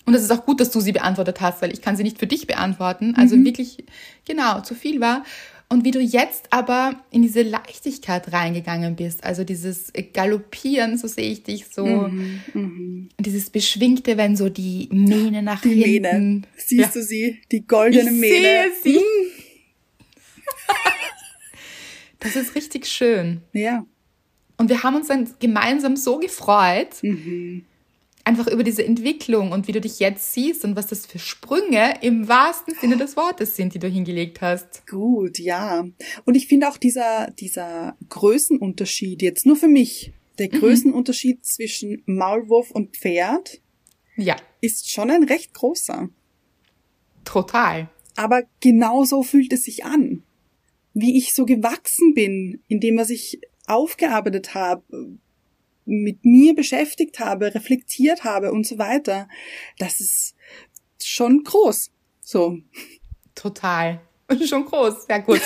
Und 0.07 0.15
es 0.15 0.23
ist 0.23 0.31
auch 0.31 0.47
gut, 0.47 0.61
dass 0.61 0.71
du 0.71 0.81
sie 0.81 0.93
beantwortet 0.93 1.43
hast, 1.43 1.61
weil 1.61 1.73
ich 1.73 1.83
kann 1.83 1.97
sie 1.97 2.03
nicht 2.03 2.19
für 2.19 2.27
dich 2.27 2.47
beantworten. 2.47 3.15
Also 3.17 3.37
mhm. 3.37 3.45
wirklich, 3.45 3.85
genau, 4.25 4.63
zu 4.63 4.75
viel 4.75 5.01
war. 5.01 5.25
Und 5.69 5.85
wie 5.85 5.91
du 5.91 6.01
jetzt 6.01 6.53
aber 6.53 7.03
in 7.11 7.23
diese 7.23 7.43
Leichtigkeit 7.43 8.33
reingegangen 8.33 8.97
bist, 8.97 9.25
also 9.25 9.45
dieses 9.45 9.93
Galoppieren, 10.13 10.99
so 10.99 11.09
sehe 11.09 11.31
ich 11.31 11.43
dich 11.43 11.67
so, 11.67 11.87
mhm, 11.87 12.41
mh. 12.53 13.09
dieses 13.19 13.51
Beschwingte, 13.51 14.17
wenn 14.17 14.37
so 14.37 14.49
die 14.49 14.89
Mähne 14.93 15.43
nach 15.43 15.63
die 15.63 15.83
hinten. 15.83 16.03
Mähne. 16.03 16.43
Siehst 16.57 16.81
ja. 16.81 16.91
du 16.93 17.03
sie? 17.03 17.41
Die 17.51 17.67
goldene 17.67 18.11
ich 18.11 18.21
Mähne. 18.21 18.73
Sehe 18.83 18.93
sie. 18.93 18.99
Mhm. 18.99 19.31
das 22.21 22.37
ist 22.37 22.55
richtig 22.55 22.87
schön. 22.87 23.41
Ja. 23.53 23.85
Und 24.57 24.69
wir 24.69 24.83
haben 24.83 24.97
uns 24.97 25.09
dann 25.09 25.29
gemeinsam 25.41 25.97
so 25.97 26.19
gefreut. 26.19 27.03
Mhm 27.03 27.65
einfach 28.25 28.47
über 28.47 28.65
diese 28.65 28.85
Entwicklung 28.85 29.53
und 29.53 29.69
wie 29.69 29.73
du 29.73 29.81
dich 29.81 29.99
jetzt 29.99 30.33
siehst 30.33 30.65
und 30.65 30.77
was 30.77 30.87
das 30.87 31.07
für 31.07 31.19
Sprünge 31.19 31.99
im 32.03 32.27
wahrsten 32.29 32.75
Sinne 32.81 32.97
des 32.97 33.17
Wortes 33.17 33.55
sind, 33.57 33.75
die 33.75 33.79
du 33.79 33.89
hingelegt 33.89 34.41
hast. 34.41 34.87
Gut, 34.87 35.39
ja. 35.39 35.87
Und 36.25 36.35
ich 36.35 36.47
finde 36.49 36.69
auch 36.69 36.79
dieser, 36.79 37.31
dieser 37.33 37.97
Größenunterschied 38.09 39.21
jetzt 39.23 39.45
nur 39.47 39.57
für 39.57 39.69
mich, 39.69 40.13
der 40.39 40.49
Größenunterschied 40.49 41.45
zwischen 41.45 42.03
Maulwurf 42.07 42.71
und 42.71 42.97
Pferd 42.97 43.61
Ja, 44.17 44.37
ist 44.61 44.91
schon 44.91 45.11
ein 45.11 45.25
recht 45.25 45.55
großer. 45.55 46.09
total. 47.25 47.89
Aber 48.17 48.43
genau 48.61 49.05
so 49.05 49.23
fühlt 49.23 49.53
es 49.53 49.65
sich 49.65 49.85
an. 49.85 50.23
Wie 50.93 51.19
ich 51.19 51.35
so 51.35 51.45
gewachsen 51.45 52.15
bin, 52.15 52.63
indem 52.69 52.97
was 52.97 53.11
ich 53.11 53.41
aufgearbeitet 53.67 54.55
habe, 54.55 55.19
mit 55.85 56.25
mir 56.25 56.55
beschäftigt 56.55 57.19
habe, 57.19 57.55
reflektiert 57.55 58.25
habe 58.25 58.53
und 58.53 58.67
so 58.67 58.79
weiter. 58.79 59.29
Das 59.79 60.01
ist 60.01 60.35
schon 61.03 61.45
groß. 61.45 61.91
So. 62.21 62.59
Total. 63.35 64.01
Und 64.29 64.43
schon 64.49 64.65
groß. 64.65 65.07
Ja, 65.09 65.19
gut. 65.19 65.41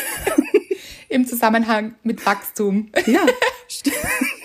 Im 1.08 1.26
Zusammenhang 1.26 1.96
mit 2.02 2.24
Wachstum. 2.24 2.90
Ja. 3.06 3.26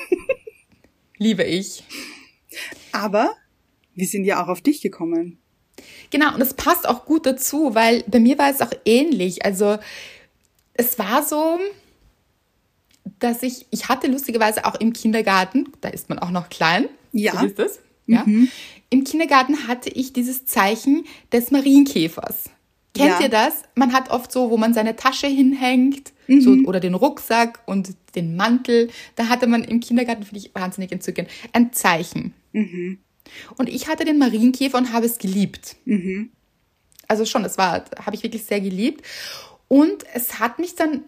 Liebe 1.18 1.44
ich. 1.44 1.84
Aber 2.91 3.36
wir 3.94 4.08
sind 4.08 4.26
ja 4.26 4.44
auch 4.44 4.48
auf 4.48 4.62
dich 4.62 4.82
gekommen. 4.82 5.39
Genau, 6.10 6.34
und 6.34 6.41
es 6.41 6.54
passt 6.54 6.88
auch 6.88 7.06
gut 7.06 7.26
dazu, 7.26 7.76
weil 7.76 8.04
bei 8.08 8.20
mir 8.20 8.38
war 8.38 8.50
es 8.50 8.62
auch 8.62 8.72
ähnlich. 8.86 9.46
Also 9.46 9.78
es 10.74 10.98
war 11.00 11.24
so, 11.24 11.60
dass 13.20 13.43
ich, 13.43 13.66
ich 13.72 13.89
hatte 13.89 14.07
lustigerweise 14.07 14.66
auch 14.66 14.76
im 14.76 14.93
Kindergarten, 14.93 15.72
da 15.82 15.89
ist 15.89 16.09
man 16.09 16.20
auch 16.20 16.32
noch 16.32 16.49
klein, 16.49 16.88
Ja. 17.11 17.39
so 17.39 17.45
ist 17.45 17.59
es, 17.59 17.80
ja. 18.07 18.26
Im 18.89 19.03
Kindergarten 19.05 19.68
hatte 19.68 19.89
ich 19.89 20.14
dieses 20.14 20.45
Zeichen 20.45 21.05
des 21.32 21.51
Marienkäfers. 21.51 22.49
Kennt 22.95 23.09
Ja. 23.09 23.22
ihr 23.22 23.30
das? 23.30 23.64
Man 23.76 23.91
hat 23.93 24.11
oft 24.11 24.32
so, 24.32 24.51
wo 24.51 24.57
man 24.57 24.74
seine 24.74 24.95
Tasche 24.95 25.28
hinhängt 25.28 26.11
so, 26.28 26.51
oder 26.66 26.80
den 26.80 26.93
Rucksack 26.93 27.59
und 27.66 27.95
den 28.16 28.36
Mantel. 28.36 28.89
Da 29.16 29.30
hatte 29.30 29.47
man 29.47 29.64
im 29.64 29.80
Kindergarten, 29.80 30.24
finde 30.24 30.39
ich 30.45 30.53
wahnsinnig 30.53 30.91
entzückend, 30.91 31.28
ein 31.53 31.74
Zeichen. 31.74 32.34
Und 32.53 33.68
ich 33.70 33.88
hatte 33.88 34.05
den 34.05 34.20
Marienkäfer 34.20 34.78
und 34.78 34.93
habe 34.93 35.05
es 35.07 35.18
geliebt. 35.18 35.76
Also 37.07 37.26
schon, 37.26 37.41
das 37.43 37.57
war, 37.57 37.84
habe 38.05 38.16
ich 38.16 38.24
wirklich 38.24 38.43
sehr 38.43 38.61
geliebt. 38.61 39.03
Und 39.68 40.05
es 40.14 40.39
hat 40.39 40.59
mich 40.59 40.76
dann 40.76 41.01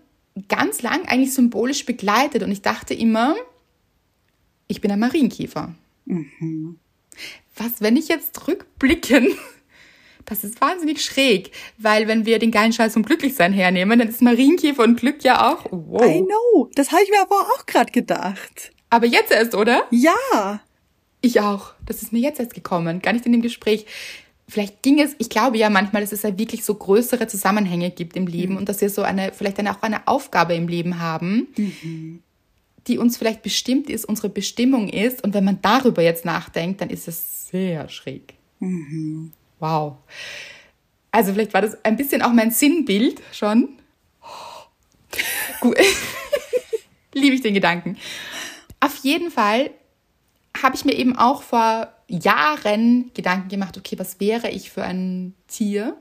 ganz 0.47 0.81
lang 0.81 1.05
eigentlich 1.05 1.33
symbolisch 1.33 1.85
begleitet 1.85 2.43
und 2.43 2.51
ich 2.51 2.61
dachte 2.61 2.93
immer, 2.93 3.35
ich 4.67 4.81
bin 4.81 4.91
ein 4.91 4.99
Marienkäfer. 4.99 5.73
Was, 7.55 7.79
wenn 7.79 7.95
ich 7.95 8.07
jetzt 8.07 8.47
rückblicken, 8.47 9.27
das 10.25 10.43
ist 10.43 10.59
wahnsinnig 10.59 11.03
schräg, 11.03 11.51
weil 11.77 12.07
wenn 12.07 12.25
wir 12.25 12.39
den 12.39 12.51
geilen 12.51 12.73
Scheiß 12.73 12.95
um 12.97 13.03
Glücklichsein 13.03 13.53
hernehmen, 13.53 13.99
dann 13.99 14.09
ist 14.09 14.21
Marienkäfer 14.21 14.83
und 14.83 14.99
Glück 14.99 15.23
ja 15.23 15.51
auch, 15.51 15.65
I 15.65 15.69
wow. 15.71 16.25
know. 16.25 16.69
Das 16.75 16.91
habe 16.91 17.03
ich 17.03 17.09
mir 17.09 17.21
aber 17.21 17.41
auch 17.41 17.65
gerade 17.65 17.91
gedacht. 17.91 18.71
Aber 18.89 19.05
jetzt 19.05 19.31
erst, 19.31 19.55
oder? 19.55 19.85
Ja. 19.91 20.61
Ich 21.21 21.39
auch. 21.39 21.73
Das 21.85 22.01
ist 22.01 22.13
mir 22.13 22.19
jetzt 22.19 22.39
erst 22.39 22.53
gekommen, 22.53 23.01
gar 23.01 23.13
nicht 23.13 23.25
in 23.25 23.31
dem 23.31 23.41
Gespräch. 23.41 23.85
Vielleicht 24.47 24.83
ging 24.83 24.99
es, 24.99 25.15
ich 25.17 25.29
glaube 25.29 25.57
ja 25.57 25.69
manchmal, 25.69 26.03
dass 26.03 26.11
es 26.11 26.21
ja 26.21 26.37
wirklich 26.37 26.63
so 26.63 26.75
größere 26.75 27.27
Zusammenhänge 27.27 27.89
gibt 27.89 28.15
im 28.15 28.27
Leben 28.27 28.57
und 28.57 28.69
dass 28.69 28.79
wir 28.79 28.89
so 28.89 29.01
eine, 29.01 29.33
vielleicht 29.33 29.57
eine, 29.57 29.71
auch 29.71 29.81
eine 29.81 30.07
Aufgabe 30.07 30.53
im 30.53 30.67
Leben 30.67 30.99
haben, 30.99 31.47
die 32.87 32.97
uns 32.99 33.17
vielleicht 33.17 33.41
bestimmt 33.41 33.89
ist, 33.89 34.05
unsere 34.05 34.29
Bestimmung 34.29 34.87
ist. 34.87 35.23
Und 35.23 35.33
wenn 35.33 35.43
man 35.43 35.59
darüber 35.63 36.03
jetzt 36.03 36.25
nachdenkt, 36.25 36.81
dann 36.81 36.91
ist 36.91 37.07
es 37.07 37.49
sehr 37.49 37.89
schräg. 37.89 38.35
Wow. 39.59 39.97
Also 41.11 41.33
vielleicht 41.33 41.53
war 41.53 41.61
das 41.61 41.83
ein 41.83 41.97
bisschen 41.97 42.21
auch 42.21 42.33
mein 42.33 42.51
Sinnbild 42.51 43.21
schon. 43.31 43.69
Gut. 45.61 45.77
Liebe 47.13 47.35
ich 47.35 47.41
den 47.41 47.53
Gedanken. 47.53 47.97
Auf 48.79 48.97
jeden 48.97 49.31
Fall 49.31 49.71
habe 50.61 50.75
ich 50.75 50.85
mir 50.85 50.93
eben 50.93 51.15
auch 51.15 51.43
vor 51.43 51.91
Jahren 52.07 53.11
Gedanken 53.13 53.49
gemacht, 53.49 53.77
okay, 53.77 53.97
was 53.97 54.19
wäre 54.19 54.49
ich 54.49 54.69
für 54.69 54.83
ein 54.83 55.33
Tier? 55.47 55.97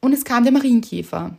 Und 0.00 0.12
es 0.12 0.24
kam 0.24 0.44
der 0.44 0.52
Marienkäfer. 0.52 1.38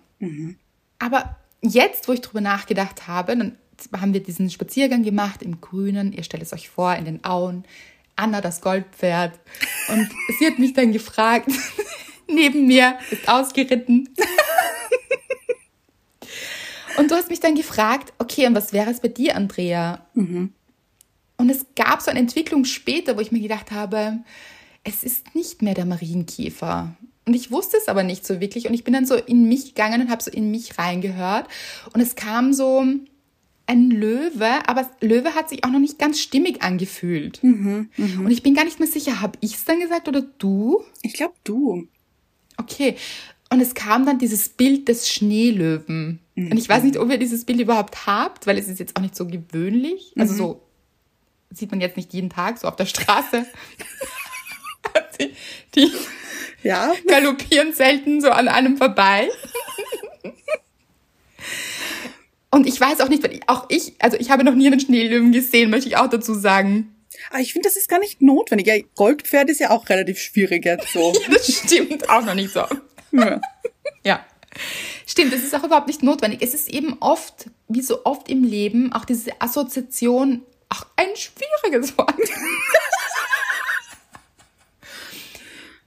Aber 1.00 1.36
jetzt, 1.62 2.08
wo 2.08 2.14
ich 2.14 2.22
drüber 2.22 2.42
nachgedacht 2.42 3.08
habe, 3.08 3.36
dann 3.36 3.58
haben 4.00 4.14
wir 4.14 4.22
diesen 4.22 4.50
Spaziergang 4.50 5.04
gemacht 5.04 5.42
im 5.42 5.60
Grünen. 5.62 6.14
Ihr 6.14 6.24
stellt 6.24 6.44
es 6.44 6.54
euch 6.54 6.70
vor, 6.70 6.96
in 6.96 7.06
den 7.06 7.24
Auen. 7.24 7.66
Anna, 8.16 8.42
das 8.42 8.62
Goldpferd. 8.62 9.40
Und 9.90 10.10
sie 10.40 10.48
hat 10.48 10.60
mich 10.60 10.74
dann 10.74 10.92
gefragt, 10.92 11.50
neben 12.28 12.68
mir 12.68 12.98
ist 13.10 13.28
ausgeritten. 13.28 14.10
Und 16.98 17.10
du 17.10 17.16
hast 17.16 17.30
mich 17.30 17.40
dann 17.40 17.56
gefragt, 17.56 18.14
okay, 18.20 18.46
und 18.48 18.54
was 18.54 18.74
wäre 18.74 18.92
es 18.92 19.00
bei 19.00 19.08
dir, 19.08 19.38
Andrea? 19.38 20.06
Und 21.42 21.50
es 21.50 21.66
gab 21.76 22.04
so 22.04 22.12
eine 22.12 22.20
Entwicklung 22.20 22.66
später, 22.66 23.18
wo 23.18 23.20
ich 23.20 23.32
mir 23.32 23.40
gedacht 23.40 23.72
habe, 23.72 24.20
es 24.84 25.04
ist 25.04 25.34
nicht 25.34 25.64
mehr 25.64 25.74
der 25.74 25.86
Marienkäfer. 25.86 26.96
Und 27.26 27.34
ich 27.34 27.50
wusste 27.50 27.78
es 27.78 27.88
aber 27.88 28.04
nicht 28.04 28.28
so 28.28 28.40
wirklich. 28.40 28.68
Und 28.68 28.76
ich 28.76 28.84
bin 28.84 28.94
dann 28.94 29.08
so 29.08 29.16
in 29.16 29.48
mich 29.48 29.74
gegangen 29.74 30.02
und 30.02 30.12
habe 30.12 30.22
so 30.22 30.30
in 30.30 30.52
mich 30.52 30.78
reingehört. 30.78 31.48
Und 31.94 32.00
es 32.02 32.16
kam 32.16 32.54
so 32.54 32.86
ein 33.66 33.90
Löwe, 33.90 34.68
aber 34.68 34.88
Löwe 35.02 35.34
hat 35.34 35.50
sich 35.50 35.64
auch 35.64 35.72
noch 35.72 35.80
nicht 35.80 35.98
ganz 35.98 36.20
stimmig 36.20 36.62
angefühlt. 36.62 37.40
Und 38.20 38.30
ich 38.30 38.44
bin 38.44 38.54
gar 38.54 38.66
nicht 38.66 38.78
mehr 38.80 38.88
sicher, 38.88 39.20
habe 39.20 39.40
ich 39.42 39.56
es 39.56 39.66
dann 39.66 39.80
gesagt 39.80 40.08
oder 40.08 40.22
du? 40.22 40.84
Ich 41.02 41.14
glaube 41.14 41.34
du. 41.44 41.88
Okay. 42.58 42.98
Und 43.50 43.62
es 43.62 43.74
kam 43.74 44.06
dann 44.06 44.20
dieses 44.20 44.48
Bild 44.50 44.88
des 44.88 45.10
Schneelöwen. 45.10 46.20
Und 46.36 46.58
ich 46.58 46.70
weiß 46.70 46.84
nicht, 46.84 46.98
ob 46.98 47.10
ihr 47.10 47.18
dieses 47.18 47.46
Bild 47.46 47.62
überhaupt 47.62 48.06
habt, 48.06 48.46
weil 48.46 48.60
es 48.60 48.68
ist 48.68 48.80
jetzt 48.80 48.96
auch 48.96 49.02
nicht 49.02 49.16
so 49.16 49.26
gewöhnlich. 49.26 50.14
Also 50.18 50.36
so 50.36 50.62
sieht 51.52 51.72
man 51.72 51.82
jetzt 51.82 51.98
nicht 51.98 52.14
jeden 52.14 52.30
Tag 52.30 52.58
so 52.58 52.68
auf 52.68 52.76
der 52.76 52.86
Straße. 52.86 53.46
die, 55.20 55.34
die 55.76 55.92
Ja. 56.64 56.94
galoppieren 57.08 57.74
selten 57.74 58.22
so 58.22 58.30
an 58.30 58.48
einem 58.48 58.78
vorbei. 58.78 59.30
Und 62.54 62.68
ich 62.68 62.80
weiß 62.80 63.00
auch 63.02 63.08
nicht, 63.10 63.24
weil 63.24 63.34
ich, 63.34 63.42
auch 63.48 63.66
ich, 63.70 63.94
also 64.00 64.18
ich 64.18 64.30
habe 64.30 64.44
noch 64.44 64.54
nie 64.56 64.68
einen 64.68 64.80
Schneelöwen 64.80 65.32
gesehen, 65.32 65.70
möchte 65.70 65.88
ich 65.88 65.98
auch 65.98 66.08
dazu 66.10 66.34
sagen. 66.34 66.96
Aber 67.30 67.40
ich 67.40 67.54
finde, 67.54 67.70
das 67.70 67.78
ist 67.78 67.88
gar 67.88 68.00
nicht 68.00 68.22
notwendig. 68.22 68.68
Ja, 68.68 68.76
Goldpferd 68.96 69.50
ist 69.50 69.60
ja 69.60 69.70
auch 69.70 69.88
relativ 69.90 70.20
schwierig 70.20 70.66
jetzt 70.66 70.92
so. 70.92 71.14
Das 71.32 71.48
stimmt 71.48 72.10
auch 72.10 72.24
noch 72.26 72.34
nicht 72.36 72.52
so. 72.54 72.66
ja. 73.12 73.40
Ja. 74.04 74.26
Stimmt, 75.08 75.34
es 75.34 75.44
ist 75.44 75.56
auch 75.56 75.64
überhaupt 75.64 75.88
nicht 75.88 76.04
notwendig. 76.04 76.42
Es 76.42 76.54
ist 76.54 76.68
eben 76.70 76.98
oft, 77.00 77.50
wie 77.70 77.82
so 77.82 78.04
oft 78.06 78.28
im 78.30 78.44
Leben, 78.44 78.92
auch 78.92 79.06
diese 79.06 79.32
Assoziation, 79.40 80.42
auch 80.72 80.86
ein 80.96 81.10
schwieriges 81.16 81.98
Wort. 81.98 82.16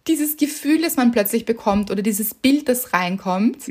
dieses 0.07 0.37
Gefühl, 0.37 0.83
das 0.83 0.97
man 0.97 1.13
plötzlich 1.13 1.47
bekommt 1.47 1.91
oder 1.91 2.03
dieses 2.03 2.35
Bild, 2.35 2.69
das 2.69 2.93
reinkommt, 2.93 3.67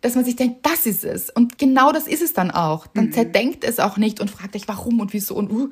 dass 0.00 0.14
man 0.14 0.24
sich 0.24 0.36
denkt, 0.36 0.64
das 0.64 0.86
ist 0.86 1.04
es. 1.04 1.28
Und 1.28 1.58
genau 1.58 1.90
das 1.90 2.06
ist 2.06 2.22
es 2.22 2.32
dann 2.32 2.52
auch. 2.52 2.86
Dann 2.86 3.12
zerdenkt 3.12 3.64
es 3.64 3.80
auch 3.80 3.96
nicht 3.96 4.20
und 4.20 4.30
fragt 4.30 4.54
euch, 4.54 4.68
warum 4.68 5.00
und 5.00 5.12
wieso 5.12 5.34
und 5.34 5.50
uh. 5.50 5.70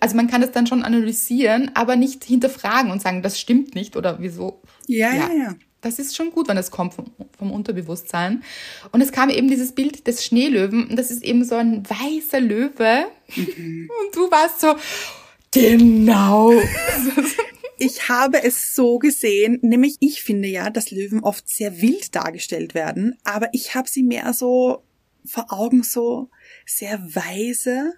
Also 0.00 0.16
man 0.16 0.26
kann 0.26 0.40
das 0.40 0.50
dann 0.50 0.66
schon 0.66 0.82
analysieren, 0.82 1.70
aber 1.74 1.94
nicht 1.94 2.24
hinterfragen 2.24 2.90
und 2.90 3.00
sagen, 3.00 3.22
das 3.22 3.38
stimmt 3.38 3.76
nicht 3.76 3.96
oder 3.96 4.18
wieso. 4.20 4.60
Ja, 4.88 5.12
ja, 5.14 5.30
ja. 5.32 5.54
Das 5.84 5.98
ist 5.98 6.16
schon 6.16 6.32
gut, 6.32 6.48
wenn 6.48 6.56
das 6.56 6.70
kommt 6.70 6.94
vom, 6.94 7.12
vom 7.38 7.52
Unterbewusstsein. 7.52 8.42
Und 8.90 9.00
es 9.00 9.12
kam 9.12 9.30
eben 9.30 9.48
dieses 9.48 9.72
Bild 9.72 10.06
des 10.06 10.24
Schneelöwen 10.24 10.88
und 10.88 10.96
das 10.96 11.10
ist 11.10 11.22
eben 11.22 11.44
so 11.44 11.54
ein 11.56 11.88
weißer 11.88 12.40
Löwe. 12.40 13.04
Und 13.36 14.14
du 14.14 14.30
warst 14.30 14.60
so, 14.60 14.74
genau. 15.52 16.52
Ich 17.76 18.08
habe 18.08 18.42
es 18.42 18.74
so 18.74 18.98
gesehen, 18.98 19.58
nämlich 19.62 19.96
ich 19.98 20.22
finde 20.22 20.48
ja, 20.48 20.70
dass 20.70 20.90
Löwen 20.90 21.20
oft 21.20 21.48
sehr 21.48 21.80
wild 21.80 22.14
dargestellt 22.14 22.74
werden, 22.74 23.18
aber 23.24 23.48
ich 23.52 23.74
habe 23.74 23.88
sie 23.88 24.04
mehr 24.04 24.32
so 24.32 24.84
vor 25.24 25.52
Augen 25.52 25.82
so 25.82 26.30
sehr 26.66 27.00
weise 27.14 27.94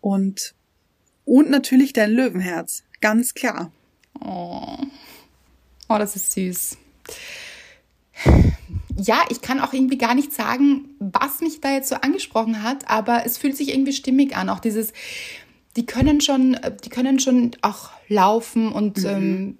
und 0.00 0.54
und 1.24 1.50
natürlich 1.50 1.92
dein 1.92 2.12
Löwenherz, 2.12 2.84
ganz 3.00 3.34
klar. 3.34 3.72
Oh, 5.88 5.98
das 5.98 6.16
ist 6.16 6.32
süß. 6.32 6.76
Ja, 8.96 9.22
ich 9.28 9.40
kann 9.40 9.60
auch 9.60 9.72
irgendwie 9.72 9.98
gar 9.98 10.14
nicht 10.14 10.32
sagen, 10.32 10.90
was 11.00 11.40
mich 11.40 11.60
da 11.60 11.72
jetzt 11.72 11.88
so 11.88 11.96
angesprochen 11.96 12.62
hat, 12.62 12.88
aber 12.88 13.26
es 13.26 13.38
fühlt 13.38 13.56
sich 13.56 13.70
irgendwie 13.70 13.92
stimmig 13.92 14.36
an. 14.36 14.48
Auch 14.48 14.60
dieses, 14.60 14.92
die 15.76 15.84
können 15.84 16.20
schon, 16.20 16.56
die 16.84 16.90
können 16.90 17.18
schon 17.18 17.50
auch 17.60 17.90
laufen 18.08 18.70
und 18.70 19.04
ähm, 19.04 19.58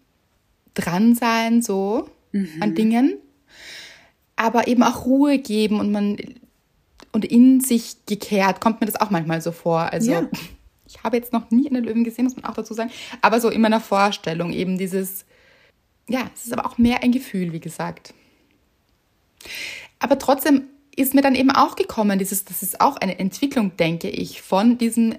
dran 0.75 1.15
sein, 1.15 1.63
so 1.63 2.09
an 2.61 2.75
Dingen, 2.75 3.17
aber 4.37 4.67
eben 4.69 4.83
auch 4.83 5.05
Ruhe 5.05 5.39
geben 5.39 5.81
und 5.81 5.93
man 5.93 6.17
und 7.13 7.25
in 7.25 7.61
sich 7.61 8.07
gekehrt 8.07 8.61
kommt 8.61 8.81
mir 8.81 8.87
das 8.87 9.01
auch 9.01 9.11
manchmal 9.11 9.41
so 9.41 9.53
vor. 9.53 9.93
Also 9.93 10.11
Ja. 10.11 10.29
Ich 10.87 11.03
habe 11.03 11.17
jetzt 11.17 11.33
noch 11.33 11.51
nie 11.51 11.69
einen 11.69 11.85
Löwen 11.85 12.05
gesehen, 12.05 12.25
muss 12.25 12.37
man 12.37 12.45
auch 12.45 12.55
dazu 12.55 12.75
sagen. 12.75 12.91
Aber 13.21 13.41
so 13.41 13.49
in 13.51 13.61
meiner 13.61 13.81
Vorstellung 13.81 14.53
eben 14.53 14.79
dieses, 14.79 15.25
ja, 16.09 16.31
es 16.35 16.47
ist 16.47 16.53
aber 16.53 16.67
auch 16.67 16.79
mehr 16.79 17.03
ein 17.03 17.13
Gefühl, 17.13 17.53
wie 17.53 17.61
gesagt. 17.61 18.15
Aber 19.99 20.19
trotzdem 20.19 20.65
ist 20.97 21.15
mir 21.15 21.23
dann 21.23 21.35
eben 21.35 21.51
auch 21.51 21.77
gekommen, 21.77 22.19
dieses, 22.19 22.45
das 22.45 22.63
ist 22.63 22.81
auch 22.81 22.97
eine 22.97 23.19
Entwicklung, 23.19 23.77
denke 23.77 24.09
ich, 24.09 24.43
von 24.43 24.79
diesem 24.79 25.17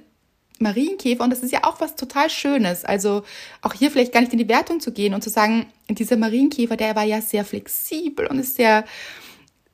Marienkäfer 0.60 1.24
und 1.24 1.32
das 1.32 1.44
ist 1.44 1.52
ja 1.52 1.64
auch 1.64 1.82
was 1.82 1.96
total 1.96 2.30
Schönes. 2.30 2.86
Also 2.86 3.24
auch 3.62 3.74
hier 3.74 3.92
vielleicht 3.92 4.14
gar 4.14 4.22
nicht 4.22 4.32
in 4.32 4.40
die 4.40 4.48
Wertung 4.48 4.80
zu 4.80 4.94
gehen 4.94 5.14
und 5.14 5.22
zu 5.22 5.30
sagen, 5.30 5.66
dieser 5.90 6.16
Marienkäfer, 6.16 6.78
der 6.78 6.96
war 6.96 7.04
ja 7.04 7.22
sehr 7.22 7.44
flexibel 7.44 8.28
und 8.28 8.40
ist 8.40 8.56
sehr 8.56 8.86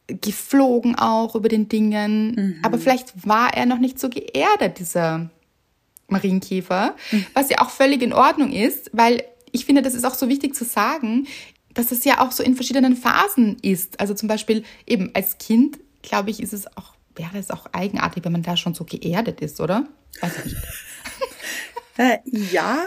geflogen 0.07 0.95
auch 0.95 1.35
über 1.35 1.49
den 1.49 1.69
Dingen. 1.69 2.31
Mhm. 2.35 2.59
Aber 2.63 2.77
vielleicht 2.77 3.27
war 3.27 3.53
er 3.53 3.65
noch 3.65 3.77
nicht 3.77 3.99
so 3.99 4.09
geerdet, 4.09 4.79
dieser 4.79 5.29
Marienkäfer, 6.07 6.95
mhm. 7.11 7.25
was 7.33 7.49
ja 7.49 7.59
auch 7.59 7.69
völlig 7.69 8.01
in 8.01 8.13
Ordnung 8.13 8.51
ist, 8.51 8.89
weil 8.93 9.23
ich 9.51 9.65
finde, 9.65 9.81
das 9.81 9.93
ist 9.93 10.05
auch 10.05 10.13
so 10.13 10.29
wichtig 10.29 10.55
zu 10.55 10.65
sagen, 10.65 11.27
dass 11.73 11.91
es 11.91 12.03
ja 12.03 12.19
auch 12.21 12.31
so 12.31 12.43
in 12.43 12.55
verschiedenen 12.55 12.95
Phasen 12.95 13.57
ist. 13.61 13.99
Also 13.99 14.13
zum 14.13 14.27
Beispiel 14.27 14.63
eben 14.85 15.11
als 15.13 15.37
Kind, 15.37 15.79
glaube 16.01 16.29
ich, 16.29 16.41
ist 16.41 16.53
es 16.53 16.67
auch, 16.77 16.93
wäre 17.15 17.37
es 17.37 17.49
auch 17.49 17.67
eigenartig, 17.71 18.23
wenn 18.25 18.31
man 18.31 18.43
da 18.43 18.57
schon 18.57 18.73
so 18.73 18.83
geerdet 18.83 19.41
ist, 19.41 19.59
oder? 19.59 19.87
Weiß 20.19 20.37
ich 20.39 20.45
nicht. 20.45 20.57
äh, 21.97 22.17
ja, 22.51 22.85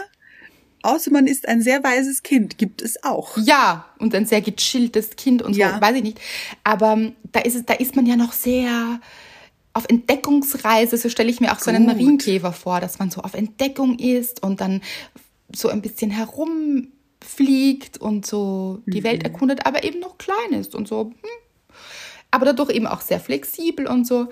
außer 0.83 1.11
man 1.11 1.27
ist 1.27 1.47
ein 1.47 1.61
sehr 1.61 1.83
weises 1.83 2.23
Kind, 2.23 2.57
gibt 2.57 2.81
es 2.81 3.03
auch. 3.03 3.37
Ja, 3.37 3.85
und 3.97 4.13
ein 4.13 4.25
sehr 4.25 4.41
gechilltes 4.41 5.15
Kind 5.15 5.41
und 5.41 5.53
so, 5.53 5.59
ja. 5.59 5.81
weiß 5.81 5.95
ich 5.95 6.03
nicht. 6.03 6.21
Aber 6.63 6.93
ähm, 6.93 7.15
da 7.31 7.39
ist 7.41 7.55
es, 7.55 7.65
da 7.65 7.73
ist 7.73 7.95
man 7.95 8.05
ja 8.05 8.15
noch 8.15 8.33
sehr 8.33 8.99
auf 9.73 9.85
Entdeckungsreise, 9.89 10.97
so 10.97 11.09
stelle 11.09 11.29
ich 11.29 11.41
mir 11.41 11.51
auch 11.51 11.59
so 11.59 11.69
einen 11.69 11.85
Marienkäfer 11.85 12.53
vor, 12.53 12.79
dass 12.79 12.97
man 12.97 13.11
so 13.11 13.21
auf 13.21 13.33
Entdeckung 13.33 13.99
ist 13.99 14.41
und 14.41 14.61
dann 14.61 14.81
so 15.53 15.69
ein 15.69 15.81
bisschen 15.81 16.11
herumfliegt 16.11 17.97
und 17.97 18.25
so 18.25 18.81
die 18.85 19.01
mhm. 19.01 19.05
Welt 19.05 19.23
erkundet, 19.23 19.65
aber 19.65 19.83
eben 19.83 19.99
noch 19.99 20.17
klein 20.17 20.53
ist 20.59 20.75
und 20.75 20.87
so. 20.87 21.05
Hm. 21.05 21.29
Aber 22.31 22.45
dadurch 22.45 22.71
eben 22.71 22.87
auch 22.87 23.01
sehr 23.01 23.19
flexibel 23.19 23.87
und 23.87 24.05
so. 24.05 24.27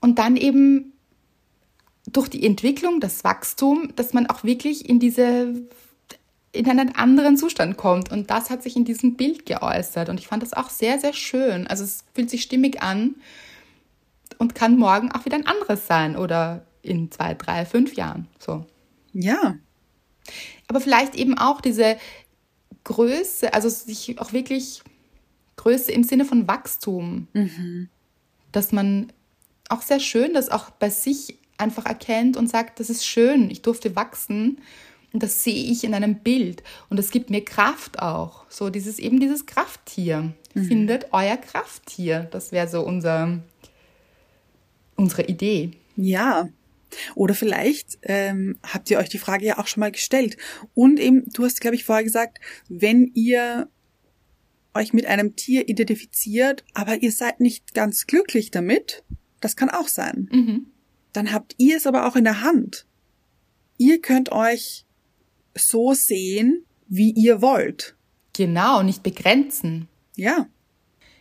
Und 0.00 0.18
dann 0.18 0.36
eben 0.36 0.92
durch 2.06 2.28
die 2.28 2.44
Entwicklung, 2.44 3.00
das 3.00 3.24
Wachstum, 3.24 3.92
dass 3.96 4.12
man 4.12 4.28
auch 4.28 4.44
wirklich 4.44 4.88
in 4.88 4.98
diese 4.98 5.54
in 6.52 6.68
einen 6.68 6.94
anderen 6.94 7.36
Zustand 7.36 7.76
kommt. 7.76 8.10
Und 8.10 8.30
das 8.30 8.50
hat 8.50 8.62
sich 8.62 8.74
in 8.76 8.84
diesem 8.84 9.16
Bild 9.16 9.46
geäußert. 9.46 10.08
Und 10.08 10.18
ich 10.18 10.26
fand 10.26 10.42
das 10.42 10.54
auch 10.54 10.70
sehr, 10.70 10.98
sehr 10.98 11.12
schön. 11.12 11.66
Also 11.66 11.84
es 11.84 12.04
fühlt 12.14 12.30
sich 12.30 12.42
stimmig 12.42 12.82
an 12.82 13.16
und 14.38 14.54
kann 14.54 14.76
morgen 14.76 15.12
auch 15.12 15.24
wieder 15.24 15.36
ein 15.36 15.46
anderes 15.46 15.86
sein 15.86 16.16
oder 16.16 16.64
in 16.82 17.10
zwei, 17.10 17.34
drei, 17.34 17.66
fünf 17.66 17.94
Jahren. 17.94 18.28
So. 18.38 18.64
Ja. 19.12 19.56
Aber 20.66 20.80
vielleicht 20.80 21.14
eben 21.14 21.36
auch 21.38 21.60
diese 21.60 21.96
Größe, 22.84 23.52
also 23.54 23.68
sich 23.68 24.18
auch 24.18 24.32
wirklich 24.32 24.82
Größe 25.56 25.92
im 25.92 26.04
Sinne 26.04 26.24
von 26.24 26.48
Wachstum. 26.48 27.28
Mhm. 27.32 27.88
Dass 28.52 28.72
man 28.72 29.12
auch 29.68 29.82
sehr 29.82 30.00
schön 30.00 30.32
das 30.34 30.48
auch 30.48 30.70
bei 30.70 30.90
sich 30.90 31.38
einfach 31.58 31.86
erkennt 31.86 32.36
und 32.36 32.48
sagt, 32.48 32.80
das 32.80 32.88
ist 32.88 33.04
schön, 33.04 33.50
ich 33.50 33.62
durfte 33.62 33.96
wachsen. 33.96 34.60
Und 35.12 35.22
das 35.22 35.42
sehe 35.42 35.70
ich 35.70 35.84
in 35.84 35.94
einem 35.94 36.16
Bild. 36.16 36.62
Und 36.90 36.98
das 36.98 37.10
gibt 37.10 37.30
mir 37.30 37.44
Kraft 37.44 38.00
auch. 38.00 38.44
So 38.50 38.68
dieses, 38.68 38.98
eben 38.98 39.20
dieses 39.20 39.46
Krafttier. 39.46 40.34
Mhm. 40.54 40.64
Findet 40.64 41.12
euer 41.12 41.36
Krafttier. 41.38 42.28
Das 42.30 42.52
wäre 42.52 42.68
so 42.68 42.82
unser, 42.82 43.38
unsere 44.96 45.22
Idee. 45.22 45.72
Ja. 45.96 46.48
Oder 47.14 47.34
vielleicht 47.34 47.98
ähm, 48.02 48.58
habt 48.62 48.90
ihr 48.90 48.98
euch 48.98 49.08
die 49.08 49.18
Frage 49.18 49.46
ja 49.46 49.58
auch 49.58 49.66
schon 49.66 49.80
mal 49.80 49.92
gestellt. 49.92 50.36
Und 50.74 51.00
eben, 51.00 51.24
du 51.32 51.44
hast, 51.44 51.60
glaube 51.60 51.76
ich, 51.76 51.84
vorher 51.84 52.04
gesagt, 52.04 52.38
wenn 52.68 53.10
ihr 53.14 53.68
euch 54.74 54.92
mit 54.92 55.06
einem 55.06 55.36
Tier 55.36 55.68
identifiziert, 55.68 56.64
aber 56.74 57.02
ihr 57.02 57.12
seid 57.12 57.40
nicht 57.40 57.74
ganz 57.74 58.06
glücklich 58.06 58.50
damit, 58.50 59.02
das 59.40 59.56
kann 59.56 59.70
auch 59.70 59.88
sein. 59.88 60.28
Mhm 60.32 60.66
dann 61.12 61.32
habt 61.32 61.54
ihr 61.58 61.76
es 61.76 61.86
aber 61.86 62.06
auch 62.06 62.16
in 62.16 62.24
der 62.24 62.42
Hand. 62.42 62.86
Ihr 63.76 64.00
könnt 64.00 64.30
euch 64.32 64.84
so 65.56 65.92
sehen, 65.92 66.64
wie 66.86 67.10
ihr 67.10 67.42
wollt. 67.42 67.96
Genau, 68.34 68.82
nicht 68.82 69.02
begrenzen. 69.02 69.88
Ja. 70.14 70.46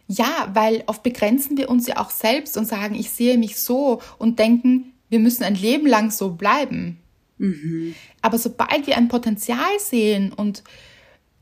Ja, 0.07 0.51
weil 0.53 0.83
oft 0.87 1.03
begrenzen 1.03 1.57
wir 1.57 1.69
uns 1.69 1.87
ja 1.87 1.97
auch 1.97 2.11
selbst 2.11 2.57
und 2.57 2.65
sagen, 2.65 2.95
ich 2.95 3.09
sehe 3.09 3.37
mich 3.37 3.57
so 3.57 4.01
und 4.19 4.39
denken, 4.39 4.93
wir 5.09 5.19
müssen 5.19 5.43
ein 5.43 5.55
Leben 5.55 5.87
lang 5.87 6.11
so 6.11 6.31
bleiben. 6.31 6.99
Mhm. 7.37 7.95
Aber 8.21 8.37
sobald 8.37 8.87
wir 8.87 8.97
ein 8.97 9.07
Potenzial 9.07 9.79
sehen 9.79 10.33
und 10.33 10.63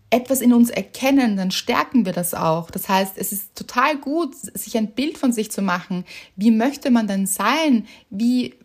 etwas 0.10 0.42
in 0.42 0.54
uns 0.54 0.70
erkennen, 0.70 1.36
dann 1.36 1.52
stärken 1.52 2.06
wir 2.06 2.14
das 2.14 2.34
auch. 2.34 2.70
Das 2.72 2.88
heißt, 2.88 3.18
es 3.18 3.32
ist 3.32 3.56
total 3.56 3.98
gut, 3.98 4.36
sich 4.36 4.78
ein 4.78 4.92
Bild 4.92 5.18
von 5.18 5.34
sich 5.34 5.52
zu 5.52 5.62
machen. 5.62 6.06
Wie 6.36 6.52
möchte 6.52 6.92
man 6.92 7.08
denn 7.08 7.26
sein? 7.26 7.88
Wie, 8.10 8.56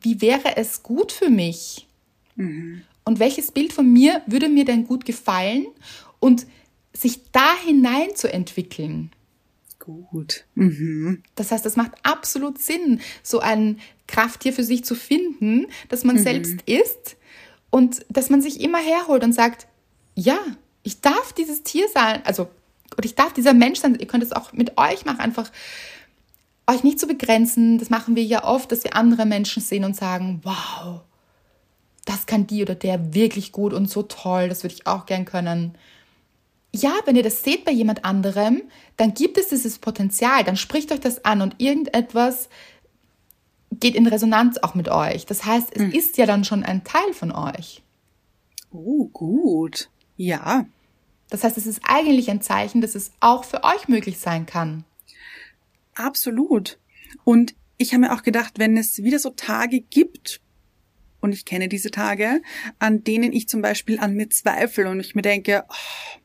wie 0.00 0.20
wäre 0.20 0.56
es 0.56 0.82
gut 0.82 1.10
für 1.10 1.30
mich? 1.30 1.88
Mhm. 2.36 2.82
Und 3.04 3.18
welches 3.18 3.50
Bild 3.50 3.72
von 3.72 3.92
mir 3.92 4.22
würde 4.26 4.48
mir 4.48 4.64
denn 4.64 4.86
gut 4.86 5.04
gefallen? 5.04 5.66
Und 6.20 6.46
sich 6.92 7.30
da 7.32 7.54
hinein 7.64 8.14
zu 8.14 8.32
entwickeln. 8.32 9.10
Gut. 9.78 10.44
Mhm. 10.54 11.22
Das 11.34 11.50
heißt, 11.50 11.66
es 11.66 11.76
macht 11.76 11.92
absolut 12.02 12.58
Sinn, 12.58 13.00
so 13.22 13.40
ein 13.40 13.80
Krafttier 14.06 14.52
für 14.52 14.64
sich 14.64 14.84
zu 14.84 14.94
finden, 14.94 15.66
dass 15.88 16.04
man 16.04 16.16
mhm. 16.16 16.22
selbst 16.22 16.62
ist 16.66 17.16
und 17.70 18.04
dass 18.08 18.30
man 18.30 18.42
sich 18.42 18.60
immer 18.60 18.78
herholt 18.78 19.24
und 19.24 19.32
sagt, 19.32 19.66
ja, 20.14 20.38
ich 20.82 21.00
darf 21.00 21.32
dieses 21.32 21.62
Tier 21.62 21.88
sein, 21.92 22.22
also, 22.24 22.48
oder 22.96 23.04
ich 23.04 23.14
darf 23.14 23.32
dieser 23.32 23.54
Mensch 23.54 23.80
sein. 23.80 23.98
Ihr 23.98 24.06
könnt 24.06 24.22
es 24.22 24.32
auch 24.32 24.52
mit 24.52 24.78
euch 24.78 25.04
machen, 25.04 25.20
einfach 25.20 25.50
euch 26.66 26.84
nicht 26.84 27.00
zu 27.00 27.06
begrenzen. 27.06 27.78
Das 27.78 27.90
machen 27.90 28.16
wir 28.16 28.22
ja 28.22 28.44
oft, 28.44 28.70
dass 28.70 28.84
wir 28.84 28.94
andere 28.94 29.26
Menschen 29.26 29.62
sehen 29.62 29.84
und 29.84 29.96
sagen, 29.96 30.40
wow, 30.44 31.00
das 32.04 32.26
kann 32.26 32.46
die 32.46 32.62
oder 32.62 32.74
der 32.74 33.14
wirklich 33.14 33.52
gut 33.52 33.72
und 33.72 33.90
so 33.90 34.02
toll, 34.02 34.48
das 34.48 34.62
würde 34.62 34.74
ich 34.74 34.86
auch 34.86 35.06
gern 35.06 35.24
können. 35.24 35.76
Ja, 36.72 36.92
wenn 37.04 37.16
ihr 37.16 37.22
das 37.22 37.42
seht 37.42 37.64
bei 37.64 37.72
jemand 37.72 38.04
anderem, 38.04 38.62
dann 38.96 39.14
gibt 39.14 39.38
es 39.38 39.48
dieses 39.48 39.78
Potenzial, 39.78 40.44
dann 40.44 40.56
spricht 40.56 40.92
euch 40.92 41.00
das 41.00 41.24
an 41.24 41.40
und 41.40 41.56
irgendetwas 41.58 42.48
geht 43.80 43.94
in 43.94 44.06
Resonanz 44.06 44.58
auch 44.58 44.74
mit 44.74 44.88
euch. 44.88 45.26
Das 45.26 45.44
heißt, 45.44 45.68
es 45.74 45.82
mhm. 45.82 45.90
ist 45.90 46.16
ja 46.18 46.26
dann 46.26 46.44
schon 46.44 46.64
ein 46.64 46.84
Teil 46.84 47.12
von 47.12 47.32
euch. 47.32 47.82
Oh, 48.70 49.06
gut. 49.06 49.90
Ja. 50.16 50.66
Das 51.30 51.44
heißt, 51.44 51.56
es 51.56 51.66
ist 51.66 51.80
eigentlich 51.84 52.30
ein 52.30 52.42
Zeichen, 52.42 52.80
dass 52.80 52.94
es 52.94 53.12
auch 53.20 53.44
für 53.44 53.64
euch 53.64 53.88
möglich 53.88 54.18
sein 54.18 54.46
kann. 54.46 54.84
Absolut. 55.94 56.78
Und 57.24 57.54
ich 57.78 57.92
habe 57.92 58.02
mir 58.02 58.14
auch 58.14 58.22
gedacht, 58.22 58.58
wenn 58.58 58.76
es 58.76 59.02
wieder 59.02 59.18
so 59.18 59.30
Tage 59.30 59.80
gibt, 59.80 60.40
und 61.20 61.32
ich 61.32 61.46
kenne 61.46 61.68
diese 61.68 61.90
Tage, 61.90 62.42
an 62.78 63.02
denen 63.02 63.32
ich 63.32 63.48
zum 63.48 63.62
Beispiel 63.62 63.98
an 63.98 64.14
mir 64.14 64.28
zweifle 64.28 64.90
und 64.90 65.00
ich 65.00 65.14
mir 65.14 65.22
denke, 65.22 65.64
oh, 65.70 66.18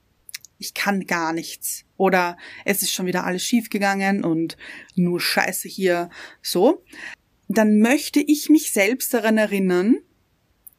ich 0.57 0.73
kann 0.73 1.07
gar 1.07 1.31
nichts. 1.31 1.85
Oder 1.95 2.37
es 2.65 2.81
ist 2.81 2.91
schon 2.91 3.05
wieder 3.05 3.23
alles 3.23 3.43
schiefgegangen 3.43 4.25
und 4.25 4.57
nur 4.95 5.21
Scheiße 5.21 5.69
hier, 5.69 6.09
so. 6.41 6.83
Dann 7.49 7.79
möchte 7.79 8.21
ich 8.21 8.49
mich 8.49 8.71
selbst 8.71 9.13
daran 9.13 9.37
erinnern, 9.37 9.97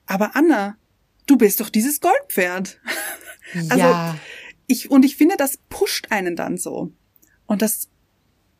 aber 0.07 0.35
Anna, 0.37 0.79
du 1.27 1.37
bist 1.37 1.61
doch 1.61 1.68
dieses 1.68 2.01
Goldpferd. 2.01 2.81
also 3.68 3.77
ja. 3.77 4.18
ich 4.66 4.91
und 4.91 5.05
ich 5.05 5.16
finde, 5.16 5.37
das 5.37 5.59
pusht 5.68 6.07
einen 6.11 6.37
dann 6.37 6.57
so. 6.57 6.93
Und 7.47 7.61
das 7.61 7.89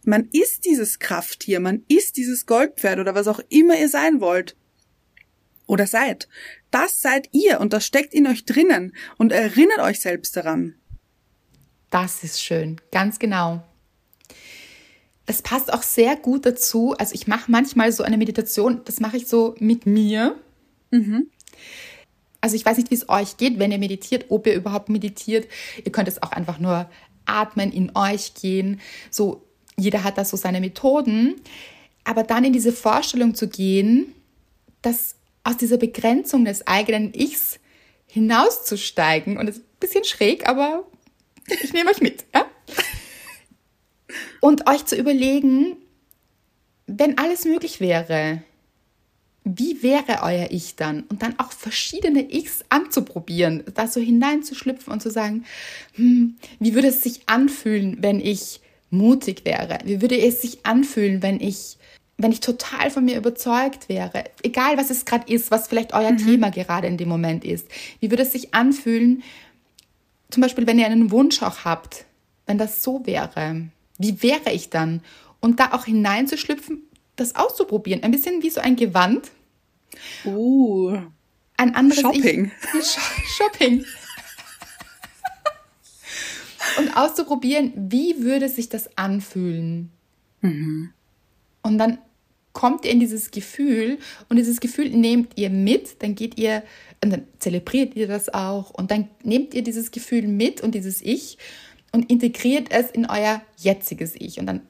man 0.05 0.29
ist 0.33 0.65
dieses 0.65 0.99
Krafttier, 0.99 1.61
man 1.61 1.85
ist 1.89 2.17
dieses 2.17 2.47
Goldpferd 2.47 2.99
oder 2.99 3.15
was 3.15 3.29
auch 3.29 3.41
immer 3.49 3.79
ihr 3.79 3.89
sein 3.89 4.21
wollt 4.21 4.57
oder 5.67 5.87
seid. 5.87 6.29
Das 6.71 7.01
seid 7.01 7.29
ihr 7.33 7.61
und 7.61 7.73
das 7.73 7.87
steckt 7.87 8.15
in 8.15 8.27
euch 8.27 8.45
drinnen 8.45 8.95
und 9.19 9.33
erinnert 9.33 9.79
euch 9.81 10.01
selbst 10.01 10.37
daran. 10.37 10.75
Das 11.91 12.23
ist 12.23 12.43
schön, 12.43 12.81
ganz 12.93 13.19
genau. 13.19 13.63
Es 15.31 15.43
passt 15.43 15.73
auch 15.73 15.83
sehr 15.83 16.17
gut 16.17 16.45
dazu. 16.45 16.95
Also 16.99 17.15
ich 17.15 17.27
mache 17.27 17.51
manchmal 17.51 17.93
so 17.93 18.03
eine 18.03 18.19
Meditation, 18.19 18.81
das 18.85 19.01
mache 19.01 19.17
ich 19.17 19.27
so 19.27 19.55
mit 19.59 19.87
mir. 19.87 20.37
Mhm 20.91 21.29
also 22.41 22.57
ich 22.57 22.65
weiß 22.65 22.79
nicht, 22.79 22.91
wie 22.91 22.95
es 22.95 23.09
euch 23.09 23.37
geht, 23.37 23.59
wenn 23.59 23.73
ihr 23.73 23.79
meditiert, 23.79 24.27
ob 24.29 24.47
ihr 24.47 24.55
überhaupt 24.55 24.89
meditiert. 24.89 25.47
Ihr 25.85 25.93
könnt 25.93 26.09
es 26.09 26.23
auch 26.23 26.33
einfach 26.33 26.59
nur 26.59 26.89
atmen, 27.27 27.73
in 27.73 27.95
euch 27.95 28.35
gehen. 28.35 28.81
So, 29.11 29.45
jeder 29.77 30.05
hat 30.05 30.19
da 30.19 30.25
so 30.25 30.37
seine 30.37 30.61
Methoden. 30.61 31.37
Aber 32.05 32.23
dann 32.23 32.45
in 32.45 32.53
diese 32.53 32.73
Vorstellung 32.73 33.35
zu 33.35 33.49
gehen, 33.49 34.15
dass 34.83 35.17
aus 35.45 35.59
dieser 35.59 35.77
Begrenzung 35.77 36.45
des 36.45 36.67
eigenen 36.67 37.13
Ichs 37.15 37.59
hinauszusteigen, 38.07 39.37
und 39.37 39.47
das 39.47 39.59
ist 39.59 39.63
ein 39.63 39.79
bisschen 39.79 40.05
schräg, 40.05 40.49
aber 40.49 40.85
ich 41.63 41.73
nehme 41.73 41.91
euch 41.91 42.01
mit, 42.01 42.25
ja? 42.35 42.47
Und 44.41 44.69
euch 44.69 44.85
zu 44.85 44.97
überlegen, 44.97 45.77
wenn 46.87 47.19
alles 47.19 47.45
möglich 47.45 47.81
wäre, 47.81 48.43
wie 49.45 49.83
wäre 49.83 50.23
euer 50.23 50.49
Ich 50.51 50.77
dann? 50.77 51.05
Und 51.05 51.23
dann 51.23 51.39
auch 51.39 51.53
verschiedene 51.53 52.31
Ichs 52.31 52.65
anzuprobieren, 52.69 53.65
da 53.75 53.87
so 53.87 54.01
hineinzuschlüpfen 54.01 54.93
und 54.93 55.01
zu 55.01 55.11
sagen, 55.11 55.45
hm, 55.95 56.37
wie 56.59 56.75
würde 56.75 56.89
es 56.89 57.03
sich 57.03 57.23
anfühlen, 57.27 57.99
wenn 58.01 58.21
ich 58.21 58.61
mutig 58.91 59.45
wäre? 59.45 59.79
Wie 59.85 60.01
würde 60.01 60.19
es 60.21 60.43
sich 60.43 60.67
anfühlen, 60.67 61.23
wenn 61.23 61.41
ich 61.41 61.77
wenn 62.23 62.33
ich 62.33 62.41
total 62.41 62.91
von 62.91 63.07
mir 63.07 63.17
überzeugt 63.17 63.89
wäre, 63.89 64.25
egal 64.43 64.77
was 64.77 64.91
es 64.91 65.07
gerade 65.07 65.33
ist, 65.33 65.51
was 65.51 65.69
vielleicht 65.69 65.95
euer 65.95 66.13
mhm. 66.13 66.19
Thema 66.19 66.51
gerade 66.51 66.87
in 66.87 66.99
dem 66.99 67.09
Moment 67.09 67.47
ist, 67.47 67.67
wie 68.01 68.11
würde 68.11 68.25
es 68.25 68.33
sich 68.33 68.53
anfühlen, 68.53 69.23
zum 70.29 70.43
Beispiel, 70.43 70.67
wenn 70.67 70.79
ihr 70.79 70.85
einen 70.85 71.11
Wunsch 71.11 71.43
auch 71.43 71.65
habt, 71.65 72.05
wenn 72.47 72.59
das 72.59 72.83
so 72.83 73.07
wäre, 73.07 73.69
wie 74.01 74.23
wäre 74.23 74.51
ich 74.53 74.71
dann? 74.71 75.03
Und 75.41 75.61
da 75.61 75.73
auch 75.73 75.85
hineinzuschlüpfen, 75.85 76.83
das 77.17 77.37
auszuprobieren, 77.37 78.03
ein 78.03 78.11
bisschen 78.11 78.43
wie 78.43 78.51
so 78.51 78.61
ein 78.61 78.77
Gewand. 78.77 79.31
Uh. 80.25 80.99
Ein 81.57 81.75
anderes 81.75 82.01
Shopping. 82.01 82.51
Ich, 82.79 82.97
Shopping. 83.37 83.85
Und 86.79 86.97
auszuprobieren, 86.97 87.73
wie 87.77 88.23
würde 88.23 88.49
sich 88.49 88.71
das 88.71 88.97
anfühlen? 88.97 89.91
Mhm. 90.41 90.93
Und 91.63 91.79
dann 91.79 91.99
kommt 92.53 92.85
ihr 92.85 92.91
in 92.91 93.01
dieses 93.01 93.31
Gefühl 93.31 93.99
und 94.29 94.37
dieses 94.37 94.61
Gefühl 94.61 94.91
nehmt 94.91 95.39
ihr 95.39 95.51
mit, 95.51 96.03
dann 96.03 96.15
geht 96.15 96.39
ihr 96.39 96.63
und 97.03 97.11
dann 97.11 97.25
zelebriert 97.39 97.95
ihr 97.95 98.09
das 98.09 98.33
auch 98.33 98.71
und 98.71 98.91
dann 98.91 99.09
nehmt 99.23 99.55
ihr 99.55 99.63
dieses 99.63 99.91
Gefühl 99.91 100.27
mit 100.27 100.61
und 100.63 100.75
dieses 100.75 101.01
Ich 101.03 101.39
und 101.93 102.11
integriert 102.11 102.69
es 102.71 102.91
in 102.91 103.07
euer 103.07 103.43
jetziges 103.57 104.15
Ich 104.17 104.39
und 104.39 104.47
dann 104.47 104.63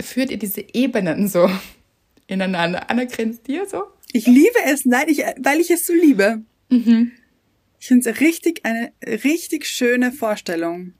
führt 0.00 0.30
ihr 0.30 0.38
diese 0.38 0.64
Ebenen 0.72 1.28
so 1.28 1.50
ineinander. 2.26 2.90
Anna, 2.90 3.04
grinst 3.04 3.46
dir 3.46 3.66
so? 3.66 3.84
Ich 4.12 4.26
liebe 4.26 4.58
es, 4.66 4.84
nein, 4.84 5.08
ich, 5.08 5.18
weil 5.38 5.60
ich 5.60 5.70
es 5.70 5.86
so 5.86 5.92
liebe. 5.92 6.42
Mhm. 6.70 7.12
Ich 7.78 7.88
finde 7.88 8.08
es 8.08 8.20
richtig, 8.20 8.64
eine 8.64 8.92
richtig 9.24 9.66
schöne 9.66 10.12
Vorstellung. 10.12 10.94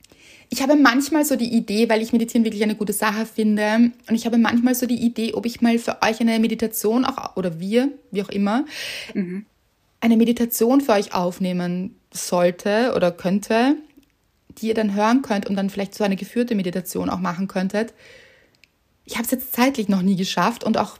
Ich 0.48 0.62
habe 0.62 0.76
manchmal 0.76 1.24
so 1.24 1.34
die 1.34 1.52
Idee, 1.52 1.88
weil 1.88 2.02
ich 2.02 2.12
Meditieren 2.12 2.44
wirklich 2.44 2.62
eine 2.62 2.76
gute 2.76 2.92
Sache 2.92 3.26
finde, 3.26 3.90
und 4.08 4.14
ich 4.14 4.26
habe 4.26 4.38
manchmal 4.38 4.74
so 4.74 4.86
die 4.86 5.02
Idee, 5.04 5.34
ob 5.34 5.46
ich 5.46 5.60
mal 5.60 5.78
für 5.78 6.02
euch 6.02 6.20
eine 6.20 6.38
Meditation 6.38 7.04
auch, 7.04 7.36
oder 7.36 7.58
wir, 7.58 7.90
wie 8.12 8.22
auch 8.22 8.28
immer, 8.28 8.64
mhm. 9.14 9.46
eine 10.00 10.16
Meditation 10.16 10.80
für 10.80 10.92
euch 10.92 11.14
aufnehmen 11.14 11.96
sollte 12.12 12.92
oder 12.94 13.10
könnte, 13.10 13.76
die 14.48 14.68
ihr 14.68 14.74
dann 14.74 14.94
hören 14.94 15.22
könnt 15.22 15.46
und 15.46 15.56
dann 15.56 15.70
vielleicht 15.70 15.94
so 15.94 16.04
eine 16.04 16.16
geführte 16.16 16.54
Meditation 16.54 17.10
auch 17.10 17.20
machen 17.20 17.48
könntet. 17.48 17.94
Ich 19.04 19.14
habe 19.14 19.24
es 19.24 19.30
jetzt 19.30 19.52
zeitlich 19.52 19.88
noch 19.88 20.02
nie 20.02 20.16
geschafft 20.16 20.64
und 20.64 20.78
auch 20.78 20.98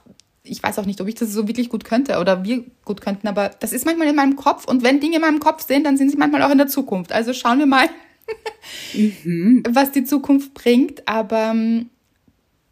ich 0.49 0.63
weiß 0.63 0.79
auch 0.79 0.85
nicht, 0.85 1.01
ob 1.01 1.07
ich 1.07 1.15
das 1.15 1.33
so 1.33 1.47
wirklich 1.47 1.69
gut 1.69 1.83
könnte 1.83 2.19
oder 2.19 2.45
wir 2.45 2.63
gut 2.85 3.01
könnten, 3.01 3.27
aber 3.27 3.49
das 3.59 3.73
ist 3.73 3.85
manchmal 3.85 4.07
in 4.07 4.15
meinem 4.15 4.37
Kopf 4.37 4.65
und 4.65 4.81
wenn 4.81 4.99
Dinge 4.99 5.17
in 5.17 5.21
meinem 5.21 5.39
Kopf 5.39 5.67
sind, 5.67 5.85
dann 5.85 5.97
sind 5.97 6.09
sie 6.09 6.17
manchmal 6.17 6.41
auch 6.41 6.49
in 6.49 6.57
der 6.57 6.67
Zukunft. 6.67 7.11
Also 7.11 7.33
schauen 7.33 7.59
wir 7.59 7.65
mal, 7.65 7.89
mhm. 8.93 9.63
was 9.69 9.91
die 9.91 10.03
Zukunft 10.03 10.53
bringt. 10.53 11.07
Aber 11.07 11.51
ähm, 11.51 11.89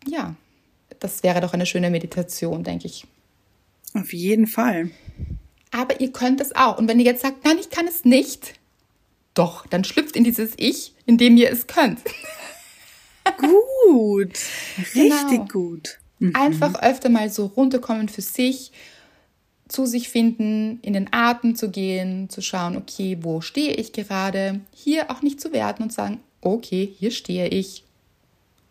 ja, 0.07 0.36
das 0.99 1.23
wäre 1.23 1.41
doch 1.41 1.53
eine 1.53 1.65
schöne 1.65 1.89
Meditation, 1.89 2.63
denke 2.63 2.88
ich. 2.88 3.05
Auf 3.93 4.13
jeden 4.13 4.47
Fall. 4.47 4.91
Aber 5.71 5.99
ihr 5.99 6.11
könnt 6.11 6.41
es 6.41 6.55
auch. 6.55 6.78
Und 6.78 6.88
wenn 6.88 6.99
ihr 6.99 7.05
jetzt 7.05 7.21
sagt, 7.21 7.43
nein, 7.43 7.57
ich 7.59 7.69
kann 7.69 7.88
es 7.88 8.05
nicht, 8.05 8.53
doch, 9.36 9.67
dann 9.67 9.83
schlüpft 9.83 10.15
in 10.15 10.23
dieses 10.23 10.53
Ich, 10.57 10.93
in 11.05 11.17
dem 11.17 11.38
ihr 11.38 11.51
es 11.51 11.67
könnt. 11.67 11.99
gut. 13.38 14.39
Richtig 14.77 15.29
genau. 15.29 15.45
gut. 15.45 15.99
Mhm. 16.19 16.36
Einfach 16.36 16.81
öfter 16.81 17.09
mal 17.09 17.29
so 17.29 17.45
runterkommen 17.45 18.09
für 18.09 18.21
sich, 18.21 18.71
zu 19.67 19.86
sich 19.86 20.09
finden, 20.09 20.79
in 20.81 20.93
den 20.93 21.11
Atem 21.11 21.55
zu 21.55 21.69
gehen, 21.69 22.29
zu 22.29 22.41
schauen, 22.41 22.77
okay, 22.77 23.17
wo 23.21 23.41
stehe 23.41 23.73
ich 23.73 23.93
gerade? 23.93 24.61
Hier 24.73 25.11
auch 25.11 25.21
nicht 25.21 25.41
zu 25.41 25.51
werten 25.53 25.83
und 25.83 25.93
sagen, 25.93 26.19
okay, 26.41 26.93
hier 26.97 27.11
stehe 27.11 27.47
ich. 27.47 27.83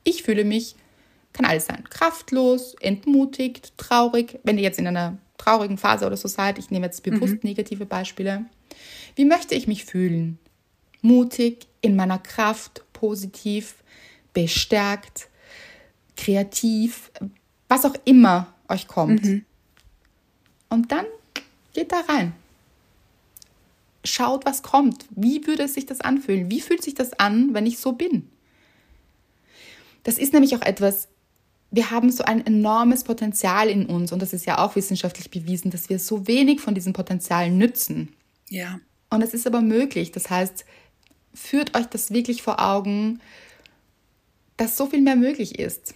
Ich 0.04 0.22
fühle 0.22 0.44
mich, 0.44 0.76
kann 1.32 1.46
alles 1.46 1.66
sein, 1.66 1.84
kraftlos, 1.90 2.74
entmutigt, 2.80 3.76
traurig. 3.76 4.38
Wenn 4.44 4.56
ihr 4.56 4.64
jetzt 4.64 4.78
in 4.78 4.86
einer 4.86 5.18
traurigen 5.36 5.78
Phase 5.78 6.06
oder 6.06 6.16
so 6.16 6.28
seid, 6.28 6.58
ich 6.58 6.70
nehme 6.70 6.86
jetzt 6.86 7.02
bewusst 7.02 7.34
mhm. 7.34 7.40
negative 7.42 7.86
Beispiele. 7.86 8.44
Wie 9.16 9.24
möchte 9.24 9.54
ich 9.54 9.66
mich 9.66 9.84
fühlen? 9.84 10.38
Mutig, 11.04 11.66
in 11.82 11.96
meiner 11.96 12.18
Kraft, 12.18 12.82
positiv, 12.94 13.74
bestärkt, 14.32 15.28
kreativ, 16.16 17.10
was 17.68 17.84
auch 17.84 17.94
immer 18.06 18.54
euch 18.68 18.88
kommt. 18.88 19.22
Mhm. 19.22 19.44
Und 20.70 20.90
dann 20.90 21.04
geht 21.74 21.92
da 21.92 22.00
rein. 22.08 22.32
Schaut, 24.02 24.46
was 24.46 24.62
kommt. 24.62 25.06
Wie 25.10 25.46
würde 25.46 25.68
sich 25.68 25.84
das 25.84 26.00
anfühlen? 26.00 26.50
Wie 26.50 26.60
fühlt 26.62 26.82
sich 26.82 26.94
das 26.94 27.12
an, 27.12 27.52
wenn 27.52 27.66
ich 27.66 27.78
so 27.78 27.92
bin? 27.92 28.28
Das 30.02 30.18
ist 30.18 30.32
nämlich 30.32 30.56
auch 30.56 30.62
etwas, 30.62 31.08
wir 31.70 31.90
haben 31.90 32.10
so 32.10 32.24
ein 32.24 32.46
enormes 32.46 33.04
Potenzial 33.04 33.68
in 33.68 33.86
uns 33.86 34.12
und 34.12 34.22
das 34.22 34.32
ist 34.32 34.46
ja 34.46 34.58
auch 34.58 34.76
wissenschaftlich 34.76 35.30
bewiesen, 35.30 35.70
dass 35.70 35.88
wir 35.88 35.98
so 35.98 36.26
wenig 36.26 36.60
von 36.60 36.74
diesem 36.74 36.92
Potenzial 36.92 37.50
nützen. 37.50 38.14
Ja. 38.48 38.80
Und 39.10 39.22
es 39.22 39.34
ist 39.34 39.46
aber 39.46 39.60
möglich. 39.60 40.12
Das 40.12 40.30
heißt, 40.30 40.64
führt 41.34 41.76
euch 41.76 41.86
das 41.86 42.12
wirklich 42.12 42.42
vor 42.42 42.60
Augen, 42.60 43.20
dass 44.56 44.76
so 44.76 44.86
viel 44.86 45.00
mehr 45.00 45.16
möglich 45.16 45.58
ist. 45.58 45.94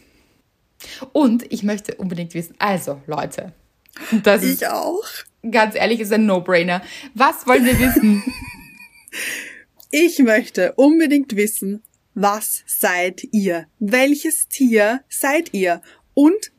Und 1.12 1.50
ich 1.52 1.62
möchte 1.62 1.94
unbedingt 1.96 2.34
wissen, 2.34 2.54
also 2.58 3.00
Leute, 3.06 3.52
das 4.22 4.42
ich 4.42 4.66
auch. 4.66 5.04
Ganz 5.50 5.74
ehrlich, 5.74 6.00
ist 6.00 6.12
ein 6.12 6.26
No-Brainer. 6.26 6.82
Was 7.14 7.46
wollen 7.46 7.64
wir 7.64 7.78
wissen? 7.78 8.22
ich 9.90 10.18
möchte 10.18 10.72
unbedingt 10.72 11.34
wissen, 11.36 11.82
was 12.14 12.64
seid 12.66 13.22
ihr? 13.32 13.66
Welches 13.78 14.48
Tier 14.48 15.02
seid 15.08 15.54
ihr? 15.54 15.82
Und 16.14 16.52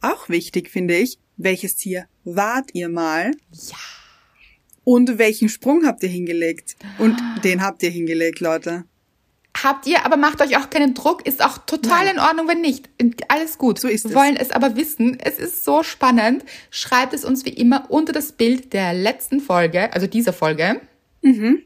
auch 0.00 0.28
wichtig 0.28 0.70
finde 0.70 0.96
ich, 0.96 1.18
welches 1.36 1.76
Tier 1.76 2.06
wart 2.24 2.70
ihr 2.74 2.88
mal? 2.88 3.32
Ja. 3.50 3.76
Und 4.92 5.18
welchen 5.18 5.48
Sprung 5.48 5.86
habt 5.86 6.02
ihr 6.02 6.08
hingelegt? 6.08 6.74
Und 6.98 7.16
den 7.44 7.62
habt 7.62 7.80
ihr 7.84 7.90
hingelegt, 7.90 8.40
Leute 8.40 8.84
habt 9.62 9.86
ihr, 9.86 10.04
aber 10.04 10.16
macht 10.16 10.40
euch 10.40 10.56
auch 10.56 10.70
keinen 10.70 10.94
Druck, 10.94 11.26
ist 11.26 11.44
auch 11.44 11.58
total 11.58 12.06
Nein. 12.06 12.14
in 12.14 12.20
Ordnung, 12.20 12.48
wenn 12.48 12.60
nicht. 12.60 12.88
Alles 13.28 13.58
gut. 13.58 13.78
So 13.78 13.88
ist 13.88 14.08
Wir 14.08 14.14
wollen 14.14 14.36
es 14.36 14.50
aber 14.50 14.76
wissen. 14.76 15.18
Es 15.20 15.38
ist 15.38 15.64
so 15.64 15.82
spannend. 15.82 16.44
Schreibt 16.70 17.12
es 17.12 17.24
uns 17.24 17.44
wie 17.44 17.50
immer 17.50 17.90
unter 17.90 18.12
das 18.12 18.32
Bild 18.32 18.72
der 18.72 18.92
letzten 18.94 19.40
Folge, 19.40 19.92
also 19.92 20.06
dieser 20.06 20.32
Folge. 20.32 20.80
Mhm. 21.22 21.62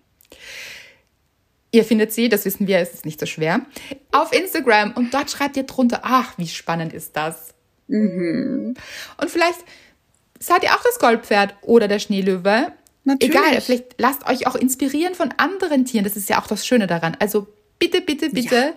Ihr 1.73 1.85
findet 1.85 2.13
sie, 2.13 2.29
das 2.29 2.45
wissen 2.45 2.67
wir, 2.67 2.79
es 2.79 2.95
ist 2.95 3.05
nicht 3.05 3.21
so 3.21 3.27
schwer, 3.27 3.67
auf 4.13 4.33
Instagram 4.33 4.93
und 4.93 5.13
dort 5.13 5.31
schreibt 5.31 5.57
ihr 5.57 5.65
drunter, 5.65 6.01
ach, 6.05 6.39
wie 6.39 6.47
spannend 6.47 6.93
ist 6.93 7.17
das. 7.17 7.55
Mhm. 7.89 8.75
Und 9.21 9.31
vielleicht 9.31 9.65
seid 10.39 10.63
ihr 10.63 10.73
auch 10.73 10.83
das 10.85 10.99
Goldpferd 10.99 11.55
oder 11.63 11.89
der 11.89 11.99
Schneelöwe. 11.99 12.73
Natürlich. 13.05 13.35
Egal, 13.35 13.61
vielleicht 13.61 13.95
lasst 13.99 14.27
euch 14.27 14.47
auch 14.47 14.57
inspirieren 14.57 15.15
von 15.15 15.31
anderen 15.37 15.85
Tieren. 15.85 16.05
Das 16.05 16.17
ist 16.17 16.29
ja 16.29 16.41
auch 16.41 16.47
das 16.47 16.67
Schöne 16.67 16.87
daran. 16.87 17.17
Also 17.21 17.47
bitte, 17.79 18.01
bitte, 18.01 18.31
bitte 18.31 18.55
ja. 18.55 18.73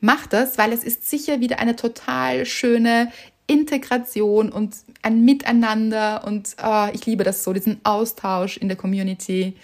macht 0.00 0.32
das, 0.32 0.58
weil 0.58 0.72
es 0.72 0.84
ist 0.84 1.08
sicher 1.08 1.40
wieder 1.40 1.58
eine 1.58 1.76
total 1.76 2.44
schöne 2.44 3.10
Integration 3.46 4.52
und 4.52 4.76
ein 5.02 5.24
Miteinander 5.24 6.24
und 6.24 6.56
oh, 6.62 6.86
ich 6.92 7.04
liebe 7.06 7.24
das 7.24 7.42
so, 7.42 7.52
diesen 7.52 7.80
Austausch 7.82 8.56
in 8.58 8.68
der 8.68 8.76
Community 8.76 9.54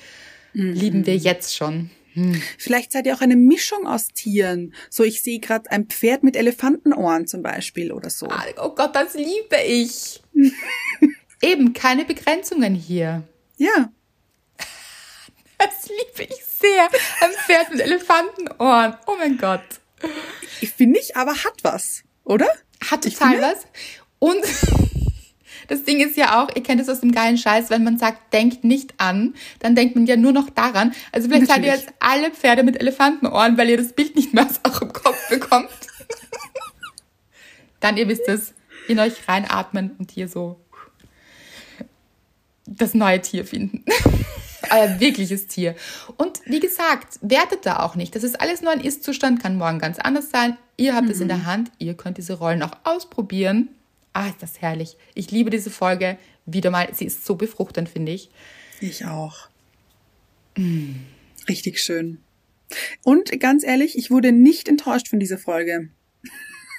mhm. 0.54 0.72
lieben 0.72 1.06
wir 1.06 1.16
jetzt 1.16 1.54
schon. 1.54 1.90
Hm. 2.14 2.40
Vielleicht 2.56 2.92
seid 2.92 3.06
ihr 3.06 3.14
auch 3.14 3.20
eine 3.20 3.36
Mischung 3.36 3.86
aus 3.86 4.08
Tieren. 4.08 4.74
So, 4.88 5.04
ich 5.04 5.22
sehe 5.22 5.38
gerade 5.38 5.70
ein 5.70 5.86
Pferd 5.86 6.22
mit 6.22 6.34
Elefantenohren 6.34 7.26
zum 7.26 7.42
Beispiel 7.42 7.92
oder 7.92 8.08
so. 8.08 8.26
Ah, 8.28 8.42
oh 8.56 8.70
Gott, 8.70 8.96
das 8.96 9.14
liebe 9.14 9.62
ich. 9.66 10.22
Eben, 11.42 11.74
keine 11.74 12.06
Begrenzungen 12.06 12.74
hier. 12.74 13.22
Ja. 13.58 13.92
Das 15.58 15.88
liebe 15.88 16.32
ich 16.32 16.44
sehr. 16.44 16.88
Ein 17.20 17.32
Pferd 17.46 17.70
mit 17.70 17.80
Elefantenohren. 17.80 18.96
Oh 19.06 19.14
mein 19.18 19.38
Gott. 19.38 19.62
Ich 20.60 20.70
finde 20.70 21.00
ich, 21.00 21.16
aber 21.16 21.32
hat 21.32 21.62
was, 21.62 22.02
oder? 22.24 22.48
Hat 22.90 23.04
total 23.04 23.40
was. 23.40 23.66
Und 24.18 24.42
das 25.68 25.84
Ding 25.84 26.00
ist 26.00 26.16
ja 26.16 26.42
auch, 26.42 26.54
ihr 26.54 26.62
kennt 26.62 26.80
es 26.80 26.88
aus 26.88 27.00
dem 27.00 27.12
geilen 27.12 27.38
Scheiß, 27.38 27.70
wenn 27.70 27.84
man 27.84 27.98
sagt, 27.98 28.32
denkt 28.32 28.64
nicht 28.64 28.94
an, 28.98 29.34
dann 29.60 29.74
denkt 29.74 29.96
man 29.96 30.06
ja 30.06 30.16
nur 30.16 30.32
noch 30.32 30.50
daran. 30.50 30.94
Also 31.12 31.28
vielleicht 31.28 31.48
Natürlich. 31.48 31.70
seid 31.70 31.80
ihr 31.80 31.86
jetzt 31.86 31.94
alle 32.00 32.30
Pferde 32.30 32.62
mit 32.62 32.78
Elefantenohren, 32.78 33.56
weil 33.56 33.70
ihr 33.70 33.78
das 33.78 33.92
Bild 33.92 34.16
nicht 34.16 34.34
mehr 34.34 34.46
aus 34.46 34.60
eurem 34.64 34.92
Kopf 34.92 35.28
bekommt. 35.28 35.70
dann 37.80 37.96
ihr 37.96 38.08
wisst 38.08 38.28
es, 38.28 38.52
in 38.88 39.00
euch 39.00 39.26
reinatmen 39.26 39.96
und 39.98 40.10
hier 40.12 40.28
so 40.28 40.60
das 42.66 42.94
neue 42.94 43.20
Tier 43.20 43.44
finden 43.44 43.84
euer 44.72 45.00
wirkliches 45.00 45.46
Tier. 45.46 45.74
Und 46.16 46.40
wie 46.44 46.60
gesagt, 46.60 47.18
wertet 47.20 47.66
da 47.66 47.80
auch 47.80 47.94
nicht. 47.94 48.14
Das 48.14 48.22
ist 48.22 48.40
alles 48.40 48.62
nur 48.62 48.72
ein 48.72 48.80
Ist-Zustand, 48.80 49.42
kann 49.42 49.56
morgen 49.56 49.78
ganz 49.78 49.98
anders 49.98 50.30
sein. 50.30 50.56
Ihr 50.76 50.94
habt 50.94 51.06
mhm. 51.06 51.12
es 51.12 51.20
in 51.20 51.28
der 51.28 51.38
mhm. 51.38 51.46
Hand, 51.46 51.72
ihr 51.78 51.94
könnt 51.94 52.18
diese 52.18 52.34
Rollen 52.34 52.62
auch 52.62 52.76
ausprobieren. 52.84 53.68
Ah, 54.12 54.28
ist 54.28 54.42
das 54.42 54.62
herrlich. 54.62 54.96
Ich 55.14 55.30
liebe 55.30 55.50
diese 55.50 55.70
Folge. 55.70 56.16
wieder 56.46 56.70
mal. 56.70 56.88
Sie 56.94 57.04
ist 57.04 57.26
so 57.26 57.34
befruchtend, 57.34 57.88
finde 57.88 58.12
ich. 58.12 58.30
Ich 58.80 59.04
auch. 59.04 59.48
Mm. 60.56 60.94
Richtig 61.48 61.80
schön. 61.80 62.18
Und 63.02 63.38
ganz 63.40 63.62
ehrlich, 63.62 63.96
ich 63.96 64.10
wurde 64.10 64.32
nicht 64.32 64.68
enttäuscht 64.68 65.08
von 65.08 65.20
dieser 65.20 65.38
Folge. 65.38 65.90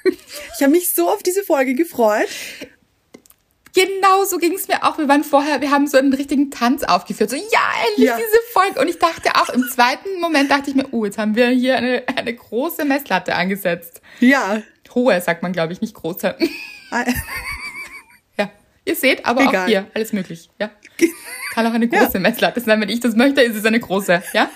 Ich 0.54 0.62
habe 0.62 0.72
mich 0.72 0.94
so 0.94 1.08
auf 1.08 1.22
diese 1.22 1.42
Folge 1.42 1.74
gefreut. 1.74 2.28
Genau 3.78 4.24
so 4.24 4.38
ging 4.38 4.54
es 4.54 4.66
mir 4.66 4.82
auch. 4.82 4.98
Wir 4.98 5.06
waren 5.06 5.22
vorher, 5.22 5.60
wir 5.60 5.70
haben 5.70 5.86
so 5.86 5.98
einen 5.98 6.12
richtigen 6.12 6.50
Tanz 6.50 6.82
aufgeführt. 6.82 7.30
So, 7.30 7.36
ja, 7.36 7.42
endlich 7.88 8.08
ja. 8.08 8.16
diese 8.16 8.40
Folge. 8.52 8.80
Und 8.80 8.88
ich 8.88 8.98
dachte 8.98 9.30
auch, 9.36 9.50
im 9.50 9.62
zweiten 9.68 10.20
Moment 10.20 10.50
dachte 10.50 10.70
ich 10.70 10.74
mir, 10.74 10.86
oh, 10.90 11.04
jetzt 11.04 11.16
haben 11.16 11.36
wir 11.36 11.48
hier 11.50 11.76
eine, 11.76 12.02
eine 12.16 12.34
große 12.34 12.84
Messlatte 12.84 13.36
angesetzt. 13.36 14.00
Ja. 14.18 14.62
Hohe, 14.92 15.20
sagt 15.20 15.44
man, 15.44 15.52
glaube 15.52 15.72
ich, 15.72 15.80
nicht 15.80 15.94
große. 15.94 16.34
ja, 18.36 18.50
ihr 18.84 18.96
seht, 18.96 19.24
aber 19.24 19.42
Egal. 19.42 19.62
auch 19.62 19.68
hier, 19.68 19.86
alles 19.94 20.12
möglich. 20.12 20.50
Ja. 20.58 20.70
Kann 21.52 21.64
auch 21.64 21.72
eine 21.72 21.86
große 21.86 22.14
ja. 22.14 22.20
Messlatte 22.20 22.60
sein. 22.60 22.80
Wenn 22.80 22.88
ich 22.88 22.98
das 22.98 23.14
möchte, 23.14 23.42
ist 23.42 23.54
es 23.54 23.64
eine 23.64 23.78
große. 23.78 24.24
Ja. 24.32 24.50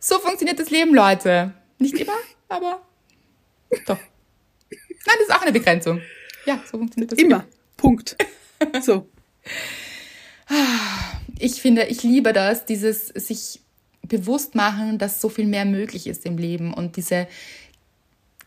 So 0.00 0.18
funktioniert 0.18 0.58
das 0.58 0.70
Leben, 0.70 0.96
Leute. 0.96 1.52
Nicht 1.78 1.94
immer, 1.94 2.16
aber 2.48 2.82
doch. 3.86 3.98
Nein, 4.68 5.16
das 5.20 5.28
ist 5.28 5.32
auch 5.32 5.42
eine 5.42 5.52
Begrenzung. 5.52 6.00
Ja, 6.46 6.60
so 6.70 6.78
funktioniert 6.78 7.12
das. 7.12 7.18
Immer. 7.18 7.38
Leben. 7.38 7.48
Punkt. 7.76 8.16
So. 8.80 9.08
Ich 11.40 11.60
finde, 11.60 11.86
ich 11.86 12.04
liebe 12.04 12.32
das, 12.32 12.64
dieses 12.64 13.08
sich 13.08 13.60
bewusst 14.06 14.54
machen, 14.54 14.98
dass 14.98 15.20
so 15.20 15.28
viel 15.28 15.46
mehr 15.46 15.64
möglich 15.64 16.06
ist 16.06 16.24
im 16.26 16.38
Leben 16.38 16.72
und 16.72 16.96
diese 16.96 17.26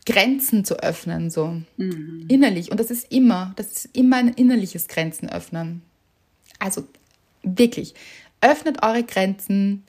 Grenzen 0.06 0.64
zu 0.64 0.78
öffnen, 0.78 1.30
so 1.30 1.60
mhm. 1.76 2.26
innerlich. 2.28 2.70
Und 2.70 2.80
das 2.80 2.90
ist 2.90 3.12
immer, 3.12 3.52
das 3.56 3.72
ist 3.72 3.88
immer 3.92 4.16
ein 4.16 4.28
innerliches 4.28 4.88
Grenzen 4.88 5.28
öffnen. 5.28 5.82
Also 6.58 6.84
wirklich, 7.42 7.94
öffnet 8.40 8.82
eure 8.82 9.02
Grenzen, 9.02 9.84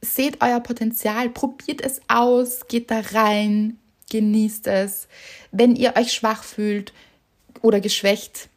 seht 0.00 0.40
euer 0.40 0.60
Potenzial, 0.60 1.28
probiert 1.28 1.80
es 1.80 2.00
aus, 2.08 2.68
geht 2.68 2.90
da 2.90 3.00
rein, 3.00 3.78
genießt 4.10 4.68
es. 4.68 5.08
Wenn 5.50 5.74
ihr 5.74 5.96
euch 5.96 6.12
schwach 6.12 6.44
fühlt 6.44 6.92
oder 7.62 7.80
geschwächt 7.80 8.48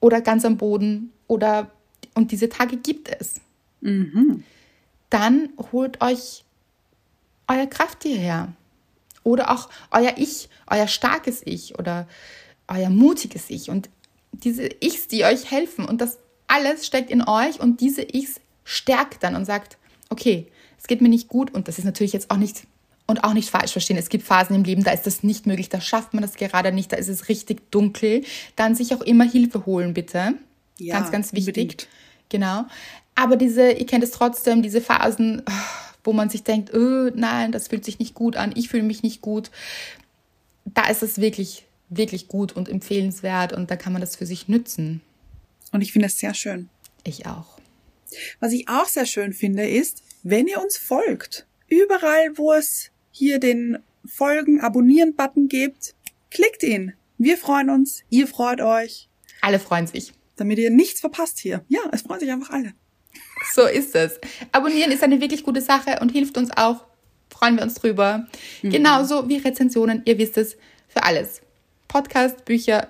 oder 0.00 0.20
ganz 0.20 0.44
am 0.44 0.56
Boden 0.56 1.12
oder 1.26 1.70
und 2.14 2.32
diese 2.32 2.48
Tage 2.48 2.76
gibt 2.76 3.08
es, 3.08 3.36
mhm. 3.80 4.42
dann 5.10 5.50
holt 5.72 6.00
euch 6.00 6.44
euer 7.46 7.66
Kraft 7.66 8.02
hierher. 8.02 8.52
Oder 9.22 9.50
auch 9.50 9.68
euer 9.90 10.14
Ich, 10.16 10.48
euer 10.66 10.88
starkes 10.88 11.42
Ich 11.44 11.78
oder 11.78 12.08
euer 12.68 12.90
mutiges 12.90 13.50
Ich 13.50 13.68
und 13.68 13.90
diese 14.32 14.68
Ichs, 14.80 15.08
die 15.08 15.24
euch 15.24 15.50
helfen. 15.50 15.84
Und 15.84 16.00
das 16.00 16.18
alles 16.46 16.86
steckt 16.86 17.10
in 17.10 17.22
euch 17.22 17.60
und 17.60 17.80
diese 17.80 18.02
Ichs 18.02 18.40
stärkt 18.64 19.22
dann 19.22 19.36
und 19.36 19.44
sagt, 19.44 19.76
okay, 20.08 20.46
es 20.78 20.86
geht 20.86 21.00
mir 21.00 21.08
nicht 21.08 21.28
gut 21.28 21.52
und 21.52 21.68
das 21.68 21.78
ist 21.78 21.84
natürlich 21.84 22.12
jetzt 22.12 22.30
auch 22.30 22.36
nicht 22.36 22.64
und 23.10 23.24
auch 23.24 23.34
nicht 23.34 23.50
falsch 23.50 23.72
verstehen. 23.72 23.96
Es 23.96 24.08
gibt 24.08 24.24
Phasen 24.24 24.54
im 24.54 24.64
Leben, 24.64 24.84
da 24.84 24.92
ist 24.92 25.06
das 25.06 25.22
nicht 25.22 25.46
möglich, 25.46 25.68
da 25.68 25.80
schafft 25.80 26.14
man 26.14 26.22
das 26.22 26.34
gerade 26.34 26.72
nicht, 26.72 26.92
da 26.92 26.96
ist 26.96 27.08
es 27.08 27.28
richtig 27.28 27.70
dunkel. 27.70 28.22
Dann 28.56 28.74
sich 28.74 28.94
auch 28.94 29.00
immer 29.00 29.24
Hilfe 29.24 29.66
holen, 29.66 29.94
bitte. 29.94 30.34
Ja, 30.78 30.98
ganz, 30.98 31.10
ganz 31.10 31.32
wichtig. 31.32 31.48
Unbedingt. 31.48 31.88
Genau. 32.28 32.64
Aber 33.16 33.36
diese, 33.36 33.72
ihr 33.72 33.86
kennt 33.86 34.04
es 34.04 34.12
trotzdem, 34.12 34.62
diese 34.62 34.80
Phasen, 34.80 35.42
wo 36.04 36.12
man 36.12 36.30
sich 36.30 36.44
denkt, 36.44 36.72
oh, 36.72 37.10
nein, 37.14 37.52
das 37.52 37.68
fühlt 37.68 37.84
sich 37.84 37.98
nicht 37.98 38.14
gut 38.14 38.36
an, 38.36 38.52
ich 38.54 38.68
fühle 38.68 38.84
mich 38.84 39.02
nicht 39.02 39.20
gut. 39.20 39.50
Da 40.64 40.88
ist 40.88 41.02
es 41.02 41.20
wirklich, 41.20 41.66
wirklich 41.88 42.28
gut 42.28 42.52
und 42.52 42.68
empfehlenswert 42.68 43.52
und 43.52 43.70
da 43.70 43.76
kann 43.76 43.92
man 43.92 44.00
das 44.00 44.16
für 44.16 44.26
sich 44.26 44.48
nützen. 44.48 45.00
Und 45.72 45.82
ich 45.82 45.92
finde 45.92 46.06
es 46.06 46.18
sehr 46.18 46.34
schön. 46.34 46.68
Ich 47.04 47.26
auch. 47.26 47.58
Was 48.38 48.52
ich 48.52 48.68
auch 48.68 48.86
sehr 48.86 49.06
schön 49.06 49.32
finde, 49.32 49.68
ist, 49.68 50.02
wenn 50.22 50.46
ihr 50.46 50.62
uns 50.62 50.76
folgt. 50.76 51.46
Überall, 51.68 52.36
wo 52.36 52.52
es 52.52 52.90
hier 53.20 53.38
den 53.38 53.78
Folgen 54.06 54.62
abonnieren 54.62 55.14
Button 55.14 55.46
gibt, 55.48 55.94
klickt 56.30 56.62
ihn. 56.62 56.94
Wir 57.18 57.36
freuen 57.36 57.68
uns, 57.68 58.02
ihr 58.08 58.26
freut 58.26 58.62
euch. 58.62 59.10
Alle 59.42 59.58
freuen 59.58 59.86
sich. 59.86 60.14
Damit 60.36 60.58
ihr 60.58 60.70
nichts 60.70 61.00
verpasst 61.00 61.38
hier. 61.38 61.62
Ja, 61.68 61.80
es 61.92 62.00
freuen 62.00 62.20
sich 62.20 62.30
einfach 62.30 62.48
alle. 62.48 62.72
So 63.52 63.66
ist 63.66 63.94
es. 63.94 64.18
Abonnieren 64.52 64.90
ist 64.90 65.02
eine 65.02 65.20
wirklich 65.20 65.44
gute 65.44 65.60
Sache 65.60 65.98
und 66.00 66.12
hilft 66.12 66.38
uns 66.38 66.50
auch. 66.56 66.86
Freuen 67.28 67.56
wir 67.56 67.62
uns 67.62 67.74
drüber. 67.74 68.26
Mhm. 68.62 68.70
Genauso 68.70 69.28
wie 69.28 69.36
Rezensionen, 69.36 70.00
ihr 70.06 70.16
wisst 70.16 70.38
es, 70.38 70.56
für 70.88 71.02
alles. 71.02 71.42
Podcast, 71.88 72.46
Bücher, 72.46 72.88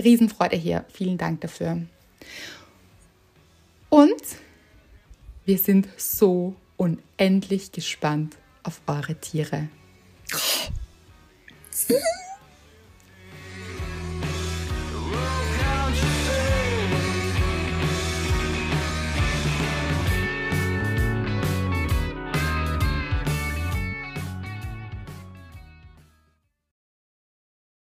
Riesenfreude 0.00 0.56
hier. 0.56 0.84
Vielen 0.92 1.18
Dank 1.18 1.40
dafür. 1.40 1.82
Und 3.88 4.22
wir 5.44 5.58
sind 5.58 5.88
so 5.96 6.54
unendlich 6.76 7.72
gespannt 7.72 8.36
auf 8.64 8.80
eure 8.86 9.14
Tiere. 9.14 9.68